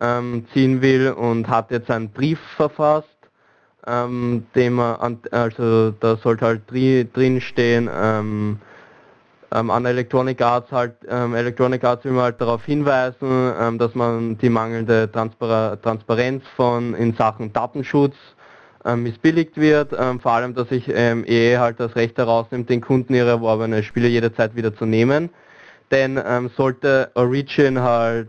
ziehen 0.00 0.82
will 0.82 1.12
und 1.12 1.46
hat 1.46 1.70
jetzt 1.70 1.88
einen 1.88 2.10
Brief 2.10 2.40
verfasst, 2.56 3.17
ähm, 3.88 4.44
man, 4.74 5.18
also 5.30 5.90
da 5.92 6.16
sollte 6.16 6.44
halt 6.44 6.62
drin 6.70 7.40
stehen, 7.40 7.88
ähm, 7.92 8.58
ähm, 9.50 9.70
an 9.70 9.86
Electronic 9.86 10.42
Arts 10.42 10.70
halt, 10.70 10.94
ähm, 11.08 11.34
Electronic 11.34 11.82
Arts 11.82 12.04
will 12.04 12.12
man 12.12 12.24
halt 12.24 12.40
darauf 12.40 12.64
hinweisen, 12.64 13.52
ähm, 13.58 13.78
dass 13.78 13.94
man 13.94 14.36
die 14.38 14.50
mangelnde 14.50 15.10
Transpar 15.10 15.80
Transparenz 15.80 16.44
von 16.54 16.94
in 16.94 17.14
Sachen 17.14 17.52
Datenschutz 17.52 18.14
missbilligt 18.96 19.56
wird, 19.56 19.90
vor 20.20 20.32
allem, 20.32 20.54
dass 20.54 20.68
sich 20.68 20.88
EE 20.88 21.58
halt 21.58 21.78
das 21.78 21.94
Recht 21.96 22.16
herausnimmt, 22.16 22.70
den 22.70 22.80
Kunden 22.80 23.12
ihre 23.12 23.28
erworbene 23.28 23.82
Spiele 23.82 24.08
jederzeit 24.08 24.54
wieder 24.54 24.74
zu 24.74 24.86
nehmen. 24.86 25.30
Denn 25.90 26.18
sollte 26.56 27.10
Origin 27.14 27.80
halt 27.80 28.28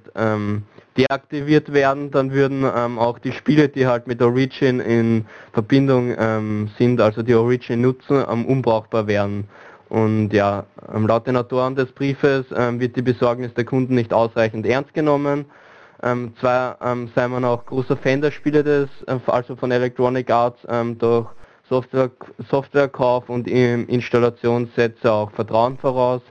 deaktiviert 0.97 1.71
werden, 1.71 2.11
dann 2.11 2.31
würden 2.31 2.65
ähm, 2.75 2.99
auch 2.99 3.19
die 3.19 3.31
Spiele, 3.31 3.69
die 3.69 3.87
halt 3.87 4.07
mit 4.07 4.21
Origin 4.21 4.79
in 4.79 5.25
Verbindung 5.53 6.13
ähm, 6.17 6.69
sind, 6.77 6.99
also 6.99 7.21
die 7.23 7.35
Origin 7.35 7.81
nutzen, 7.81 8.23
ähm, 8.29 8.45
unbrauchbar 8.45 9.07
werden. 9.07 9.47
Und 9.89 10.33
ja, 10.33 10.65
laut 10.93 11.25
den 11.25 11.37
Autoren 11.37 11.75
des 11.75 11.91
Briefes 11.91 12.45
ähm, 12.55 12.79
wird 12.79 12.95
die 12.95 13.01
Besorgnis 13.01 13.53
der 13.55 13.65
Kunden 13.65 13.95
nicht 13.95 14.13
ausreichend 14.13 14.65
ernst 14.65 14.93
genommen. 14.93 15.45
Ähm, 16.03 16.33
zwar 16.39 16.77
ähm, 16.81 17.09
sei 17.15 17.27
man 17.27 17.43
auch 17.43 17.65
großer 17.65 17.97
Fan 17.97 18.21
der 18.21 18.31
Spiele 18.31 18.63
des, 18.63 18.89
also 19.25 19.55
von 19.55 19.71
Electronic 19.71 20.29
Arts, 20.29 20.59
durch 20.99 21.27
Software, 21.67 22.11
Softwarekauf 22.49 23.29
und 23.29 23.47
Installationssätze 23.47 25.11
auch 25.11 25.31
Vertrauen 25.31 25.77
voraus. 25.77 26.21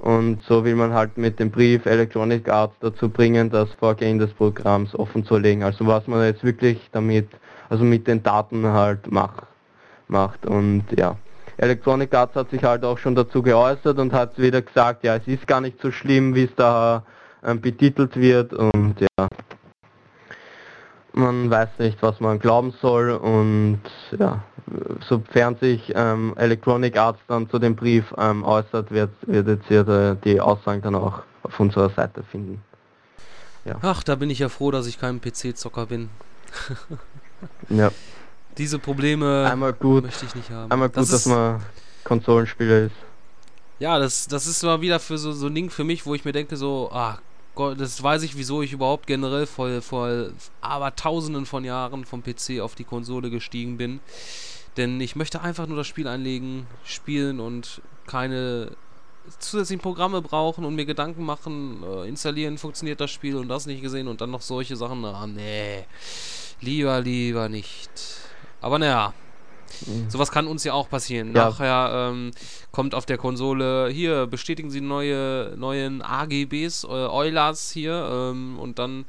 Und 0.00 0.42
so 0.42 0.64
will 0.64 0.76
man 0.76 0.94
halt 0.94 1.18
mit 1.18 1.38
dem 1.38 1.50
Brief 1.50 1.84
Electronic 1.84 2.48
Arts 2.48 2.74
dazu 2.80 3.10
bringen, 3.10 3.50
das 3.50 3.70
Vorgehen 3.74 4.18
des 4.18 4.32
Programms 4.32 4.94
offen 4.94 5.24
zu 5.24 5.36
legen. 5.36 5.62
Also 5.62 5.86
was 5.86 6.06
man 6.06 6.24
jetzt 6.24 6.42
wirklich 6.42 6.88
damit, 6.92 7.28
also 7.68 7.84
mit 7.84 8.06
den 8.06 8.22
Daten 8.22 8.66
halt 8.66 9.10
macht. 9.10 9.44
macht. 10.08 10.46
Und 10.46 10.84
ja. 10.96 11.16
Electronic 11.58 12.14
Arts 12.14 12.34
hat 12.34 12.50
sich 12.50 12.64
halt 12.64 12.82
auch 12.84 12.96
schon 12.96 13.14
dazu 13.14 13.42
geäußert 13.42 13.98
und 13.98 14.14
hat 14.14 14.38
wieder 14.38 14.62
gesagt, 14.62 15.04
ja, 15.04 15.16
es 15.16 15.26
ist 15.26 15.46
gar 15.46 15.60
nicht 15.60 15.78
so 15.82 15.90
schlimm, 15.90 16.34
wie 16.34 16.44
es 16.44 16.54
da 16.56 17.04
ähm, 17.44 17.60
betitelt 17.60 18.16
wird 18.16 18.54
und 18.54 18.94
ja, 19.00 19.28
man 21.12 21.50
weiß 21.50 21.68
nicht, 21.78 22.02
was 22.02 22.20
man 22.20 22.38
glauben 22.38 22.72
soll 22.80 23.10
und 23.10 23.80
ja, 24.18 24.42
sofern 25.08 25.56
sich 25.56 25.92
ähm, 25.94 26.34
Electronic 26.36 26.96
Arts 26.96 27.20
dann 27.28 27.48
zu 27.50 27.58
dem 27.58 27.76
Brief 27.76 28.04
ähm, 28.18 28.44
äußert, 28.44 28.90
wird, 28.90 29.10
wird 29.22 29.48
jetzt 29.48 29.68
hier 29.68 30.16
die 30.24 30.40
Aussagen 30.40 30.82
dann 30.82 30.94
auch 30.94 31.22
auf 31.42 31.58
unserer 31.58 31.90
Seite 31.90 32.22
finden. 32.22 32.62
Ja. 33.64 33.76
Ach, 33.82 34.02
da 34.02 34.14
bin 34.14 34.30
ich 34.30 34.38
ja 34.38 34.48
froh, 34.48 34.70
dass 34.70 34.86
ich 34.86 34.98
kein 34.98 35.20
PC-Zocker 35.20 35.86
bin. 35.86 36.08
ja. 37.68 37.90
Diese 38.58 38.78
Probleme 38.78 39.48
einmal 39.50 39.72
gut, 39.72 40.04
möchte 40.04 40.26
ich 40.26 40.34
nicht 40.34 40.50
haben. 40.50 40.70
Einmal 40.70 40.88
gut, 40.88 40.96
das 40.96 41.10
dass 41.10 41.26
man 41.26 41.60
Konsolenspieler 42.04 42.86
ist. 42.86 42.96
Ja, 43.78 43.98
das, 43.98 44.26
das 44.26 44.46
ist 44.46 44.62
mal 44.62 44.80
wieder 44.80 45.00
für 45.00 45.16
so, 45.16 45.32
so 45.32 45.46
ein 45.46 45.54
Ding 45.54 45.70
für 45.70 45.84
mich, 45.84 46.04
wo 46.04 46.14
ich 46.14 46.24
mir 46.24 46.32
denke, 46.32 46.56
so, 46.56 46.90
ah 46.92 47.18
Gott, 47.54 47.80
das 47.80 48.02
weiß 48.02 48.22
ich, 48.22 48.36
wieso 48.36 48.62
ich 48.62 48.72
überhaupt 48.72 49.06
generell 49.06 49.46
vor, 49.46 49.82
vor 49.82 50.30
aber 50.60 50.96
tausenden 50.96 51.46
von 51.46 51.64
Jahren 51.64 52.04
vom 52.04 52.22
PC 52.22 52.60
auf 52.60 52.74
die 52.74 52.84
Konsole 52.84 53.30
gestiegen 53.30 53.76
bin. 53.76 54.00
Denn 54.76 55.00
ich 55.00 55.16
möchte 55.16 55.40
einfach 55.40 55.66
nur 55.66 55.76
das 55.76 55.86
Spiel 55.86 56.06
einlegen, 56.06 56.66
spielen 56.84 57.40
und 57.40 57.82
keine 58.06 58.72
zusätzlichen 59.38 59.82
Programme 59.82 60.22
brauchen 60.22 60.64
und 60.64 60.74
mir 60.74 60.86
Gedanken 60.86 61.24
machen, 61.24 61.82
äh, 61.82 62.08
installieren, 62.08 62.58
funktioniert 62.58 63.00
das 63.00 63.10
Spiel 63.10 63.36
und 63.36 63.48
das 63.48 63.66
nicht 63.66 63.82
gesehen 63.82 64.08
und 64.08 64.20
dann 64.20 64.30
noch 64.30 64.42
solche 64.42 64.76
Sachen. 64.76 65.04
Ah, 65.04 65.26
nee. 65.26 65.84
Lieber, 66.60 67.00
lieber 67.00 67.48
nicht. 67.48 67.90
Aber 68.60 68.78
naja, 68.78 69.14
mhm. 69.86 70.10
sowas 70.10 70.30
kann 70.30 70.46
uns 70.46 70.64
ja 70.64 70.72
auch 70.72 70.88
passieren. 70.88 71.34
Ja. 71.34 71.50
Nachher 71.50 72.10
ähm, 72.10 72.32
kommt 72.72 72.94
auf 72.94 73.06
der 73.06 73.18
Konsole, 73.18 73.88
hier, 73.90 74.26
bestätigen 74.26 74.70
Sie 74.70 74.80
neue 74.80 75.54
neuen 75.56 76.02
AGBs, 76.02 76.84
äh, 76.84 76.88
Eulers 76.88 77.70
hier, 77.70 78.08
ähm, 78.12 78.58
und 78.58 78.78
dann 78.78 79.04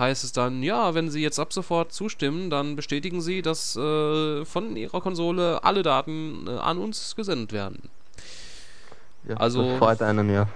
heißt 0.00 0.24
es 0.24 0.32
dann, 0.32 0.62
ja, 0.62 0.94
wenn 0.94 1.10
Sie 1.10 1.22
jetzt 1.22 1.38
ab 1.38 1.52
sofort 1.52 1.92
zustimmen, 1.92 2.50
dann 2.50 2.74
bestätigen 2.74 3.20
Sie, 3.20 3.42
dass 3.42 3.76
äh, 3.76 4.44
von 4.44 4.74
Ihrer 4.74 5.00
Konsole 5.00 5.62
alle 5.62 5.82
Daten 5.82 6.46
äh, 6.48 6.50
an 6.50 6.78
uns 6.78 7.14
gesendet 7.14 7.52
werden. 7.52 7.88
Ja, 9.28 9.36
also, 9.36 9.62
das 9.62 9.78
freut 9.78 10.02
einen, 10.02 10.30
ja. 10.30 10.48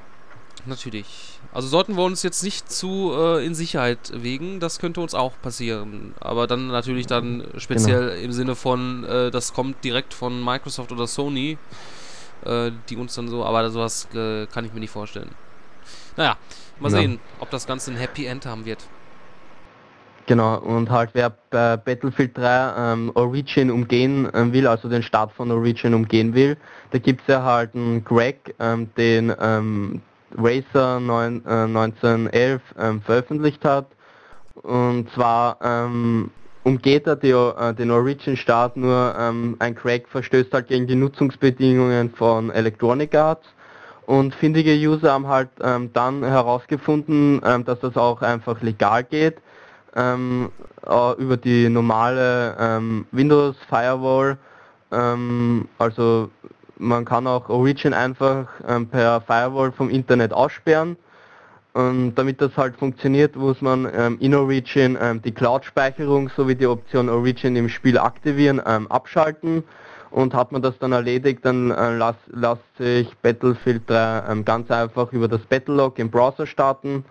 Natürlich. 0.67 1.39
Also 1.53 1.69
sollten 1.69 1.97
wir 1.97 2.05
uns 2.05 2.23
jetzt 2.23 2.43
nicht 2.43 2.71
zu 2.73 3.13
äh, 3.15 3.45
in 3.45 3.55
Sicherheit 3.55 4.13
wegen, 4.15 4.61
das 4.61 4.79
könnte 4.79 5.01
uns 5.01 5.15
auch 5.15 5.33
passieren. 5.43 6.15
Aber 6.21 6.47
dann 6.47 6.69
natürlich 6.69 7.07
dann 7.07 7.47
speziell 7.59 8.11
genau. 8.11 8.23
im 8.23 8.33
Sinne 8.33 8.55
von, 8.55 9.05
äh, 9.05 9.31
das 9.31 9.53
kommt 9.53 9.85
direkt 9.85 10.15
von 10.15 10.43
Microsoft 10.43 10.91
oder 10.91 11.07
Sony, 11.07 11.59
äh, 12.45 12.71
die 12.89 12.97
uns 12.97 13.15
dann 13.15 13.29
so, 13.29 13.45
aber 13.45 13.69
sowas 13.71 14.09
äh, 14.15 14.47
kann 14.47 14.65
ich 14.65 14.73
mir 14.73 14.81
nicht 14.81 14.91
vorstellen. 14.91 15.31
Naja, 16.17 16.37
mal 16.81 16.91
ja. 16.91 16.99
sehen, 16.99 17.21
ob 17.41 17.51
das 17.51 17.67
Ganze 17.67 17.91
ein 17.91 17.99
Happy 17.99 18.25
End 18.25 18.47
haben 18.47 18.65
wird. 18.65 18.89
Genau, 20.27 20.57
und 20.59 20.91
halt 20.91 21.11
wer 21.13 21.33
bei 21.51 21.77
Battlefield 21.77 22.37
3 22.39 22.73
ähm, 22.79 23.13
Origin 23.15 23.71
umgehen 23.71 24.27
ähm, 24.33 24.55
will, 24.55 24.67
also 24.67 24.89
den 24.89 25.03
Start 25.03 25.33
von 25.33 25.51
Origin 25.51 25.93
umgehen 25.93 26.33
will, 26.33 26.57
da 26.93 26.99
gibt 26.99 27.21
es 27.23 27.27
ja 27.27 27.43
halt 27.43 27.75
einen 27.75 28.03
Greg, 28.05 28.55
ähm, 28.59 28.89
den 28.97 29.35
ähm, 29.39 30.01
Racer 30.39 30.99
9, 30.99 31.43
äh, 31.45 31.51
1911 31.51 32.63
ähm, 32.79 33.03
veröffentlicht 33.03 33.65
hat. 33.67 33.89
Und 34.63 35.11
zwar 35.11 35.59
ähm, 35.63 36.31
umgeht 36.63 37.07
er 37.07 37.17
die, 37.17 37.31
äh, 37.31 37.75
den 37.75 37.91
Origin-Start 37.91 38.79
nur, 38.79 39.15
ein 39.59 39.75
Crack 39.75 40.09
verstößt 40.09 40.55
halt 40.55 40.69
gegen 40.69 40.87
die 40.87 40.95
Nutzungsbedingungen 40.95 42.11
von 42.15 42.51
Electronic 42.51 43.15
Arts. 43.15 43.47
Und 44.07 44.35
findige 44.35 44.73
User 44.75 45.13
haben 45.13 45.27
halt 45.27 45.49
ähm, 45.63 45.91
dann 45.93 46.23
herausgefunden, 46.23 47.43
ähm, 47.45 47.65
dass 47.65 47.81
das 47.81 47.97
auch 47.97 48.23
einfach 48.23 48.61
legal 48.63 49.05
geht, 49.05 49.37
ähm, 49.95 50.51
über 51.19 51.37
die 51.37 51.69
normale 51.69 52.57
ähm, 52.59 53.07
Windows 53.13 53.57
Firewall. 53.69 54.37
Ähm, 54.93 55.69
also 55.79 56.31
man 56.79 57.05
kann 57.05 57.27
auch 57.27 57.49
Origin 57.49 57.95
einfach 57.95 58.47
ähm, 58.67 58.89
per 58.89 59.21
Firewall 59.21 59.73
vom 59.73 59.91
Internet 59.91 60.33
aussperren. 60.33 60.97
Und 61.73 62.15
damit 62.15 62.41
das 62.41 62.57
halt 62.57 62.77
funktioniert, 62.77 63.35
muss 63.35 63.61
man 63.61 63.89
ähm, 63.93 64.17
in 64.21 64.33
Origin 64.35 64.97
die 65.25 65.33
Cloud-Speicherung 65.33 66.31
sowie 66.37 66.55
die 66.55 66.69
Option 66.69 67.09
Origin 67.09 67.57
im 67.57 67.69
Spiel 67.69 67.99
aktivieren, 67.99 68.61
abschalten. 68.61 69.65
Und 70.15 70.33
hat 70.33 70.53
man 70.53 70.63
das 70.63 70.79
dann 70.79 70.93
erledigt, 70.93 71.41
dann 71.45 71.73
äh, 71.73 71.97
las 71.97 72.59
sich 72.79 73.13
Battlefield 73.17 73.91
3 73.91 74.23
ähm, 74.31 74.45
ganz 74.45 74.71
einfach 74.71 75.13
über 75.13 75.27
das 75.27 75.41
Battlelog 75.41 75.99
im 75.99 76.09
Browser 76.09 76.47
starten. 76.47 77.05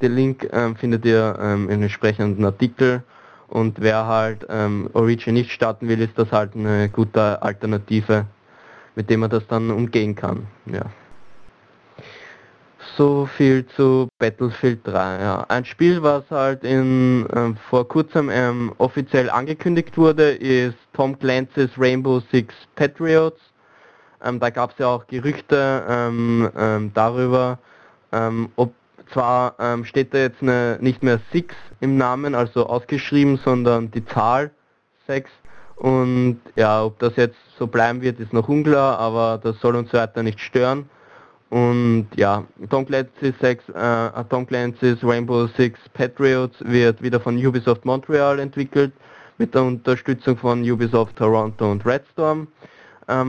Den 0.00 0.14
Link 0.14 0.48
ähm, 0.52 0.76
findet 0.76 1.04
ihr 1.04 1.38
ähm, 1.40 1.68
im 1.68 1.82
entsprechenden 1.82 2.44
Artikel. 2.44 3.02
Und 3.48 3.80
wer 3.80 4.06
halt 4.06 4.48
Origin 4.92 5.34
nicht 5.34 5.50
starten 5.50 5.88
will, 5.88 6.00
ist 6.00 6.16
das 6.16 6.30
halt 6.30 6.54
eine 6.54 6.88
gute 6.88 7.42
Alternative 7.42 8.26
mit 8.94 9.08
dem 9.08 9.20
man 9.20 9.30
das 9.30 9.46
dann 9.46 9.70
umgehen 9.70 10.14
kann. 10.14 10.46
Ja. 10.66 10.82
So 12.96 13.26
viel 13.36 13.66
zu 13.68 14.08
Battlefield 14.18 14.80
3. 14.86 15.20
Ja. 15.20 15.46
Ein 15.48 15.64
Spiel, 15.64 16.02
was 16.02 16.24
halt 16.30 16.64
in, 16.64 17.26
äh, 17.30 17.54
vor 17.68 17.86
kurzem 17.88 18.30
ähm, 18.30 18.72
offiziell 18.78 19.30
angekündigt 19.30 19.96
wurde, 19.96 20.32
ist 20.32 20.76
Tom 20.92 21.18
Clancy's 21.18 21.70
Rainbow 21.78 22.20
Six 22.30 22.54
Patriots. 22.74 23.40
Ähm, 24.22 24.40
da 24.40 24.50
gab 24.50 24.72
es 24.72 24.78
ja 24.78 24.88
auch 24.88 25.06
Gerüchte 25.06 25.84
ähm, 25.88 26.50
ähm 26.56 26.90
darüber, 26.92 27.58
ähm, 28.12 28.50
ob 28.56 28.74
zwar 29.12 29.54
ähm, 29.58 29.84
steht 29.84 30.14
da 30.14 30.18
jetzt 30.18 30.42
eine, 30.42 30.78
nicht 30.80 31.02
mehr 31.02 31.20
Six 31.32 31.54
im 31.80 31.96
Namen, 31.96 32.34
also 32.34 32.66
ausgeschrieben, 32.66 33.38
sondern 33.44 33.90
die 33.90 34.04
Zahl 34.04 34.50
6. 35.06 35.30
Und 35.76 36.40
ja, 36.56 36.84
ob 36.84 36.98
das 36.98 37.16
jetzt 37.16 37.38
so 37.58 37.66
bleiben 37.66 38.02
wird, 38.02 38.20
ist 38.20 38.32
noch 38.32 38.48
unklar, 38.48 38.98
aber 38.98 39.40
das 39.42 39.58
soll 39.60 39.76
uns 39.76 39.92
weiter 39.92 40.22
nicht 40.22 40.40
stören. 40.40 40.88
Und 41.48 42.08
ja, 42.14 42.44
Tom 42.68 42.86
Clancy's, 42.86 43.34
Six, 43.40 43.68
äh, 43.70 44.24
Tom 44.28 44.46
Clancy's 44.46 45.02
Rainbow 45.02 45.48
Six 45.56 45.80
Patriots 45.94 46.56
wird 46.60 47.02
wieder 47.02 47.18
von 47.18 47.36
Ubisoft 47.44 47.84
Montreal 47.84 48.38
entwickelt, 48.38 48.92
mit 49.38 49.54
der 49.54 49.64
Unterstützung 49.64 50.36
von 50.36 50.62
Ubisoft 50.62 51.16
Toronto 51.16 51.70
und 51.70 51.84
Redstorm. 51.84 52.46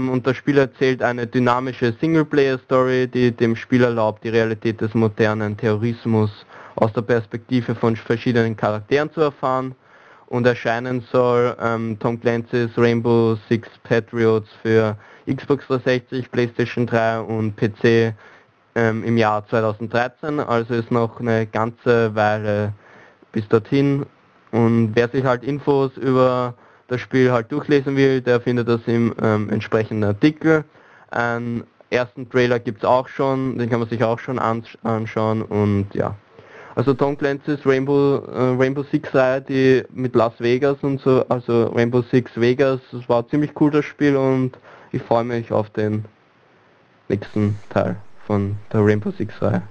Und 0.09 0.27
das 0.27 0.38
Spiel 0.38 0.57
erzählt 0.57 1.01
eine 1.01 1.27
dynamische 1.27 1.93
Singleplayer-Story, 1.99 3.07
die 3.07 3.32
dem 3.32 3.55
Spiel 3.55 3.84
erlaubt, 3.84 4.23
die 4.23 4.29
Realität 4.29 4.79
des 4.82 4.93
modernen 4.93 5.57
Terrorismus 5.57 6.45
aus 6.75 6.93
der 6.93 7.01
Perspektive 7.01 7.75
von 7.75 7.95
verschiedenen 7.95 8.55
Charakteren 8.55 9.11
zu 9.11 9.21
erfahren. 9.21 9.75
Und 10.27 10.45
erscheinen 10.47 11.03
soll 11.11 11.57
ähm, 11.61 11.97
Tom 11.99 12.19
Clancy's 12.19 12.77
Rainbow 12.77 13.38
Six 13.49 13.67
Patriots 13.84 14.47
für 14.61 14.95
Xbox 15.29 15.67
360, 15.67 16.32
PlayStation 16.32 16.88
3 16.88 17.19
und 17.19 17.55
PC 17.57 18.13
ähm, 18.75 19.03
im 19.03 19.17
Jahr 19.17 19.45
2013. 19.47 20.39
Also 20.39 20.75
ist 20.75 20.91
noch 20.91 21.19
eine 21.19 21.47
ganze 21.47 22.15
Weile 22.15 22.73
bis 23.32 23.47
dorthin. 23.49 24.05
Und 24.51 24.91
wer 24.95 25.09
sich 25.09 25.25
halt 25.25 25.43
Infos 25.43 25.95
über 25.97 26.53
das 26.91 26.99
Spiel 26.99 27.31
halt 27.31 27.49
durchlesen 27.53 27.95
will, 27.95 28.19
der 28.19 28.41
findet 28.41 28.67
das 28.67 28.81
im 28.85 29.15
ähm, 29.21 29.49
entsprechenden 29.49 30.03
Artikel. 30.03 30.65
Einen 31.09 31.63
ersten 31.89 32.29
Trailer 32.29 32.59
gibt 32.59 32.79
es 32.79 32.83
auch 32.83 33.07
schon, 33.07 33.57
den 33.57 33.69
kann 33.69 33.79
man 33.79 33.87
sich 33.87 34.03
auch 34.03 34.19
schon 34.19 34.37
anschauen 34.39 35.41
und 35.41 35.87
ja. 35.93 36.15
Also 36.75 36.93
Tom 36.93 37.17
Clancy's 37.17 37.65
Rainbow, 37.65 38.17
äh, 38.27 38.55
Rainbow 38.61 38.83
Six 38.83 39.15
Reihe, 39.15 39.41
die 39.41 39.83
mit 39.93 40.15
Las 40.15 40.33
Vegas 40.39 40.77
und 40.81 40.99
so, 40.99 41.25
also 41.29 41.67
Rainbow 41.67 42.01
Six 42.01 42.31
Vegas, 42.35 42.81
das 42.91 43.07
war 43.07 43.25
ziemlich 43.29 43.51
cool 43.61 43.71
das 43.71 43.85
Spiel 43.85 44.17
und 44.17 44.57
ich 44.91 45.01
freue 45.01 45.23
mich 45.23 45.49
auf 45.51 45.69
den 45.69 46.03
nächsten 47.07 47.57
Teil 47.69 47.95
von 48.27 48.57
der 48.73 48.85
Rainbow 48.85 49.11
Six 49.11 49.41
Reihe. 49.41 49.63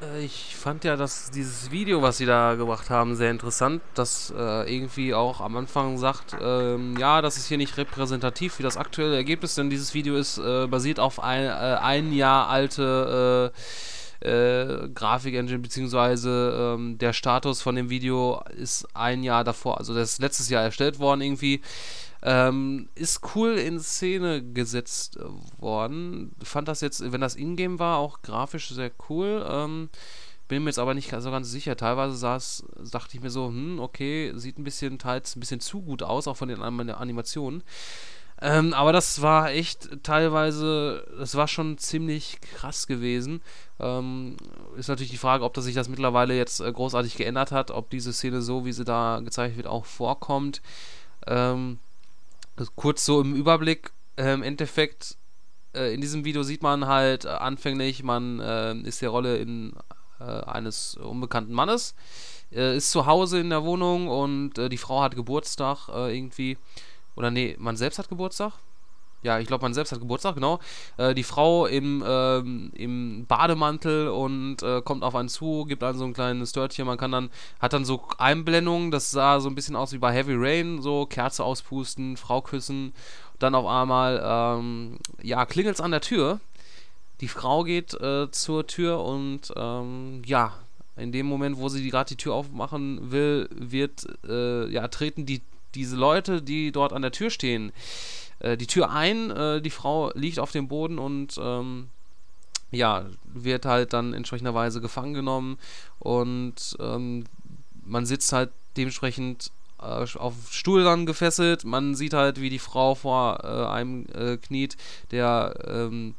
Äh, 0.00 0.24
ich 0.24 0.56
fand 0.56 0.84
ja 0.84 0.96
dass 0.96 1.30
dieses 1.30 1.70
Video, 1.70 2.02
was 2.02 2.18
sie 2.18 2.26
da 2.26 2.54
gemacht 2.54 2.90
haben, 2.90 3.16
sehr 3.16 3.30
interessant, 3.30 3.82
das 3.94 4.32
äh, 4.36 4.74
irgendwie 4.74 5.14
auch 5.14 5.40
am 5.40 5.56
Anfang 5.56 5.98
sagt, 5.98 6.36
ähm, 6.40 6.96
ja, 6.98 7.22
das 7.22 7.36
ist 7.36 7.46
hier 7.46 7.58
nicht 7.58 7.76
repräsentativ 7.76 8.54
für 8.54 8.62
das 8.62 8.76
aktuelle 8.76 9.16
Ergebnis, 9.16 9.54
denn 9.54 9.70
dieses 9.70 9.94
Video 9.94 10.16
ist 10.16 10.38
äh, 10.38 10.66
basiert 10.66 11.00
auf 11.00 11.22
ein, 11.22 11.44
äh, 11.44 11.48
ein 11.48 12.12
Jahr 12.12 12.48
alte 12.48 13.52
äh, 13.52 13.60
äh, 14.22 14.88
Grafik-Engine, 14.92 15.60
beziehungsweise 15.60 16.74
ähm, 16.76 16.98
der 16.98 17.12
Status 17.14 17.62
von 17.62 17.74
dem 17.74 17.88
Video 17.88 18.42
ist 18.56 18.86
ein 18.94 19.22
Jahr 19.22 19.44
davor, 19.44 19.78
also 19.78 19.94
das 19.94 20.12
ist 20.12 20.20
letztes 20.20 20.50
Jahr 20.50 20.62
erstellt 20.62 20.98
worden 20.98 21.22
irgendwie. 21.22 21.62
Ähm, 22.22 22.88
ist 22.94 23.34
cool 23.34 23.56
in 23.56 23.80
Szene 23.80 24.42
gesetzt 24.42 25.18
worden. 25.58 26.34
Fand 26.42 26.68
das 26.68 26.80
jetzt, 26.80 27.12
wenn 27.12 27.20
das 27.20 27.36
Ingame 27.36 27.78
war, 27.78 27.98
auch 27.98 28.22
grafisch 28.22 28.68
sehr 28.68 28.90
cool. 29.08 29.44
Ähm, 29.48 29.88
bin 30.48 30.64
mir 30.64 30.70
jetzt 30.70 30.78
aber 30.78 30.94
nicht 30.94 31.14
so 31.16 31.30
ganz 31.30 31.50
sicher. 31.50 31.76
Teilweise 31.76 32.16
saß, 32.16 32.64
dachte 32.90 33.16
ich 33.16 33.22
mir 33.22 33.30
so, 33.30 33.46
hm, 33.46 33.78
okay, 33.78 34.32
sieht 34.34 34.58
ein 34.58 34.64
bisschen 34.64 34.98
teils 34.98 35.36
ein 35.36 35.40
bisschen 35.40 35.60
zu 35.60 35.80
gut 35.80 36.02
aus, 36.02 36.26
auch 36.26 36.36
von 36.36 36.48
den 36.48 36.60
Animationen. 36.60 37.62
Ähm, 38.42 38.72
aber 38.72 38.92
das 38.92 39.20
war 39.20 39.50
echt 39.50 40.02
teilweise, 40.02 41.06
das 41.18 41.34
war 41.34 41.46
schon 41.46 41.76
ziemlich 41.78 42.40
krass 42.40 42.86
gewesen. 42.86 43.42
Ähm, 43.78 44.36
ist 44.76 44.88
natürlich 44.88 45.10
die 45.10 45.18
Frage, 45.18 45.44
ob 45.44 45.52
das 45.54 45.64
sich 45.66 45.74
das 45.74 45.88
mittlerweile 45.88 46.34
jetzt 46.34 46.60
äh, 46.60 46.72
großartig 46.72 47.16
geändert 47.16 47.52
hat, 47.52 47.70
ob 47.70 47.90
diese 47.90 48.12
Szene 48.12 48.40
so, 48.40 48.64
wie 48.64 48.72
sie 48.72 48.84
da 48.84 49.20
gezeigt 49.22 49.56
wird, 49.56 49.66
auch 49.66 49.84
vorkommt. 49.84 50.62
Ähm, 51.26 51.78
kurz 52.76 53.04
so 53.04 53.20
im 53.20 53.34
Überblick, 53.34 53.92
äh, 54.16 54.32
im 54.32 54.42
Endeffekt, 54.42 55.16
äh, 55.74 55.94
in 55.94 56.00
diesem 56.00 56.24
Video 56.24 56.42
sieht 56.42 56.62
man 56.62 56.86
halt 56.86 57.24
äh, 57.24 57.28
anfänglich, 57.28 58.02
man 58.02 58.40
äh, 58.40 58.74
ist 58.80 59.02
der 59.02 59.10
Rolle 59.10 59.36
in, 59.38 59.72
äh, 60.20 60.24
eines 60.24 60.96
unbekannten 60.96 61.52
Mannes, 61.52 61.94
ist 62.50 62.90
zu 62.90 63.06
Hause 63.06 63.38
in 63.38 63.50
der 63.50 63.62
Wohnung 63.62 64.08
und 64.08 64.54
die 64.54 64.76
Frau 64.76 65.02
hat 65.02 65.14
Geburtstag 65.14 65.86
irgendwie. 65.86 66.58
Oder 67.14 67.30
nee, 67.30 67.54
man 67.60 67.76
selbst 67.76 68.00
hat 68.00 68.08
Geburtstag? 68.08 68.54
Ja, 69.22 69.38
ich 69.38 69.46
glaube, 69.46 69.62
man 69.62 69.74
selbst 69.74 69.92
hat 69.92 70.00
Geburtstag, 70.00 70.34
genau. 70.34 70.60
Äh, 70.96 71.14
die 71.14 71.22
Frau 71.22 71.66
im, 71.66 72.02
ähm, 72.06 72.70
im 72.74 73.26
Bademantel 73.26 74.08
und 74.08 74.62
äh, 74.62 74.80
kommt 74.82 75.02
auf 75.02 75.14
einen 75.14 75.28
zu, 75.28 75.66
gibt 75.66 75.82
dann 75.82 75.98
so 75.98 76.04
ein 76.04 76.14
kleines 76.14 76.50
Störtchen. 76.50 76.86
Man 76.86 76.96
kann 76.96 77.12
dann, 77.12 77.30
hat 77.60 77.72
dann 77.72 77.84
so 77.84 78.02
Einblendungen, 78.18 78.90
das 78.90 79.10
sah 79.10 79.40
so 79.40 79.48
ein 79.48 79.54
bisschen 79.54 79.76
aus 79.76 79.92
wie 79.92 79.98
bei 79.98 80.12
Heavy 80.12 80.34
Rain, 80.36 80.80
so 80.80 81.04
Kerze 81.06 81.44
auspusten, 81.44 82.16
Frau 82.16 82.40
küssen. 82.40 82.94
Dann 83.38 83.54
auf 83.54 83.66
einmal, 83.66 84.22
ähm, 84.24 84.98
ja, 85.22 85.44
klingelt's 85.44 85.80
an 85.80 85.90
der 85.90 86.00
Tür. 86.00 86.40
Die 87.20 87.28
Frau 87.28 87.64
geht 87.64 87.92
äh, 88.00 88.30
zur 88.30 88.66
Tür 88.66 89.04
und, 89.04 89.52
ähm, 89.54 90.22
ja, 90.24 90.54
in 90.96 91.12
dem 91.12 91.26
Moment, 91.26 91.58
wo 91.58 91.68
sie 91.68 91.88
gerade 91.90 92.08
die 92.08 92.16
Tür 92.16 92.34
aufmachen 92.34 93.10
will, 93.10 93.48
wird, 93.52 94.06
äh, 94.26 94.68
ja, 94.70 94.88
treten 94.88 95.26
die, 95.26 95.42
diese 95.74 95.96
Leute, 95.96 96.42
die 96.42 96.72
dort 96.72 96.92
an 96.92 97.02
der 97.02 97.12
Tür 97.12 97.30
stehen, 97.30 97.72
äh, 98.40 98.56
die 98.56 98.66
Tür 98.66 98.90
ein, 98.90 99.30
äh, 99.30 99.62
die 99.62 99.70
Frau 99.70 100.10
liegt 100.14 100.38
auf 100.38 100.52
dem 100.52 100.68
Boden 100.68 100.98
und 100.98 101.38
ähm, 101.40 101.88
ja, 102.70 103.06
wird 103.24 103.64
halt 103.64 103.92
dann 103.92 104.14
entsprechenderweise 104.14 104.80
gefangen 104.80 105.14
genommen 105.14 105.58
und 105.98 106.76
ähm, 106.78 107.24
man 107.84 108.06
sitzt 108.06 108.32
halt 108.32 108.50
dementsprechend 108.76 109.50
äh, 109.80 110.06
auf 110.16 110.34
Stuhl 110.50 110.84
dann 110.84 111.06
gefesselt. 111.06 111.64
Man 111.64 111.94
sieht 111.94 112.12
halt, 112.12 112.40
wie 112.40 112.50
die 112.50 112.58
Frau 112.58 112.94
vor 112.94 113.40
äh, 113.42 113.66
einem 113.66 114.06
äh, 114.14 114.36
kniet, 114.36 114.76
der 115.10 115.54
ähm, 115.66 116.14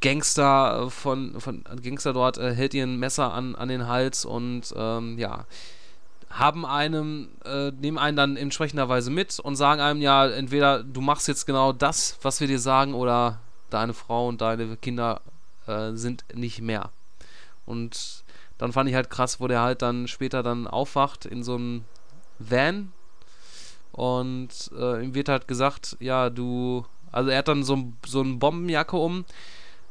Gangster 0.00 0.90
von, 0.90 1.40
von 1.40 1.64
Gangster 1.82 2.12
dort 2.12 2.38
äh, 2.38 2.54
hält 2.54 2.74
ihr 2.74 2.84
ein 2.84 2.98
Messer 2.98 3.32
an, 3.32 3.54
an 3.56 3.68
den 3.68 3.88
Hals 3.88 4.24
und 4.24 4.72
ähm, 4.76 5.18
ja, 5.18 5.46
haben 6.30 6.66
einem, 6.66 7.30
äh, 7.44 7.70
nehmen 7.70 7.98
einen 7.98 8.16
dann 8.16 8.36
entsprechenderweise 8.36 9.10
mit 9.10 9.38
und 9.38 9.56
sagen 9.56 9.80
einem 9.80 10.00
ja, 10.00 10.26
entweder 10.26 10.82
du 10.82 11.00
machst 11.00 11.28
jetzt 11.28 11.46
genau 11.46 11.72
das, 11.72 12.18
was 12.22 12.40
wir 12.40 12.48
dir 12.48 12.58
sagen, 12.58 12.94
oder 12.94 13.40
deine 13.70 13.94
Frau 13.94 14.28
und 14.28 14.40
deine 14.40 14.76
Kinder 14.76 15.20
äh, 15.66 15.92
sind 15.92 16.24
nicht 16.34 16.60
mehr. 16.60 16.90
Und 17.64 18.24
dann 18.58 18.72
fand 18.72 18.88
ich 18.88 18.94
halt 18.94 19.10
krass, 19.10 19.40
wo 19.40 19.48
der 19.48 19.60
halt 19.60 19.82
dann 19.82 20.08
später 20.08 20.42
dann 20.42 20.66
aufwacht 20.66 21.26
in 21.26 21.42
so 21.42 21.54
einem 21.54 21.84
Van 22.38 22.92
und 23.92 24.70
äh, 24.78 25.04
ihm 25.04 25.14
wird 25.14 25.28
halt 25.28 25.48
gesagt, 25.48 25.96
ja, 26.00 26.28
du, 26.30 26.84
also 27.12 27.30
er 27.30 27.38
hat 27.38 27.48
dann 27.48 27.64
so, 27.64 27.92
so 28.04 28.20
eine 28.20 28.34
Bombenjacke 28.34 28.96
um 28.96 29.24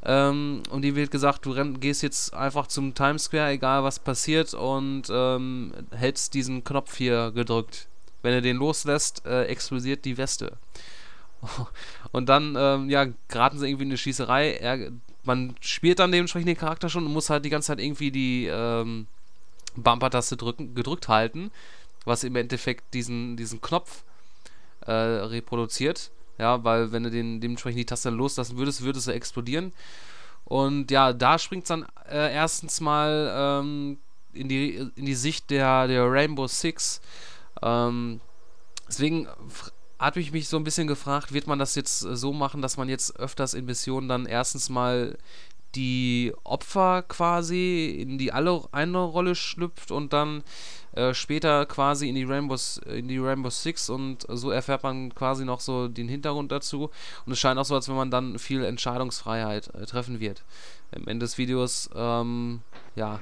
ähm, 0.05 0.61
und 0.69 0.85
ihm 0.85 0.95
wird 0.95 1.09
gesagt, 1.09 1.45
du 1.45 1.51
renn, 1.51 1.79
gehst 1.79 2.03
jetzt 2.03 2.33
einfach 2.33 2.67
zum 2.67 2.93
Times 2.93 3.23
Square, 3.25 3.51
egal 3.51 3.83
was 3.83 3.97
passiert, 3.97 4.53
und 4.53 5.03
ähm, 5.09 5.73
hältst 5.91 6.35
diesen 6.35 6.63
Knopf 6.63 6.95
hier 6.95 7.31
gedrückt. 7.31 7.87
Wenn 8.21 8.33
er 8.33 8.41
den 8.41 8.57
loslässt, 8.57 9.25
äh, 9.25 9.45
explodiert 9.45 10.05
die 10.05 10.17
Weste. 10.17 10.53
und 12.11 12.29
dann, 12.29 12.55
ähm, 12.57 12.89
ja, 12.89 13.07
geraten 13.27 13.57
sie 13.57 13.67
irgendwie 13.67 13.83
in 13.83 13.89
eine 13.89 13.97
Schießerei. 13.97 14.53
Er, 14.53 14.91
man 15.23 15.55
spielt 15.59 15.97
dann 15.97 16.11
dementsprechend 16.11 16.49
den 16.49 16.57
Charakter 16.57 16.87
schon 16.87 17.05
und 17.05 17.13
muss 17.13 17.31
halt 17.31 17.43
die 17.43 17.49
ganze 17.49 17.67
Zeit 17.67 17.79
irgendwie 17.79 18.11
die 18.11 18.45
ähm, 18.45 19.07
Bumper-Taste 19.75 20.37
gedrückt 20.37 21.07
halten, 21.07 21.51
was 22.05 22.23
im 22.23 22.35
Endeffekt 22.35 22.93
diesen, 22.93 23.37
diesen 23.37 23.59
Knopf 23.59 24.03
äh, 24.85 24.91
reproduziert. 24.91 26.11
Ja, 26.37 26.63
weil 26.63 26.91
wenn 26.91 27.03
du 27.03 27.11
den 27.11 27.39
dementsprechend 27.39 27.79
die 27.79 27.85
Taste 27.85 28.09
loslassen 28.09 28.57
würdest, 28.57 28.83
würde 28.83 28.99
es 28.99 29.07
explodieren. 29.07 29.73
Und 30.43 30.91
ja, 30.91 31.13
da 31.13 31.39
springt 31.39 31.63
es 31.63 31.69
dann 31.69 31.85
äh, 32.09 32.33
erstens 32.33 32.79
mal 32.81 33.33
ähm, 33.35 33.97
in, 34.33 34.47
die, 34.47 34.75
in 34.95 35.05
die 35.05 35.15
Sicht 35.15 35.49
der, 35.49 35.87
der 35.87 36.11
Rainbow 36.11 36.47
Six. 36.47 37.01
Ähm, 37.63 38.19
deswegen 38.87 39.27
habe 39.97 40.19
ich 40.19 40.31
mich 40.31 40.47
so 40.47 40.57
ein 40.57 40.63
bisschen 40.63 40.87
gefragt, 40.87 41.33
wird 41.33 41.47
man 41.47 41.57
das 41.57 41.75
jetzt 41.75 41.99
so 41.99 42.33
machen, 42.33 42.61
dass 42.61 42.77
man 42.77 42.89
jetzt 42.89 43.17
öfters 43.17 43.53
in 43.53 43.65
Missionen 43.65 44.07
dann 44.07 44.25
erstens 44.25 44.69
mal 44.69 45.17
die 45.75 46.33
Opfer 46.43 47.03
quasi 47.03 47.97
in 47.99 48.17
die 48.17 48.31
alle 48.31 48.63
eine 48.71 48.99
Rolle 48.99 49.35
schlüpft 49.35 49.91
und 49.91 50.13
dann 50.13 50.43
äh, 50.95 51.13
später 51.13 51.65
quasi 51.65 52.09
in 52.09 52.15
die 52.15 52.23
Rainbows 52.23 52.77
in 52.85 53.07
die 53.07 53.17
Rainbow 53.17 53.49
Six 53.49 53.89
und 53.89 54.25
so 54.29 54.49
erfährt 54.49 54.83
man 54.83 55.13
quasi 55.13 55.45
noch 55.45 55.59
so 55.59 55.87
den 55.87 56.07
Hintergrund 56.07 56.51
dazu 56.51 56.89
und 57.25 57.33
es 57.33 57.39
scheint 57.39 57.59
auch 57.59 57.65
so, 57.65 57.75
als 57.75 57.89
wenn 57.89 57.95
man 57.95 58.11
dann 58.11 58.39
viel 58.39 58.63
Entscheidungsfreiheit 58.63 59.73
äh, 59.75 59.85
treffen 59.85 60.19
wird. 60.19 60.43
Am 60.95 61.07
Ende 61.07 61.25
des 61.25 61.37
Videos, 61.37 61.89
ähm, 61.95 62.61
ja, 62.95 63.19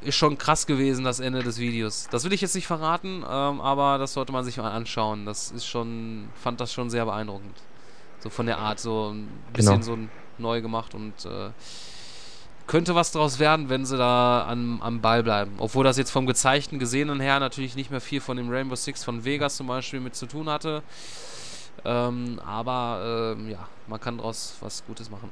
ist 0.00 0.16
schon 0.16 0.38
krass 0.38 0.66
gewesen, 0.66 1.04
das 1.04 1.20
Ende 1.20 1.42
des 1.42 1.58
Videos. 1.58 2.08
Das 2.10 2.24
will 2.24 2.32
ich 2.32 2.40
jetzt 2.40 2.54
nicht 2.54 2.66
verraten, 2.66 3.24
ähm, 3.28 3.60
aber 3.60 3.98
das 3.98 4.12
sollte 4.12 4.32
man 4.32 4.44
sich 4.44 4.56
mal 4.56 4.70
anschauen. 4.70 5.26
Das 5.26 5.50
ist 5.50 5.66
schon, 5.66 6.28
fand 6.34 6.60
das 6.60 6.72
schon 6.72 6.90
sehr 6.90 7.04
beeindruckend. 7.04 7.56
So 8.20 8.30
von 8.30 8.46
der 8.46 8.58
Art, 8.58 8.80
so 8.80 9.10
ein 9.10 9.28
bisschen 9.52 9.80
genau. 9.80 9.84
so 9.84 9.98
neu 10.38 10.60
gemacht 10.60 10.94
und 10.94 11.12
äh, 11.26 11.50
könnte 12.66 12.94
was 12.94 13.12
draus 13.12 13.38
werden, 13.38 13.68
wenn 13.68 13.84
sie 13.84 13.96
da 13.96 14.46
am, 14.48 14.80
am 14.82 15.00
Ball 15.00 15.22
bleiben. 15.22 15.52
Obwohl 15.58 15.84
das 15.84 15.96
jetzt 15.98 16.10
vom 16.10 16.26
gezeigten, 16.26 16.78
gesehenen 16.78 17.20
her 17.20 17.40
natürlich 17.40 17.76
nicht 17.76 17.90
mehr 17.90 18.00
viel 18.00 18.20
von 18.20 18.36
dem 18.36 18.50
Rainbow 18.50 18.74
Six 18.74 19.04
von 19.04 19.24
Vegas 19.24 19.56
zum 19.56 19.66
Beispiel 19.66 20.00
mit 20.00 20.14
zu 20.14 20.26
tun 20.26 20.48
hatte. 20.48 20.82
Ähm, 21.84 22.40
aber 22.44 23.34
ähm, 23.36 23.50
ja, 23.50 23.68
man 23.86 24.00
kann 24.00 24.16
daraus 24.16 24.56
was 24.60 24.84
Gutes 24.86 25.10
machen. 25.10 25.28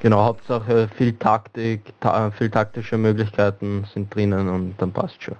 Genau, 0.00 0.24
Hauptsache 0.24 0.88
viel 0.96 1.12
Taktik, 1.14 1.92
ta 2.00 2.30
viel 2.30 2.50
taktische 2.50 2.96
Möglichkeiten 2.96 3.84
sind 3.92 4.14
drinnen 4.14 4.48
und 4.48 4.74
dann 4.78 4.92
passt 4.92 5.22
schon. 5.22 5.36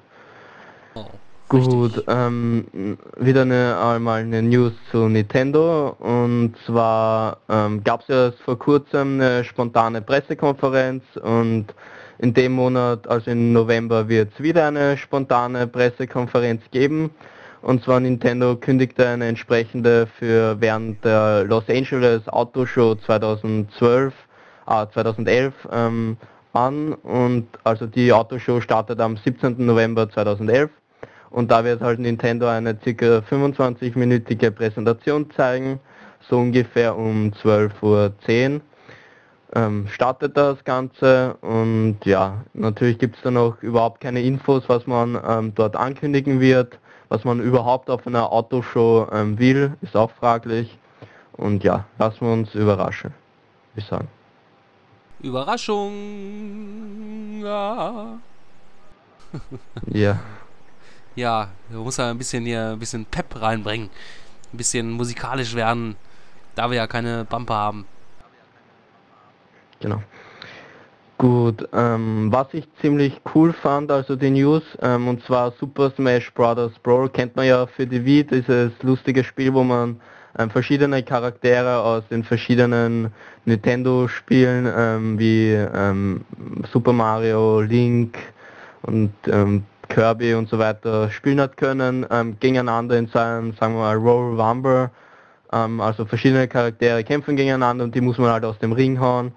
Gut, 1.50 2.04
ähm, 2.06 2.96
wieder 3.18 3.42
eine, 3.42 3.76
einmal 3.76 4.20
eine 4.20 4.40
News 4.40 4.72
zu 4.92 5.08
Nintendo 5.08 5.96
und 5.98 6.54
zwar 6.64 7.38
ähm, 7.48 7.82
gab 7.82 8.02
es 8.02 8.06
ja 8.06 8.30
vor 8.44 8.56
kurzem 8.56 9.20
eine 9.20 9.42
spontane 9.42 10.00
Pressekonferenz 10.00 11.02
und 11.20 11.74
in 12.18 12.34
dem 12.34 12.52
Monat, 12.52 13.08
also 13.08 13.32
im 13.32 13.52
November, 13.52 14.08
wird 14.08 14.32
es 14.32 14.40
wieder 14.40 14.68
eine 14.68 14.96
spontane 14.96 15.66
Pressekonferenz 15.66 16.62
geben. 16.70 17.10
Und 17.62 17.82
zwar 17.82 17.98
Nintendo 17.98 18.54
kündigte 18.54 19.08
eine 19.08 19.26
entsprechende 19.26 20.06
für 20.20 20.60
während 20.60 21.04
der 21.04 21.42
Los 21.42 21.64
Angeles 21.68 22.28
Auto 22.28 22.64
Show 22.64 22.94
2012, 22.94 24.14
ah, 24.66 24.88
2011 24.88 25.52
ähm, 25.72 26.16
an 26.52 26.92
und 26.92 27.48
also 27.64 27.86
die 27.86 28.12
Autoshow 28.12 28.60
startet 28.60 29.00
am 29.00 29.16
17. 29.16 29.66
November 29.66 30.08
2011 30.08 30.70
und 31.30 31.50
da 31.50 31.64
wird 31.64 31.80
halt 31.80 31.98
Nintendo 31.98 32.46
eine 32.48 32.74
ca. 32.74 32.90
25-minütige 32.90 34.50
Präsentation 34.50 35.30
zeigen, 35.30 35.80
so 36.28 36.38
ungefähr 36.38 36.96
um 36.96 37.32
12.10 37.42 37.80
Uhr 37.82 38.60
ähm, 39.54 39.88
startet 39.88 40.36
das 40.36 40.62
Ganze 40.64 41.34
und 41.40 41.98
ja, 42.04 42.44
natürlich 42.54 42.98
gibt 42.98 43.16
es 43.16 43.22
da 43.22 43.30
noch 43.30 43.62
überhaupt 43.62 44.00
keine 44.00 44.22
Infos, 44.22 44.64
was 44.68 44.86
man 44.86 45.20
ähm, 45.26 45.52
dort 45.54 45.76
ankündigen 45.76 46.40
wird, 46.40 46.78
was 47.08 47.24
man 47.24 47.40
überhaupt 47.40 47.90
auf 47.90 48.06
einer 48.06 48.30
Autoshow 48.32 49.08
ähm, 49.12 49.38
will, 49.38 49.72
ist 49.80 49.96
auch 49.96 50.10
fraglich 50.12 50.78
und 51.32 51.64
ja, 51.64 51.84
lassen 51.98 52.20
wir 52.20 52.32
uns 52.32 52.54
überraschen, 52.54 53.12
würde 53.74 53.80
ich 53.80 53.86
sagen. 53.86 54.08
Überraschung! 55.22 55.92
Ja. 57.42 58.18
Ja. 59.92 60.18
Ja, 61.16 61.48
du 61.70 61.82
musst 61.82 61.98
ja 61.98 62.10
ein 62.10 62.18
bisschen 62.18 62.44
hier 62.44 62.70
ein 62.70 62.78
bisschen 62.78 63.04
Pep 63.04 63.40
reinbringen. 63.40 63.90
Ein 64.52 64.56
bisschen 64.56 64.90
musikalisch 64.90 65.54
werden, 65.54 65.96
da 66.54 66.70
wir 66.70 66.76
ja 66.76 66.86
keine 66.86 67.24
Bumper 67.24 67.54
haben. 67.54 67.86
Genau. 69.80 70.02
Gut, 71.20 71.68
ähm, 71.74 72.28
was 72.32 72.46
ich 72.52 72.66
ziemlich 72.80 73.20
cool 73.34 73.52
fand, 73.52 73.90
also 73.92 74.16
die 74.16 74.30
News, 74.30 74.62
ähm, 74.80 75.06
und 75.06 75.22
zwar 75.24 75.52
Super 75.52 75.90
Smash 75.90 76.32
Bros. 76.32 76.72
Brawl 76.82 77.10
kennt 77.10 77.36
man 77.36 77.46
ja 77.46 77.66
für 77.66 77.86
die 77.86 78.02
Wii, 78.02 78.24
dieses 78.24 78.72
lustige 78.82 79.22
Spiel, 79.22 79.52
wo 79.52 79.62
man 79.62 80.00
ähm, 80.38 80.48
verschiedene 80.48 81.02
Charaktere 81.02 81.78
aus 81.82 82.04
den 82.08 82.24
verschiedenen 82.24 83.12
Nintendo-Spielen 83.44 84.72
ähm, 84.74 85.18
wie 85.18 85.50
ähm, 85.52 86.24
Super 86.72 86.94
Mario, 86.94 87.60
Link 87.60 88.16
und 88.82 89.12
ähm, 89.26 89.64
Kirby 89.90 90.34
und 90.34 90.48
so 90.48 90.58
weiter 90.58 91.10
spielen 91.10 91.40
hat 91.40 91.58
können, 91.58 92.06
gegeneinander 92.40 92.96
in 92.96 93.08
seinem, 93.08 93.52
sagen 93.52 93.74
wir 93.74 93.80
mal, 93.80 93.96
Roll 93.96 94.40
Rumble, 94.40 94.90
also 95.50 96.06
verschiedene 96.06 96.48
Charaktere 96.48 97.04
kämpfen 97.04 97.36
gegeneinander 97.36 97.84
und 97.84 97.94
die 97.94 98.00
muss 98.00 98.16
man 98.16 98.30
halt 98.30 98.44
aus 98.44 98.58
dem 98.58 98.72
Ring 98.72 98.98
hauen 98.98 99.32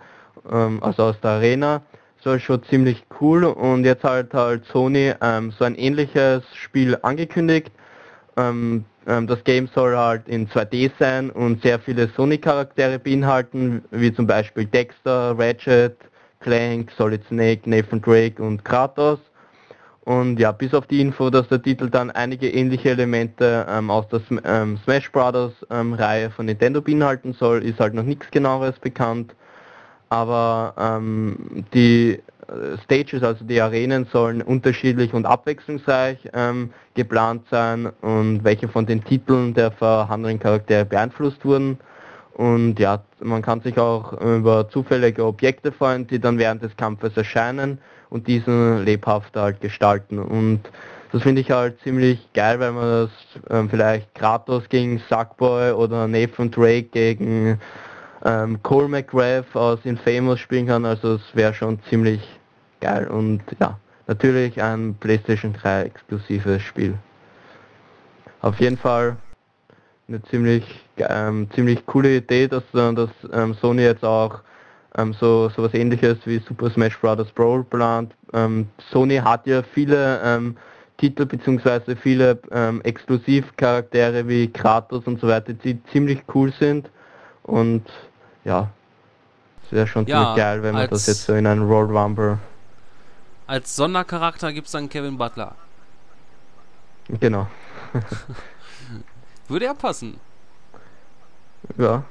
ähm, 0.52 0.82
also 0.82 1.04
aus 1.04 1.20
der 1.22 1.32
Arena. 1.32 1.82
So 2.24 2.38
schon 2.40 2.64
ziemlich 2.64 3.04
cool 3.20 3.44
und 3.44 3.84
jetzt 3.84 4.04
halt 4.04 4.34
halt 4.34 4.66
Sony 4.66 5.14
ähm, 5.22 5.52
so 5.52 5.66
ein 5.66 5.76
ähnliches 5.76 6.44
Spiel 6.56 6.98
angekündigt. 7.02 7.72
Ähm, 8.38 8.86
ähm 9.06 9.28
das 9.28 9.44
Game 9.44 9.68
soll 9.68 9.98
halt 9.98 10.28
in 10.30 10.48
2D 10.48 10.92
sein 11.00 11.30
und 11.32 11.62
sehr 11.62 11.80
viele 11.80 12.08
Sony-Charaktere 12.08 12.98
beinhalten, 12.98 13.84
wie 13.92 14.14
zum 14.14 14.26
Beispiel 14.26 14.66
Dexter, 14.66 15.38
Ratchet, 15.38 15.98
Clank, 16.40 16.92
Solid 16.98 17.22
Snake, 17.28 17.70
Nathan 17.70 18.02
Drake 18.02 18.42
und 18.42 18.64
Kratos. 18.64 19.20
Und 20.06 20.38
ja, 20.38 20.52
bis 20.52 20.74
auf 20.74 20.86
die 20.88 21.00
Info, 21.00 21.30
dass 21.30 21.48
der 21.48 21.62
Titel 21.62 21.90
dann 21.90 22.12
einige 22.12 22.50
ähnliche 22.50 22.90
Elemente 22.90 23.66
ähm, 23.70 23.90
aus 23.90 24.06
der 24.10 24.22
ähm, 24.44 24.78
Smash 24.84 25.12
Brothers 25.12 25.54
ähm, 25.70 25.94
Reihe 25.94 26.30
von 26.30 26.46
Nintendo 26.46 26.82
beinhalten 26.82 27.34
soll, 27.34 27.64
ist 27.64 27.80
halt 27.80 27.94
noch 27.94 28.04
nichts 28.04 28.30
genaueres 28.32 28.78
bekannt 28.80 29.34
aber 30.14 30.76
ähm, 30.78 31.66
die 31.74 32.22
äh, 32.48 32.78
Stages, 32.84 33.24
also 33.24 33.44
die 33.46 33.60
Arenen 33.60 34.06
sollen 34.06 34.44
unterschiedlich 34.44 35.12
und 35.12 35.26
abwechslungsreich 35.26 36.30
ähm, 36.34 36.72
geplant 36.94 37.42
sein 37.50 37.88
und 38.02 38.44
welche 38.44 38.68
von 38.68 38.86
den 38.86 39.04
Titeln 39.04 39.56
der 39.56 39.72
vorhandenen 39.72 40.40
Charaktere 40.40 40.86
beeinflusst 40.86 41.44
wurden. 41.44 41.80
Und 42.34 42.80
ja, 42.80 43.02
man 43.22 43.42
kann 43.42 43.62
sich 43.62 43.80
auch 43.80 44.14
über 44.22 44.70
zufällige 44.70 45.26
Objekte 45.26 45.72
freuen, 45.72 46.06
die 46.06 46.20
dann 46.20 46.38
während 46.38 46.62
des 46.62 46.78
Kampfes 46.78 47.18
erscheinen 47.18 47.80
und 48.14 48.28
diesen 48.28 48.86
lebhafter 48.86 49.42
halt 49.42 49.60
gestalten. 49.60 50.20
Und 50.20 50.62
das 51.12 51.24
finde 51.24 51.42
ich 51.42 51.50
halt 51.50 51.80
ziemlich 51.82 52.32
geil, 52.34 52.60
weil 52.60 52.72
man 52.72 52.84
das 52.84 53.10
ähm, 53.50 53.70
vielleicht 53.70 54.14
Kratos 54.14 54.70
gegen 54.70 55.02
Sackboy 55.10 55.72
oder 55.72 56.08
Nathan 56.08 56.52
Drake 56.52 56.90
gegen 56.92 57.60
ähm, 58.24 58.62
Cole 58.62 58.88
McGrath 58.88 59.56
aus 59.56 59.80
Infamous 59.84 60.40
spielen 60.40 60.68
kann, 60.68 60.86
also 60.86 61.16
es 61.16 61.36
wäre 61.36 61.54
schon 61.56 61.80
ziemlich 61.90 62.22
geil 62.82 63.08
und 63.08 63.42
ja, 63.60 63.80
natürlich 64.08 64.62
ein 64.62 64.96
PlayStation 65.00 65.54
3 65.54 65.84
exklusives 65.84 66.62
Spiel. 66.62 66.94
Auf 68.42 68.60
jeden 68.60 68.78
Fall 68.78 69.18
eine 70.08 70.22
ziemlich 70.24 70.86
ähm, 70.98 71.50
ziemlich 71.56 71.86
coole 71.88 72.18
Idee, 72.18 72.48
dass, 72.48 72.64
äh, 72.74 72.94
dass 72.94 73.10
ähm, 73.34 73.56
Sony 73.56 73.82
jetzt 73.82 74.06
auch 74.06 74.42
ähm, 74.98 75.14
so 75.14 75.52
was 75.56 75.74
ähnliches 75.74 76.18
wie 76.26 76.40
Super 76.40 76.70
Smash 76.70 77.00
Bros. 77.00 77.32
Brawl 77.32 77.64
plant. 77.64 78.14
Ähm, 78.34 78.70
Sony 78.92 79.18
hat 79.18 79.48
ja 79.48 79.64
viele 79.64 80.22
ähm, 80.24 80.58
Titel 80.98 81.26
bzw. 81.26 81.96
viele 81.96 82.40
ähm, 82.52 82.82
Exklusivcharaktere 82.82 84.28
wie 84.28 84.52
Kratos 84.52 85.06
und 85.06 85.20
so 85.20 85.28
weiter, 85.28 85.54
die 85.54 85.84
ziemlich 85.86 86.24
cool 86.34 86.54
sind 86.60 86.90
und 87.44 87.86
ja, 88.46 88.70
es 89.66 89.72
wäre 89.72 89.88
schon 89.88 90.06
ja, 90.06 90.18
ziemlich 90.18 90.38
geil, 90.38 90.64
wenn 90.64 90.76
man 90.76 90.90
das 90.90 91.08
jetzt 91.08 91.26
so 91.26 91.34
in 91.34 91.48
einen 91.48 91.64
Royal 91.64 91.98
Rumble. 91.98 92.40
Als 93.48 93.76
Sondercharakter 93.76 94.54
gibt 94.54 94.68
es 94.68 94.72
dann 94.72 94.90
Kevin 94.90 95.18
Butler. 95.18 95.56
Genau. 97.20 97.48
Würde 99.48 99.66
er 99.66 99.74
passen. 99.74 100.20
Ja, 101.78 102.04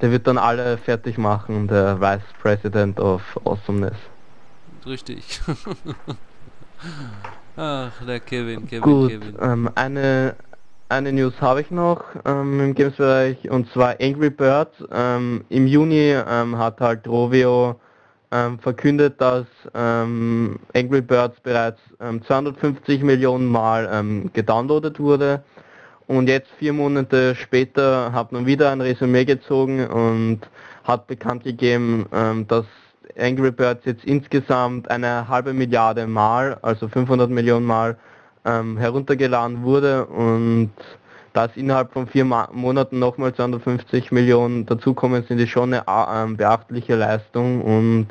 der 0.00 0.10
wird 0.10 0.26
dann 0.26 0.38
alle 0.38 0.78
fertig 0.78 1.18
machen, 1.18 1.68
der 1.68 2.00
Vice 2.00 2.22
President 2.40 3.00
of 3.00 3.22
Awesomeness. 3.44 3.96
Richtig. 4.86 5.40
Ach, 7.56 7.90
der 8.06 8.20
Kevin, 8.20 8.66
Kevin, 8.66 8.80
Gut, 8.82 9.10
Kevin. 9.10 9.36
Ähm, 9.40 9.70
eine 9.74 10.36
eine 10.90 11.12
News 11.12 11.34
habe 11.42 11.60
ich 11.60 11.70
noch 11.70 12.02
ähm, 12.24 12.60
im 12.60 12.74
Games-Bereich 12.74 13.50
und 13.50 13.70
zwar 13.72 13.96
Angry 14.00 14.30
Birds. 14.30 14.72
Ähm, 14.90 15.44
Im 15.50 15.66
Juni 15.66 16.14
ähm, 16.14 16.56
hat 16.56 16.80
halt 16.80 17.06
Rovio 17.06 17.78
ähm, 18.30 18.58
verkündet, 18.58 19.20
dass 19.20 19.44
ähm, 19.74 20.58
Angry 20.74 21.02
Birds 21.02 21.38
bereits 21.40 21.78
250 21.98 23.00
ähm, 23.00 23.06
Millionen 23.06 23.46
Mal 23.46 24.30
gedownloadet 24.32 24.98
wurde. 24.98 25.42
Und 26.08 26.28
jetzt 26.28 26.48
vier 26.58 26.72
Monate 26.72 27.34
später 27.36 28.12
hat 28.12 28.32
man 28.32 28.46
wieder 28.46 28.70
ein 28.70 28.80
Resümee 28.80 29.24
gezogen 29.24 29.86
und 29.86 30.40
hat 30.84 31.06
bekannt 31.06 31.44
gegeben, 31.44 32.06
dass 32.48 32.64
Angry 33.18 33.50
Birds 33.50 33.84
jetzt 33.84 34.04
insgesamt 34.04 34.90
eine 34.90 35.28
halbe 35.28 35.52
Milliarde 35.52 36.06
Mal, 36.06 36.58
also 36.62 36.88
500 36.88 37.30
Millionen 37.30 37.66
Mal, 37.66 37.98
ähm, 38.44 38.78
heruntergeladen 38.78 39.62
wurde 39.62 40.06
und 40.06 40.72
da 41.32 41.44
es 41.44 41.56
innerhalb 41.56 41.92
von 41.92 42.06
vier 42.06 42.24
Monaten 42.24 42.98
nochmal 42.98 43.34
250 43.34 44.10
Millionen 44.10 44.64
dazukommen, 44.66 45.24
sind 45.28 45.40
es 45.40 45.50
schon 45.50 45.74
eine 45.74 46.32
äh, 46.32 46.34
beachtliche 46.34 46.96
Leistung 46.96 47.60
und 47.62 48.06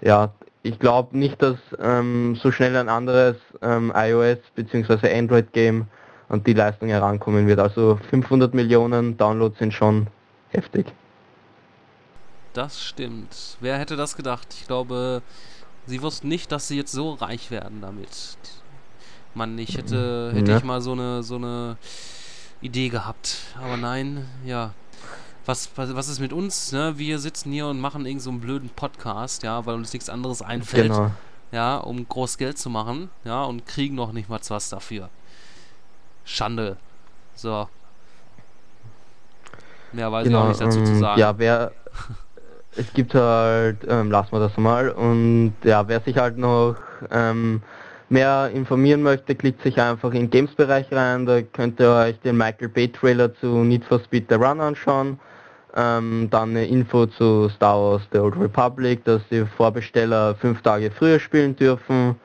ja, 0.00 0.32
ich 0.62 0.78
glaube 0.78 1.16
nicht, 1.16 1.40
dass 1.42 1.56
ähm, 1.80 2.36
so 2.36 2.50
schnell 2.50 2.76
ein 2.76 2.88
anderes 2.88 3.36
ähm, 3.62 3.92
iOS 3.94 4.38
bzw. 4.54 5.12
Android 5.16 5.52
Game 5.52 5.86
an 6.28 6.44
die 6.44 6.52
Leistung 6.52 6.88
herankommen 6.88 7.46
wird. 7.46 7.58
Also 7.58 7.98
500 8.10 8.54
Millionen 8.54 9.16
Downloads 9.16 9.58
sind 9.58 9.72
schon 9.72 10.08
heftig. 10.50 10.86
Das 12.52 12.80
stimmt. 12.80 13.56
Wer 13.60 13.78
hätte 13.78 13.96
das 13.96 14.16
gedacht? 14.16 14.48
Ich 14.58 14.66
glaube, 14.66 15.22
sie 15.86 16.02
wussten 16.02 16.28
nicht, 16.28 16.50
dass 16.52 16.68
sie 16.68 16.76
jetzt 16.76 16.92
so 16.92 17.12
reich 17.12 17.50
werden 17.50 17.80
damit. 17.80 18.36
Mann, 19.34 19.58
ich 19.58 19.76
hätte, 19.76 20.32
hätte 20.34 20.50
ja. 20.50 20.58
ich 20.58 20.64
mal 20.64 20.80
so 20.80 20.92
eine, 20.92 21.22
so 21.22 21.36
eine 21.36 21.76
Idee 22.60 22.88
gehabt. 22.88 23.38
Aber 23.62 23.76
nein, 23.76 24.26
ja. 24.44 24.72
Was, 25.46 25.70
was, 25.76 25.94
was 25.94 26.08
ist 26.08 26.20
mit 26.20 26.32
uns? 26.32 26.72
Ne? 26.72 26.98
Wir 26.98 27.18
sitzen 27.18 27.52
hier 27.52 27.68
und 27.68 27.80
machen 27.80 28.04
irgend 28.04 28.20
so 28.20 28.30
einen 28.30 28.40
blöden 28.40 28.68
Podcast, 28.68 29.42
ja, 29.44 29.64
weil 29.64 29.76
uns 29.76 29.92
nichts 29.92 30.10
anderes 30.10 30.42
einfällt. 30.42 30.92
Genau. 30.92 31.10
Ja, 31.52 31.78
um 31.78 32.06
groß 32.06 32.36
Geld 32.36 32.58
zu 32.58 32.68
machen, 32.68 33.08
ja, 33.24 33.44
und 33.44 33.64
kriegen 33.64 33.94
noch 33.94 34.12
nicht 34.12 34.28
mal 34.28 34.40
was 34.48 34.68
dafür. 34.68 35.08
Schande. 36.28 36.76
So. 37.34 37.68
Mehr 39.92 40.12
weiß 40.12 40.24
genau, 40.24 40.38
ich 40.38 40.44
auch 40.44 40.48
nicht 40.48 40.60
dazu 40.60 40.78
ähm, 40.78 40.86
zu 40.86 40.94
sagen. 40.96 41.20
Ja, 41.20 41.38
wer, 41.38 41.72
es 42.76 42.92
gibt 42.92 43.14
halt, 43.14 43.78
ähm, 43.88 44.10
lassen 44.10 44.32
wir 44.32 44.40
das 44.40 44.56
mal. 44.58 44.90
Und 44.90 45.54
ja, 45.64 45.88
wer 45.88 46.00
sich 46.00 46.18
halt 46.18 46.36
noch 46.36 46.76
ähm, 47.10 47.62
mehr 48.10 48.50
informieren 48.52 49.02
möchte, 49.02 49.34
klickt 49.34 49.62
sich 49.62 49.80
einfach 49.80 50.12
in 50.12 50.28
Games-Bereich 50.28 50.92
rein. 50.92 51.24
Da 51.24 51.40
könnt 51.40 51.80
ihr 51.80 51.90
euch 51.90 52.20
den 52.20 52.36
Michael 52.36 52.68
Bay 52.68 52.88
Trailer 52.88 53.34
zu 53.36 53.46
Need 53.64 53.84
for 53.86 53.98
Speed 54.00 54.26
The 54.28 54.34
Run 54.34 54.60
anschauen. 54.60 55.18
Ähm, 55.74 56.28
dann 56.30 56.50
eine 56.50 56.66
Info 56.66 57.06
zu 57.06 57.48
Star 57.48 57.76
Wars 57.76 58.02
The 58.12 58.18
Old 58.18 58.36
Republic, 58.38 59.04
dass 59.04 59.22
die 59.30 59.46
Vorbesteller 59.56 60.34
fünf 60.34 60.60
Tage 60.60 60.90
früher 60.90 61.18
spielen 61.18 61.56
dürfen 61.56 62.16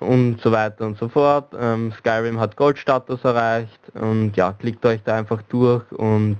und 0.00 0.40
so 0.40 0.50
weiter 0.50 0.86
und 0.86 0.98
so 0.98 1.08
fort. 1.08 1.54
Ähm, 1.58 1.92
Skyrim 1.98 2.40
hat 2.40 2.56
Goldstatus 2.56 3.22
erreicht 3.24 3.80
und 3.94 4.36
ja, 4.36 4.52
klickt 4.52 4.84
euch 4.84 5.02
da 5.04 5.16
einfach 5.16 5.42
durch 5.42 5.84
und 5.92 6.38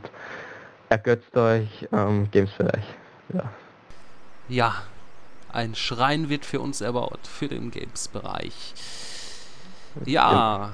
ergötzt 0.88 1.36
euch 1.36 1.88
am 1.92 2.08
ähm, 2.08 2.30
Games-Bereich. 2.30 2.84
Ja. 3.32 3.44
ja, 4.48 4.74
ein 5.52 5.74
Schrein 5.76 6.28
wird 6.28 6.44
für 6.44 6.60
uns 6.60 6.80
erbaut, 6.80 7.20
für 7.22 7.46
den 7.46 7.70
Games-Bereich. 7.70 8.74
Ja. 10.04 10.72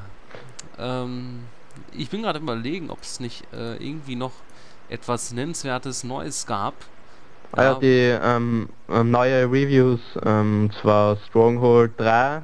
Ähm, 0.78 1.44
ich 1.92 2.08
bin 2.08 2.22
gerade 2.22 2.38
überlegen, 2.38 2.90
ob 2.90 3.02
es 3.02 3.20
nicht 3.20 3.44
äh, 3.52 3.76
irgendwie 3.76 4.16
noch 4.16 4.32
etwas 4.88 5.32
Nennenswertes 5.32 6.04
Neues 6.04 6.46
gab. 6.46 6.74
Ah 7.52 7.62
ja, 7.62 7.74
die 7.74 8.16
ähm, 8.22 8.68
ähm, 8.88 9.10
neue 9.10 9.44
Reviews, 9.44 10.00
ähm, 10.24 10.70
zwar 10.80 11.16
Stronghold 11.28 11.92
3 11.98 12.42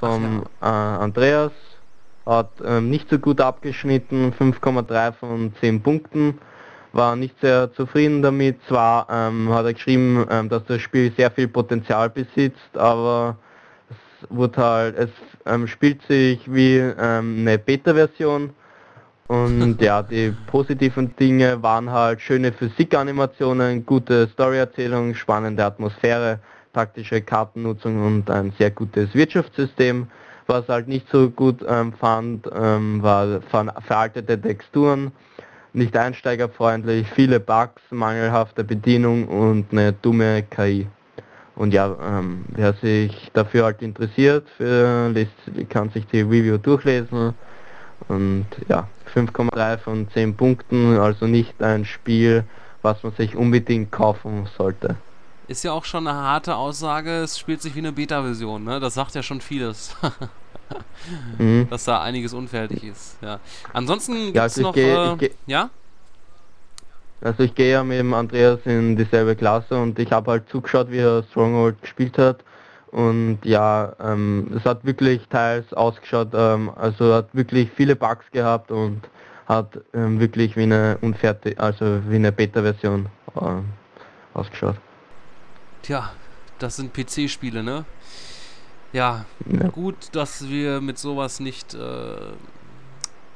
vom 0.00 0.44
ja. 0.60 0.98
äh, 0.98 1.02
Andreas, 1.02 1.52
hat 2.24 2.50
ähm, 2.64 2.90
nicht 2.90 3.08
so 3.08 3.18
gut 3.18 3.40
abgeschnitten, 3.40 4.32
5,3 4.32 5.12
von 5.12 5.52
10 5.60 5.82
Punkten 5.82 6.38
war 6.96 7.14
nicht 7.14 7.38
sehr 7.40 7.72
zufrieden 7.74 8.22
damit. 8.22 8.56
Zwar 8.66 9.06
ähm, 9.10 9.52
hat 9.52 9.66
er 9.66 9.74
geschrieben, 9.74 10.26
ähm, 10.30 10.48
dass 10.48 10.64
das 10.64 10.80
Spiel 10.80 11.12
sehr 11.16 11.30
viel 11.30 11.46
Potenzial 11.46 12.10
besitzt, 12.10 12.76
aber 12.76 13.36
es 13.90 14.36
wird 14.36 14.56
halt, 14.56 14.96
es 14.96 15.10
ähm, 15.44 15.68
spielt 15.68 16.02
sich 16.02 16.52
wie 16.52 16.78
ähm, 16.78 17.36
eine 17.40 17.58
Beta-Version. 17.58 18.50
Und 19.28 19.76
ja, 19.80 20.02
die 20.02 20.34
positiven 20.46 21.14
Dinge 21.16 21.62
waren 21.62 21.90
halt 21.90 22.20
schöne 22.20 22.52
Physikanimationen, 22.52 23.84
gute 23.84 24.28
Storyerzählung, 24.28 25.14
spannende 25.14 25.64
Atmosphäre, 25.64 26.40
taktische 26.76 27.22
Kartennutzung 27.22 28.04
und 28.06 28.30
ein 28.30 28.52
sehr 28.58 28.70
gutes 28.70 29.14
Wirtschaftssystem. 29.14 30.08
Was 30.46 30.68
halt 30.68 30.86
nicht 30.86 31.08
so 31.10 31.30
gut 31.30 31.64
ähm, 31.66 31.92
fand, 31.94 32.48
ähm, 32.54 33.02
war 33.02 33.40
veraltete 33.40 34.40
Texturen 34.40 35.10
nicht 35.76 35.96
einsteigerfreundlich, 35.96 37.06
viele 37.14 37.38
Bugs, 37.38 37.82
mangelhafte 37.90 38.64
Bedienung 38.64 39.28
und 39.28 39.72
eine 39.72 39.92
dumme 39.92 40.42
KI. 40.42 40.86
Und 41.54 41.72
ja, 41.74 41.94
ähm, 42.02 42.46
wer 42.48 42.72
sich 42.74 43.30
dafür 43.34 43.64
halt 43.64 43.82
interessiert, 43.82 44.48
für, 44.56 45.10
liest, 45.10 45.32
kann 45.68 45.90
sich 45.90 46.06
die 46.06 46.22
Review 46.22 46.56
durchlesen. 46.56 47.34
Und 48.08 48.46
ja, 48.68 48.88
5,3 49.14 49.78
von 49.78 50.08
10 50.10 50.36
Punkten, 50.36 50.98
also 50.98 51.26
nicht 51.26 51.62
ein 51.62 51.84
Spiel, 51.84 52.44
was 52.82 53.02
man 53.02 53.12
sich 53.12 53.36
unbedingt 53.36 53.92
kaufen 53.92 54.48
sollte. 54.56 54.96
Ist 55.48 55.62
ja 55.62 55.72
auch 55.72 55.84
schon 55.84 56.06
eine 56.06 56.16
harte 56.16 56.56
Aussage, 56.56 57.22
es 57.22 57.38
spielt 57.38 57.62
sich 57.62 57.74
wie 57.74 57.80
eine 57.80 57.92
Beta-Version, 57.92 58.64
ne? 58.64 58.80
Das 58.80 58.94
sagt 58.94 59.14
ja 59.14 59.22
schon 59.22 59.40
vieles. 59.40 59.94
mhm. 61.38 61.68
dass 61.70 61.84
da 61.84 62.02
einiges 62.02 62.32
unfertig 62.32 62.84
ist. 62.84 63.16
Ja. 63.22 63.40
Ansonsten 63.72 64.32
gibt 64.32 64.36
es 64.36 64.36
ja, 64.36 64.42
also 64.42 64.62
noch. 64.62 65.18
Geh, 65.18 65.26
äh, 65.26 65.30
ja? 65.46 65.70
Also 67.20 67.42
ich 67.42 67.54
gehe 67.54 67.72
ja 67.72 67.82
mit 67.82 67.98
dem 67.98 68.12
Andreas 68.14 68.60
in 68.64 68.96
dieselbe 68.96 69.36
Klasse 69.36 69.80
und 69.80 69.98
ich 69.98 70.12
habe 70.12 70.30
halt 70.32 70.48
zugeschaut, 70.48 70.90
wie 70.90 70.98
er 70.98 71.22
Stronghold 71.30 71.80
gespielt 71.80 72.18
hat. 72.18 72.44
Und 72.92 73.38
ja, 73.42 73.94
ähm, 74.00 74.52
es 74.56 74.64
hat 74.64 74.84
wirklich 74.84 75.26
teils 75.28 75.72
ausgeschaut, 75.72 76.28
ähm, 76.34 76.70
also 76.76 77.14
hat 77.14 77.28
wirklich 77.32 77.70
viele 77.74 77.96
Bugs 77.96 78.24
gehabt 78.32 78.70
und 78.70 79.02
hat 79.46 79.80
ähm, 79.92 80.20
wirklich 80.20 80.56
wie 80.56 80.62
eine 80.62 80.98
unfertig, 81.00 81.58
also 81.58 82.00
wie 82.08 82.16
eine 82.16 82.32
Beta-Version 82.32 83.06
äh, 83.36 84.38
ausgeschaut. 84.38 84.76
Tja, 85.86 86.10
das 86.58 86.74
sind 86.74 86.92
PC-Spiele, 86.92 87.62
ne? 87.62 87.84
Ja, 88.92 89.24
ja, 89.48 89.68
gut, 89.68 89.94
dass 90.10 90.48
wir 90.48 90.80
mit 90.80 90.98
sowas 90.98 91.38
nicht 91.38 91.74
äh, 91.74 92.16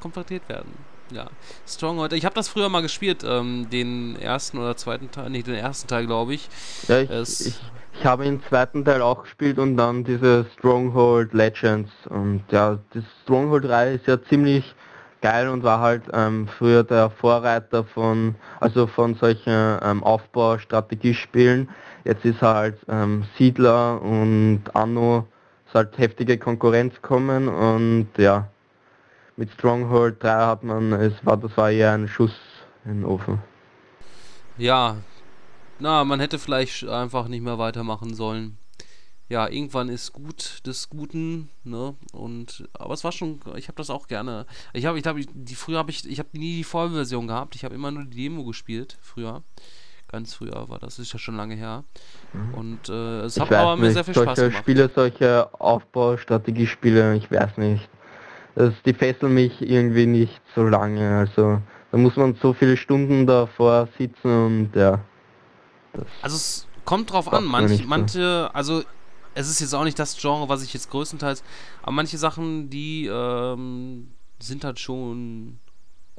konfrontiert 0.01 0.49
werden. 0.49 0.73
Ja, 1.13 1.29
Stronghold. 1.65 2.13
Ich 2.13 2.25
habe 2.25 2.35
das 2.35 2.49
früher 2.49 2.69
mal 2.69 2.83
gespielt, 2.83 3.23
ähm, 3.25 3.71
den 3.71 4.17
ersten 4.17 4.59
oder 4.59 4.77
zweiten 4.77 5.13
Teil, 5.13 5.31
nicht 5.31 5.47
den 5.47 5.55
ersten 5.55 5.87
Teil, 5.87 6.07
glaube 6.07 6.35
ich. 6.35 6.49
Ja, 6.89 6.99
ich, 6.99 7.11
ich, 7.11 7.61
ich, 7.93 8.05
habe 8.05 8.25
den 8.25 8.43
zweiten 8.43 8.85
Teil 8.85 9.01
auch 9.01 9.23
gespielt 9.23 9.61
und 9.61 9.77
dann 9.77 10.03
diese 10.03 10.45
Stronghold 10.59 11.33
Legends. 11.33 11.93
Und 12.09 12.43
ja, 12.51 12.81
das 12.93 13.05
Stronghold 13.23 13.67
3 13.67 13.95
ist 13.95 14.09
ja 14.09 14.21
ziemlich 14.25 14.75
geil 15.21 15.49
und 15.49 15.63
war 15.63 15.79
halt 15.79 16.03
ähm, 16.13 16.49
früher 16.59 16.83
der 16.83 17.11
Vorreiter 17.11 17.85
von, 17.85 18.35
also 18.59 18.89
von 18.89 19.15
solchen 19.15 19.79
ähm, 19.83 20.03
Aufbaustrategiespielen. 20.03 21.69
Jetzt 22.05 22.25
ist 22.25 22.41
halt 22.43 22.77
ähm, 22.89 23.25
Siedler 23.37 24.01
und 24.01 24.63
Anno 24.75 25.27
es 25.71 25.75
halt 25.75 25.97
heftige 25.99 26.39
Konkurrenz 26.39 27.01
kommen 27.01 27.49
und 27.49 28.09
ja, 28.17 28.49
mit 29.37 29.51
Stronghold 29.53 30.23
3 30.23 30.29
hat 30.29 30.65
man, 30.65 30.93
es 30.93 31.15
war, 31.25 31.37
das 31.37 31.57
war 31.57 31.71
eher 31.71 31.93
ein 31.93 32.09
Schuss 32.09 32.35
in 32.85 33.03
den 33.03 33.05
Ofen. 33.05 33.39
Ja, 34.59 34.97
na, 35.79 36.05
man 36.05 36.21
hätte 36.21 36.39
vielleicht 36.39 36.87
einfach 36.87 37.29
nicht 37.29 37.43
mehr 37.43 37.59
weitermachen 37.59 38.15
sollen. 38.15 38.59
Ja, 39.29 39.49
irgendwann 39.49 39.89
ist 39.89 40.13
gut 40.13 40.67
des 40.67 40.91
Guten, 40.91 41.51
ne? 41.63 41.95
Und 42.13 42.69
aber 42.73 42.95
es 42.95 43.05
war 43.05 43.13
schon, 43.13 43.41
ich 43.55 43.69
habe 43.69 43.77
das 43.77 43.89
auch 43.89 44.09
gerne. 44.09 44.45
Ich 44.73 44.87
habe, 44.87 44.99
ich 44.99 45.05
glaube, 45.05 45.21
die 45.25 45.55
früher 45.55 45.79
habe 45.79 45.93
ich, 45.93 46.05
ich 46.05 46.19
habe 46.19 46.31
nie 46.33 46.57
die 46.57 46.65
Vollversion 46.65 47.29
gehabt. 47.29 47.55
Ich 47.55 47.65
habe 47.65 47.77
immer 47.77 47.93
nur 47.93 48.07
die 48.07 48.25
Demo 48.25 48.45
gespielt 48.45 48.99
früher 49.01 49.45
ganz 50.11 50.35
früher 50.35 50.69
war. 50.69 50.79
Das 50.79 50.99
ist 50.99 51.13
ja 51.13 51.19
schon 51.19 51.37
lange 51.37 51.55
her. 51.55 51.85
Mhm. 52.33 52.55
Und 52.55 52.89
äh, 52.89 53.21
es 53.23 53.37
ich 53.37 53.43
hat 53.43 53.53
aber 53.53 53.77
mir 53.77 53.93
sehr 53.93 54.05
viel 54.05 54.15
Spaß 54.15 54.39
gemacht. 54.39 54.57
Spiele, 54.59 54.91
solche 54.95 55.49
Aufbaustrategiespiele, 55.61 57.17
ich 57.17 57.31
weiß 57.31 57.57
nicht. 57.59 57.89
Das, 58.55 58.75
die 58.85 58.93
fesseln 58.93 59.35
mich 59.35 59.63
irgendwie 59.63 60.07
nicht 60.07 60.41
so 60.55 60.65
lange. 60.65 61.19
Also 61.19 61.61
da 61.93 61.99
muss 61.99 62.17
man 62.17 62.35
so 62.41 62.53
viele 62.53 62.77
Stunden 62.77 63.27
davor 63.27 63.89
sitzen 63.97 64.47
und 64.47 64.71
ja. 64.75 65.01
Also 66.23 66.37
es 66.37 66.67
kommt 66.85 67.13
drauf 67.13 67.33
an. 67.33 67.45
Manch, 67.45 67.87
manche, 67.87 68.51
also 68.53 68.83
es 69.35 69.49
ist 69.49 69.61
jetzt 69.61 69.75
auch 69.75 69.85
nicht 69.85 69.99
das 69.99 70.17
Genre, 70.17 70.49
was 70.49 70.63
ich 70.63 70.75
jetzt 70.75 70.91
größtenteils, 70.91 71.43
aber 71.83 71.93
manche 71.93 72.19
Sachen, 72.19 72.69
die 72.71 73.07
ähm, 73.07 74.09
sind 74.41 74.65
halt 74.65 74.79
schon 74.81 75.59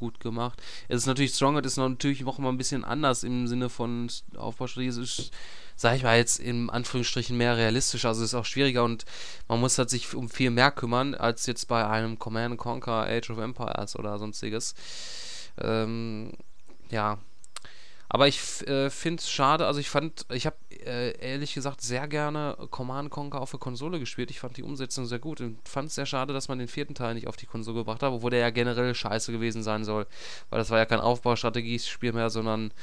gut 0.02 0.20
gemacht. 0.20 0.62
Es 0.90 0.98
ist 0.98 1.06
natürlich 1.06 1.34
Stronger, 1.34 1.64
ist 1.64 1.78
natürlich 1.78 2.26
auch 2.26 2.40
immer 2.40 2.52
ein 2.52 2.58
bisschen 2.58 2.84
anders 2.84 3.24
im 3.24 3.48
Sinne 3.48 3.70
von 3.70 4.12
Aufbaustrategie. 4.36 4.90
Es 4.90 4.98
ist, 4.98 5.32
sag 5.76 5.96
ich 5.96 6.04
mal, 6.04 6.18
jetzt 6.18 6.40
in 6.40 6.72
Anführungsstrichen 6.72 7.38
mehr 7.38 7.56
realistisch, 7.56 8.04
also 8.06 8.24
ist 8.24 8.34
auch 8.34 8.46
schwieriger 8.46 8.84
und 8.84 9.06
man 9.48 9.60
muss 9.60 9.78
halt 9.78 9.92
sich 9.92 10.14
um 10.16 10.28
viel 10.28 10.50
mehr 10.50 10.72
kümmern, 10.72 11.14
als 11.14 11.46
jetzt 11.46 11.68
bei 11.68 11.88
einem 11.88 12.18
Command 12.18 12.58
Conquer 12.58 13.06
Age 13.08 13.30
of 13.30 13.38
Empires 13.38 13.96
oder 13.96 14.18
sonstiges. 14.18 14.74
Ähm, 15.60 16.32
ja, 16.90 17.20
aber 18.14 18.28
ich 18.28 18.68
äh, 18.68 18.90
finde 18.90 19.22
es 19.22 19.32
schade, 19.32 19.66
also 19.66 19.80
ich 19.80 19.90
fand, 19.90 20.26
ich 20.34 20.46
habe 20.46 20.58
äh, 20.86 21.18
ehrlich 21.20 21.54
gesagt 21.54 21.80
sehr 21.80 22.10
gerne 22.10 22.58
Command 22.70 23.10
Conquer 23.10 23.40
auf 23.40 23.52
der 23.52 23.60
Konsole 23.62 24.00
gespielt. 24.00 24.30
Ich 24.32 24.42
fand 24.42 24.58
die 24.58 24.64
Umsetzung 24.64 25.06
sehr 25.06 25.20
gut 25.20 25.40
und 25.40 25.58
fand 25.66 25.88
es 25.88 25.96
sehr 25.96 26.06
schade, 26.06 26.34
dass 26.34 26.50
man 26.50 26.60
den 26.60 26.68
vierten 26.68 26.94
Teil 26.94 27.14
nicht 27.14 27.28
auf 27.28 27.38
die 27.38 27.46
Konsole 27.46 27.78
gebracht 27.80 28.04
hat, 28.04 28.12
obwohl 28.12 28.32
der 28.32 28.42
ja 28.42 28.50
generell 28.50 28.94
scheiße 28.94 29.32
gewesen 29.32 29.64
sein 29.64 29.86
soll. 29.86 30.08
Weil 30.50 30.60
das 30.60 30.70
war 30.70 30.78
ja 30.78 30.86
kein 30.86 31.00
Aufbaustrategiespiel 31.00 32.12
mehr, 32.12 32.30
sondern 32.30 32.74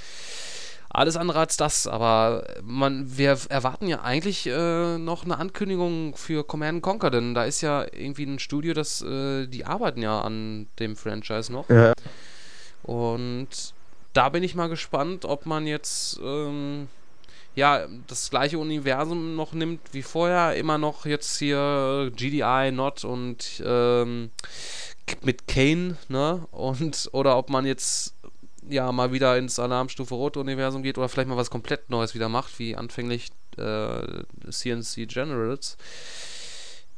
alles 0.89 1.19
andere 1.19 1.41
als 1.41 1.59
das. 1.59 1.87
Aber 1.87 2.47
man, 2.63 3.19
wir 3.19 3.37
erwarten 3.51 3.87
ja 3.87 4.01
eigentlich 4.01 4.47
äh, 4.47 4.97
noch 4.97 5.27
eine 5.27 5.37
Ankündigung 5.37 6.17
für 6.17 6.43
Command 6.43 6.81
Conquer, 6.81 7.11
denn 7.11 7.35
da 7.35 7.45
ist 7.45 7.61
ja 7.61 7.85
irgendwie 7.93 8.25
ein 8.25 8.39
Studio, 8.39 8.73
das 8.73 9.03
äh, 9.03 9.47
die 9.47 9.67
arbeiten 9.67 10.01
ja 10.01 10.23
an 10.23 10.69
dem 10.79 10.97
Franchise 10.97 11.53
noch. 11.53 11.69
Ja. 11.69 11.93
Und 12.83 13.75
da 14.13 14.29
bin 14.29 14.43
ich 14.43 14.55
mal 14.55 14.69
gespannt, 14.69 15.25
ob 15.25 15.47
man 15.47 15.67
jetzt 15.67 16.19
ähm, 16.23 16.89
ja 17.55 17.87
das 18.07 18.31
gleiche 18.31 18.59
Universum 18.59 19.37
noch 19.37 19.53
nimmt 19.53 19.81
wie 19.93 20.03
vorher, 20.03 20.57
immer 20.57 20.79
noch 20.79 21.07
jetzt 21.07 21.39
hier 21.39 22.11
GDI, 22.15 22.71
Not 22.73 23.05
und 23.05 23.63
ähm, 23.65 24.31
mit 25.23 25.49
Kane, 25.49 25.97
ne? 26.09 26.47
Und 26.51 27.09
oder 27.13 27.37
ob 27.37 27.51
man 27.51 27.67
jetzt 27.67 28.15
ja 28.69 28.93
mal 28.93 29.13
wieder 29.13 29.39
ins 29.39 29.59
Alarmstufe 29.59 30.15
Rot 30.15 30.37
Universum 30.37 30.83
geht 30.83 30.99
oder 30.99 31.09
vielleicht 31.09 31.29
mal 31.29 31.37
was 31.37 31.51
komplett 31.51 31.91
Neues 31.91 32.15
wieder 32.15 32.29
macht, 32.29 32.59
wie 32.59 32.77
anfänglich 32.77 33.31
äh, 33.57 34.25
CNC 34.51 35.09
Generals. 35.09 35.77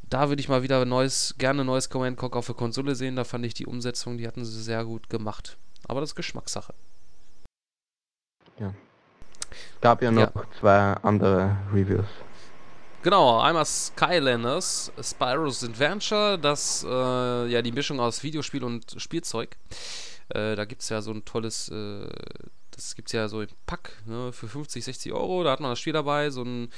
Da 0.03 0.29
würde 0.29 0.41
ich 0.41 0.49
mal 0.49 0.65
wieder 0.65 0.85
neues, 0.85 1.37
gerne 1.39 1.65
neues 1.65 1.89
Command 1.89 2.17
Conquer 2.17 2.41
auf 2.41 2.47
der 2.47 2.57
Konsole 2.57 2.97
sehen. 2.97 3.15
Da 3.15 3.23
fand 3.23 3.47
ich 3.47 3.55
die 3.55 3.67
Umsetzung, 3.67 4.19
die 4.19 4.27
hatten 4.27 4.45
sie 4.45 4.61
sehr 4.61 4.85
gut 4.85 5.09
gemacht. 5.09 5.57
Aber 5.87 6.01
das 6.01 6.11
ist 6.11 6.17
Geschmackssache. 6.17 6.75
Ja. 8.61 8.73
gab 9.81 10.03
ja 10.03 10.11
noch 10.11 10.35
ja. 10.35 10.43
zwei 10.61 10.79
andere 11.03 11.57
Reviews. 11.73 12.07
Genau, 13.03 13.41
einmal 13.41 13.65
Skylanders, 13.65 14.93
Spyro's 15.03 15.65
Adventure, 15.65 16.39
das 16.39 16.85
äh, 16.87 17.47
ja 17.47 17.63
die 17.63 17.73
Mischung 17.73 17.99
aus 17.99 18.23
Videospiel 18.23 18.63
und 18.63 18.95
Spielzeug. 18.99 19.57
Äh, 20.29 20.55
da 20.55 20.67
gibt 20.67 20.83
es 20.83 20.91
ja 20.91 21.01
so 21.01 21.11
ein 21.11 21.25
tolles, 21.25 21.71
äh, 21.71 22.07
das 22.73 22.95
gibt 22.95 23.09
es 23.09 23.13
ja 23.13 23.29
so 23.29 23.41
im 23.41 23.49
Pack 23.65 24.03
ne, 24.05 24.33
für 24.33 24.49
50, 24.49 24.85
60 24.85 25.13
Euro. 25.15 25.43
Da 25.45 25.53
hat 25.53 25.61
man 25.61 25.71
das 25.71 25.81
Spiel 25.81 25.95
dabei, 25.95 26.29
so 26.29 26.43
ein 26.43 26.69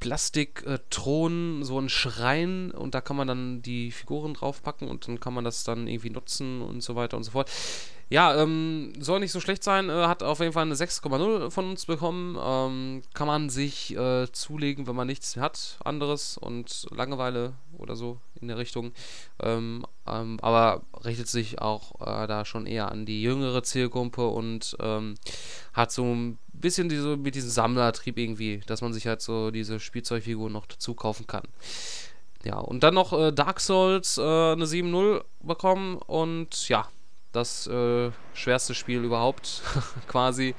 Plastikthron, 0.00 1.62
so 1.64 1.78
ein 1.78 1.88
Schrein 1.90 2.70
und 2.70 2.94
da 2.94 3.02
kann 3.02 3.16
man 3.16 3.28
dann 3.28 3.62
die 3.62 3.92
Figuren 3.92 4.34
draufpacken 4.34 4.88
und 4.88 5.06
dann 5.06 5.20
kann 5.20 5.34
man 5.34 5.44
das 5.44 5.64
dann 5.64 5.86
irgendwie 5.86 6.10
nutzen 6.10 6.62
und 6.62 6.82
so 6.82 6.96
weiter 6.96 7.18
und 7.18 7.24
so 7.24 7.32
fort. 7.32 7.50
Ja, 8.08 8.40
ähm, 8.40 8.92
soll 8.98 9.20
nicht 9.20 9.32
so 9.32 9.40
schlecht 9.40 9.64
sein. 9.64 9.88
Äh, 9.88 10.06
hat 10.06 10.22
auf 10.22 10.40
jeden 10.40 10.52
Fall 10.52 10.62
eine 10.62 10.74
6,0 10.74 11.50
von 11.50 11.70
uns 11.70 11.86
bekommen. 11.86 12.36
Ähm, 12.42 13.02
kann 13.14 13.26
man 13.26 13.48
sich 13.48 13.96
äh, 13.96 14.30
zulegen, 14.32 14.86
wenn 14.86 14.96
man 14.96 15.06
nichts 15.06 15.36
hat, 15.36 15.78
anderes 15.84 16.36
und 16.36 16.86
Langeweile 16.90 17.54
oder 17.78 17.96
so 17.96 18.18
in 18.40 18.48
der 18.48 18.58
Richtung. 18.58 18.92
Ähm, 19.40 19.86
ähm 20.06 20.38
aber 20.42 20.82
richtet 21.04 21.28
sich 21.28 21.60
auch 21.60 22.00
äh, 22.00 22.26
da 22.26 22.44
schon 22.44 22.66
eher 22.66 22.90
an 22.90 23.06
die 23.06 23.22
jüngere 23.22 23.62
Zielgruppe 23.62 24.26
und 24.26 24.76
ähm, 24.80 25.14
hat 25.72 25.90
so 25.92 26.04
ein 26.04 26.38
bisschen 26.52 26.88
diese, 26.88 27.16
mit 27.16 27.34
diesem 27.34 27.50
Sammlertrieb 27.50 28.18
irgendwie, 28.18 28.60
dass 28.66 28.82
man 28.82 28.92
sich 28.92 29.06
halt 29.06 29.22
so 29.22 29.50
diese 29.50 29.80
Spielzeugfiguren 29.80 30.52
noch 30.52 30.66
dazu 30.66 30.94
kaufen 30.94 31.26
kann. 31.26 31.44
Ja, 32.44 32.58
und 32.58 32.82
dann 32.82 32.94
noch 32.94 33.12
äh, 33.12 33.32
Dark 33.32 33.60
Souls 33.60 34.18
äh, 34.18 34.22
eine 34.22 34.64
7.0 34.64 35.22
bekommen 35.42 35.96
und 35.98 36.68
ja, 36.68 36.88
das 37.32 37.66
äh, 37.66 38.10
schwerste 38.34 38.74
Spiel 38.74 39.02
überhaupt, 39.04 39.62
quasi. 40.08 40.54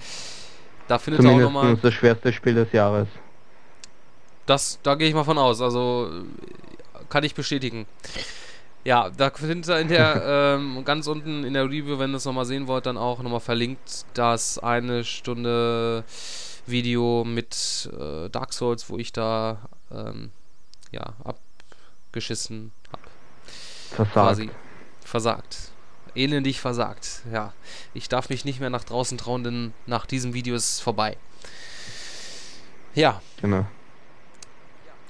Da 0.87 0.97
findet 0.97 1.21
Zumindest 1.21 1.47
auch 1.47 1.53
nochmal. 1.53 1.77
das 1.77 1.93
schwerste 1.93 2.33
Spiel 2.33 2.55
des 2.55 2.71
Jahres. 2.71 3.07
Das, 4.45 4.79
da 4.83 4.95
gehe 4.95 5.07
ich 5.07 5.13
mal 5.13 5.23
von 5.23 5.37
aus. 5.37 5.61
Also 5.61 6.11
kann 7.09 7.23
ich 7.23 7.35
bestätigen. 7.35 7.85
Ja, 8.83 9.09
da 9.09 9.29
findet 9.29 9.69
ihr 9.69 9.79
in 9.79 9.87
der 9.87 10.57
ähm, 10.57 10.83
ganz 10.83 11.07
unten 11.07 11.45
in 11.45 11.53
der 11.53 11.65
Review, 11.65 11.99
wenn 11.99 12.11
ihr 12.11 12.17
es 12.17 12.25
nochmal 12.25 12.45
sehen 12.45 12.67
wollt, 12.67 12.85
dann 12.85 12.97
auch 12.97 13.21
nochmal 13.21 13.39
verlinkt, 13.39 14.05
das 14.13 14.59
eine 14.59 15.05
Stunde 15.05 16.03
Video 16.65 17.23
mit 17.23 17.89
äh, 17.97 18.29
Dark 18.29 18.51
Souls, 18.51 18.89
wo 18.89 18.97
ich 18.97 19.13
da 19.13 19.69
ähm, 19.91 20.31
ja 20.91 21.13
abgeschissen 21.23 22.71
habe. 22.91 23.03
Versagt. 23.95 24.13
Quasi 24.13 24.49
versagt 25.05 25.72
elendig 26.15 26.59
versagt. 26.61 27.21
Ja, 27.31 27.53
ich 27.93 28.09
darf 28.09 28.29
mich 28.29 28.45
nicht 28.45 28.59
mehr 28.59 28.69
nach 28.69 28.83
draußen 28.83 29.17
trauen, 29.17 29.43
denn 29.43 29.73
nach 29.85 30.05
diesem 30.05 30.33
Video 30.33 30.55
ist 30.55 30.69
es 30.69 30.79
vorbei. 30.79 31.17
Ja. 32.95 33.21
Genau. 33.41 33.65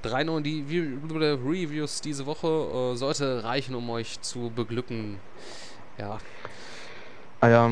Drei 0.02 0.22
neue 0.22 0.42
die 0.42 0.64
Reviews 1.10 2.02
diese 2.02 2.26
Woche 2.26 2.46
äh, 2.46 2.96
sollte 2.96 3.42
reichen, 3.42 3.74
um 3.74 3.88
euch 3.88 4.20
zu 4.20 4.52
beglücken. 4.54 5.18
Ja. 5.96 6.18
Ah 7.40 7.48
ja, 7.48 7.70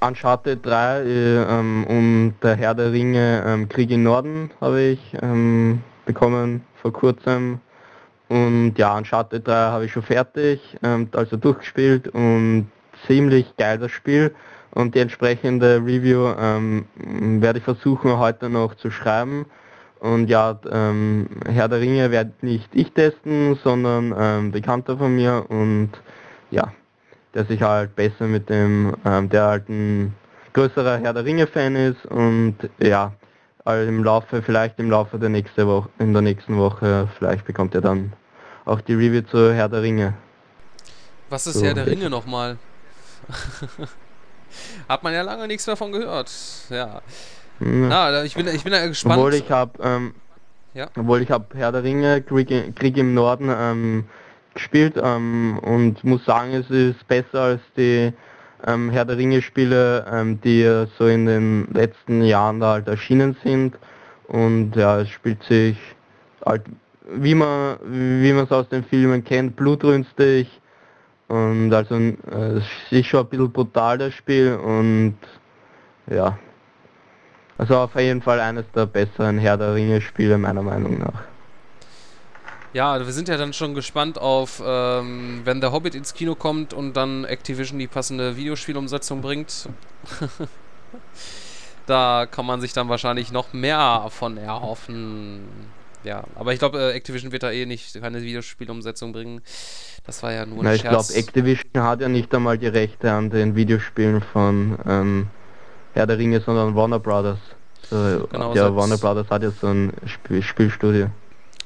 Uncharted 0.00 0.64
3 0.64 1.00
äh, 1.00 1.42
ähm, 1.42 1.84
und 1.88 2.34
der 2.42 2.56
Herr 2.56 2.74
der 2.74 2.92
Ringe 2.92 3.44
ähm, 3.46 3.68
Krieg 3.68 3.90
im 3.90 4.02
Norden 4.02 4.50
habe 4.60 4.80
ich 4.80 5.00
ähm, 5.22 5.82
bekommen 6.06 6.64
vor 6.80 6.92
kurzem. 6.92 7.60
Und 8.32 8.78
ja, 8.78 8.96
Uncharted 8.96 9.46
3 9.46 9.52
habe 9.52 9.84
ich 9.84 9.92
schon 9.92 10.04
fertig, 10.04 10.78
ähm, 10.82 11.06
also 11.12 11.36
durchgespielt 11.36 12.08
und 12.08 12.70
ziemlich 13.06 13.54
geil 13.58 13.76
das 13.76 13.90
Spiel. 13.90 14.34
Und 14.70 14.94
die 14.94 15.00
entsprechende 15.00 15.76
Review 15.76 16.32
ähm, 16.38 16.86
werde 17.42 17.58
ich 17.58 17.64
versuchen 17.64 18.16
heute 18.16 18.48
noch 18.48 18.74
zu 18.76 18.90
schreiben. 18.90 19.44
Und 20.00 20.30
ja, 20.30 20.58
ähm, 20.70 21.26
Herr 21.46 21.68
der 21.68 21.80
Ringe 21.80 22.10
werde 22.10 22.32
nicht 22.40 22.70
ich 22.72 22.92
testen, 22.92 23.58
sondern 23.62 24.14
ähm, 24.18 24.50
Bekannter 24.50 24.96
von 24.96 25.14
mir 25.14 25.44
und 25.50 25.90
ja, 26.50 26.72
der 27.34 27.44
sich 27.44 27.60
halt 27.60 27.94
besser 27.96 28.28
mit 28.28 28.48
dem, 28.48 28.94
ähm, 29.04 29.28
der 29.28 29.44
halt 29.44 29.68
ein 29.68 30.14
größerer 30.54 31.00
Herr 31.00 31.12
der 31.12 31.26
Ringe 31.26 31.46
Fan 31.46 31.76
ist 31.76 32.06
und 32.06 32.56
ja, 32.78 33.12
also 33.66 33.86
im 33.86 34.02
Laufe, 34.02 34.40
vielleicht 34.40 34.78
im 34.78 34.88
Laufe 34.88 35.18
der 35.18 35.28
nächsten 35.28 35.66
Woche, 35.66 35.90
in 35.98 36.14
der 36.14 36.22
nächsten 36.22 36.56
Woche, 36.56 37.10
vielleicht 37.18 37.44
bekommt 37.44 37.74
er 37.74 37.82
dann 37.82 38.14
auch 38.64 38.80
die 38.80 38.94
Review 38.94 39.22
zu 39.22 39.52
Herr 39.52 39.68
der 39.68 39.82
Ringe. 39.82 40.14
Was 41.30 41.46
ist 41.46 41.54
so, 41.54 41.64
Herr 41.64 41.74
der 41.74 41.86
Ringe 41.86 42.10
nochmal? 42.10 42.58
Hat 44.88 45.02
man 45.02 45.14
ja 45.14 45.22
lange 45.22 45.46
nichts 45.46 45.64
davon 45.64 45.92
gehört. 45.92 46.30
Ja. 46.68 46.76
ja. 46.86 47.00
Na, 47.60 48.24
ich 48.24 48.34
bin, 48.34 48.46
ich 48.48 48.64
bin 48.64 48.72
gespannt. 48.88 49.16
Obwohl 49.16 49.34
ich 49.34 49.50
habe, 49.50 49.72
ähm, 49.82 50.14
ja? 50.74 50.88
obwohl 50.96 51.22
ich 51.22 51.30
habe 51.30 51.46
Herr 51.56 51.72
der 51.72 51.82
Ringe 51.82 52.22
Krieg, 52.22 52.76
Krieg 52.76 52.96
im 52.96 53.14
Norden 53.14 53.48
ähm, 53.50 54.04
gespielt 54.54 54.94
ähm, 55.02 55.58
und 55.62 56.04
muss 56.04 56.24
sagen, 56.24 56.52
es 56.52 56.68
ist 56.70 57.06
besser 57.08 57.40
als 57.40 57.62
die 57.76 58.12
ähm, 58.66 58.90
Herr 58.90 59.04
der 59.04 59.16
Ringe 59.16 59.42
Spiele, 59.42 60.06
ähm, 60.10 60.40
die 60.40 60.86
so 60.98 61.06
in 61.06 61.26
den 61.26 61.68
letzten 61.72 62.22
Jahren 62.22 62.60
da 62.60 62.72
halt 62.72 62.88
erschienen 62.88 63.36
sind. 63.42 63.76
Und 64.28 64.76
ja, 64.76 65.00
es 65.00 65.08
spielt 65.08 65.42
sich 65.44 65.76
halt 66.44 66.62
wie 67.08 67.34
man 67.34 67.78
wie 67.84 68.32
man 68.32 68.44
es 68.44 68.52
aus 68.52 68.68
den 68.68 68.84
Filmen 68.84 69.24
kennt, 69.24 69.56
blutrünstig 69.56 70.48
und 71.28 71.72
also 71.72 71.94
äh, 71.96 72.58
es 72.58 72.64
ist 72.90 73.06
schon 73.06 73.20
ein 73.20 73.28
bisschen 73.28 73.52
brutal 73.52 73.98
das 73.98 74.14
Spiel 74.14 74.54
und 74.54 75.16
ja. 76.10 76.38
Also 77.58 77.78
auf 77.78 77.94
jeden 77.94 78.22
Fall 78.22 78.40
eines 78.40 78.64
der 78.74 78.86
besseren 78.86 79.38
Herr 79.38 79.56
der 79.56 79.74
Ringe 79.74 80.00
Spiele 80.00 80.36
meiner 80.36 80.62
Meinung 80.62 80.98
nach. 80.98 81.22
Ja, 82.72 82.98
wir 82.98 83.12
sind 83.12 83.28
ja 83.28 83.36
dann 83.36 83.52
schon 83.52 83.74
gespannt 83.74 84.18
auf, 84.18 84.62
ähm, 84.64 85.42
wenn 85.44 85.60
der 85.60 85.72
Hobbit 85.72 85.94
ins 85.94 86.14
Kino 86.14 86.34
kommt 86.34 86.72
und 86.72 86.94
dann 86.94 87.24
Activision 87.24 87.78
die 87.78 87.86
passende 87.86 88.36
Videospielumsetzung 88.36 89.20
bringt. 89.20 89.68
da 91.86 92.26
kann 92.30 92.46
man 92.46 92.62
sich 92.62 92.72
dann 92.72 92.88
wahrscheinlich 92.88 93.30
noch 93.30 93.52
mehr 93.52 94.06
von 94.08 94.38
erhoffen. 94.38 95.42
Ja, 96.04 96.24
aber 96.34 96.52
ich 96.52 96.58
glaube, 96.58 96.80
äh, 96.80 96.92
Activision 96.92 97.32
wird 97.32 97.42
da 97.42 97.50
eh 97.50 97.66
nicht 97.66 98.00
keine 98.00 98.22
Videospielumsetzung 98.22 99.12
bringen. 99.12 99.40
Das 100.04 100.22
war 100.22 100.32
ja 100.32 100.44
nur 100.46 100.58
ein 100.58 100.64
Na, 100.64 100.74
Ich 100.74 100.82
glaube, 100.82 101.14
Activision 101.14 101.82
hat 101.82 102.00
ja 102.00 102.08
nicht 102.08 102.34
einmal 102.34 102.58
die 102.58 102.66
Rechte 102.66 103.12
an 103.12 103.30
den 103.30 103.54
Videospielen 103.54 104.20
von 104.20 104.78
ähm, 104.86 105.26
Herr 105.94 106.06
der 106.06 106.18
Ringe, 106.18 106.40
sondern 106.40 106.74
Warner 106.74 106.98
Brothers. 106.98 107.38
So, 107.88 108.26
genau, 108.30 108.54
ja, 108.54 108.74
Warner 108.74 108.98
Brothers 108.98 109.28
hat 109.30 109.42
jetzt 109.42 109.60
so 109.60 109.68
ein 109.68 109.92
Spiel 110.06 110.42
Spielstudio. 110.42 111.08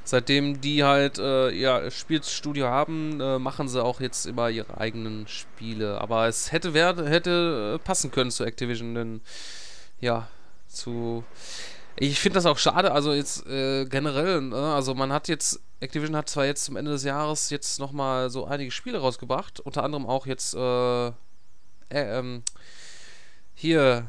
Seitdem 0.04 0.60
die 0.60 0.84
halt 0.84 1.18
äh, 1.18 1.50
ja 1.50 1.90
Spielstudio 1.90 2.66
haben, 2.66 3.20
äh, 3.20 3.38
machen 3.38 3.68
sie 3.68 3.82
auch 3.82 4.00
jetzt 4.00 4.26
immer 4.26 4.50
ihre 4.50 4.78
eigenen 4.78 5.26
Spiele. 5.26 6.00
Aber 6.00 6.28
es 6.28 6.52
hätte 6.52 6.74
wär, 6.74 6.94
hätte 7.06 7.74
äh, 7.76 7.84
passen 7.84 8.10
können 8.10 8.30
zu 8.30 8.44
Activision, 8.44 8.94
denn 8.94 9.20
ja, 10.00 10.28
zu 10.68 11.24
ich 11.98 12.20
finde 12.20 12.34
das 12.34 12.46
auch 12.46 12.58
schade, 12.58 12.92
also 12.92 13.12
jetzt 13.12 13.46
äh, 13.46 13.86
generell, 13.86 14.42
ne? 14.42 14.74
also 14.74 14.94
man 14.94 15.12
hat 15.12 15.28
jetzt, 15.28 15.60
Activision 15.80 16.16
hat 16.16 16.28
zwar 16.28 16.44
jetzt 16.44 16.64
zum 16.64 16.76
Ende 16.76 16.90
des 16.90 17.04
Jahres 17.04 17.50
jetzt 17.50 17.78
nochmal 17.80 18.30
so 18.30 18.44
einige 18.44 18.70
Spiele 18.70 18.98
rausgebracht, 18.98 19.60
unter 19.60 19.82
anderem 19.82 20.06
auch 20.06 20.26
jetzt 20.26 20.54
äh, 20.54 21.06
äh, 21.08 21.12
ähm, 21.90 22.42
hier 23.54 24.06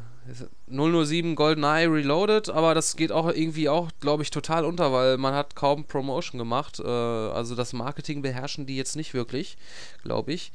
007 0.68 1.36
GoldenEye 1.36 1.90
Reloaded, 1.90 2.50
aber 2.50 2.74
das 2.74 2.98
geht 2.98 3.14
auch 3.14 3.28
irgendwie 3.28 3.70
auch, 3.70 3.90
glaube 4.02 4.24
ich, 4.24 4.32
total 4.32 4.66
unter, 4.66 4.92
weil 4.92 5.18
man 5.18 5.34
hat 5.34 5.56
kaum 5.56 5.86
Promotion 5.86 6.38
gemacht, 6.38 6.80
äh, 6.80 6.84
also 6.84 7.56
das 7.56 7.72
Marketing 7.72 8.22
beherrschen 8.22 8.66
die 8.66 8.76
jetzt 8.76 8.98
nicht 8.98 9.14
wirklich, 9.14 9.58
glaube 10.04 10.34
ich. 10.34 10.52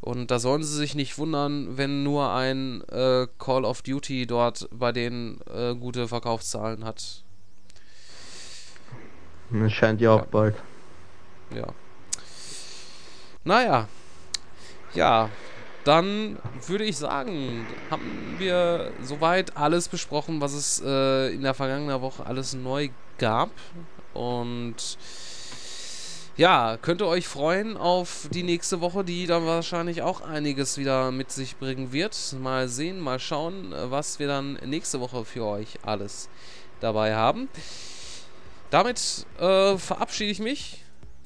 Und 0.00 0.30
da 0.30 0.38
sollen 0.38 0.62
sie 0.62 0.76
sich 0.76 0.94
nicht 0.94 1.18
wundern, 1.18 1.76
wenn 1.76 2.02
nur 2.02 2.30
ein 2.32 2.82
äh, 2.88 3.26
Call 3.38 3.64
of 3.64 3.82
Duty 3.82 4.26
dort 4.26 4.68
bei 4.70 4.92
denen 4.92 5.40
äh, 5.52 5.74
gute 5.74 6.06
Verkaufszahlen 6.06 6.84
hat. 6.84 7.22
Das 9.50 9.72
scheint 9.72 10.00
ja 10.00 10.12
auch 10.12 10.20
ja. 10.20 10.26
bald. 10.30 10.56
Ja. 11.54 11.66
Naja. 13.44 13.88
Ja. 14.94 15.30
Dann 15.84 16.36
würde 16.66 16.82
ich 16.82 16.96
sagen, 16.96 17.64
haben 17.90 18.34
wir 18.38 18.90
soweit 19.02 19.56
alles 19.56 19.88
besprochen, 19.88 20.40
was 20.40 20.52
es 20.52 20.82
äh, 20.84 21.32
in 21.32 21.42
der 21.42 21.54
vergangenen 21.54 22.00
Woche 22.00 22.26
alles 22.26 22.54
neu 22.54 22.88
gab. 23.18 23.50
Und 24.12 24.98
ja, 26.36 26.76
könnt 26.80 27.00
ihr 27.00 27.06
euch 27.06 27.26
freuen 27.26 27.76
auf 27.76 28.28
die 28.30 28.42
nächste 28.42 28.82
Woche, 28.82 29.04
die 29.04 29.26
dann 29.26 29.46
wahrscheinlich 29.46 30.02
auch 30.02 30.20
einiges 30.20 30.76
wieder 30.76 31.10
mit 31.10 31.30
sich 31.30 31.56
bringen 31.56 31.92
wird. 31.92 32.14
Mal 32.40 32.68
sehen, 32.68 33.00
mal 33.00 33.18
schauen, 33.18 33.74
was 33.88 34.18
wir 34.18 34.26
dann 34.26 34.54
nächste 34.64 35.00
Woche 35.00 35.24
für 35.24 35.44
euch 35.46 35.78
alles 35.82 36.28
dabei 36.80 37.14
haben. 37.14 37.48
Damit 38.70 39.26
äh, 39.38 39.78
verabschiede 39.78 40.30
ich 40.30 40.40
mich. 40.40 40.82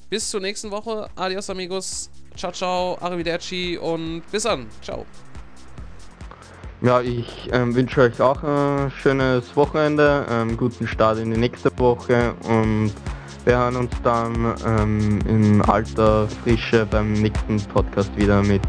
Bis 0.09 0.29
zur 0.29 0.39
nächsten 0.39 0.71
Woche. 0.71 1.09
Adios, 1.15 1.49
amigos. 1.49 2.09
Ciao, 2.37 2.51
ciao. 2.53 2.97
Arrivederci 3.01 3.77
und 3.77 4.23
bis 4.31 4.43
dann. 4.43 4.67
Ciao. 4.81 5.05
Ja, 6.81 7.01
ich 7.01 7.49
ähm, 7.51 7.75
wünsche 7.75 8.01
euch 8.01 8.19
auch 8.21 8.41
ein 8.43 8.91
schönes 8.91 9.55
Wochenende, 9.55 10.25
ähm, 10.29 10.57
guten 10.57 10.87
Start 10.87 11.19
in 11.19 11.31
die 11.31 11.37
nächste 11.39 11.77
Woche 11.77 12.33
und 12.43 12.91
wir 13.45 13.57
hören 13.57 13.75
uns 13.75 13.91
dann 14.03 14.55
ähm, 14.65 15.19
in 15.27 15.61
alter 15.61 16.27
Frische 16.27 16.85
beim 16.85 17.13
nächsten 17.13 17.57
Podcast 17.73 18.15
wieder 18.15 18.41
mit 18.43 18.61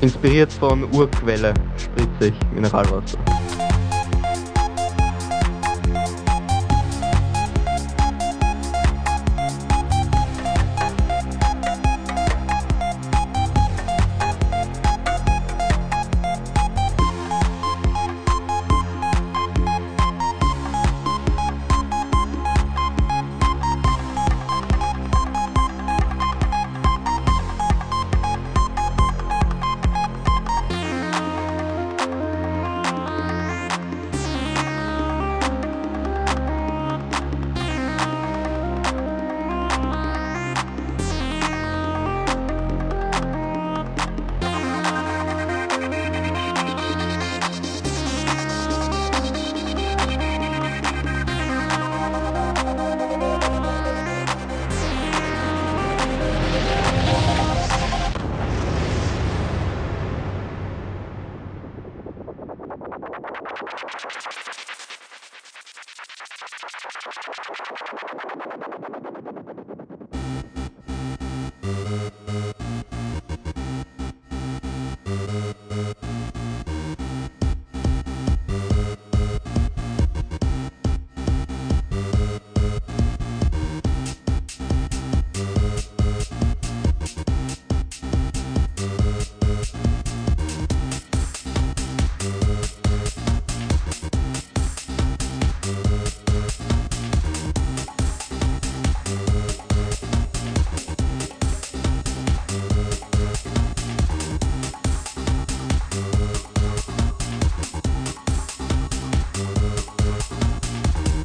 inspiriert 0.00 0.52
von 0.52 0.84
Urquelle, 0.92 1.54
spritzig 1.76 2.34
Mineralwasser. 2.54 3.18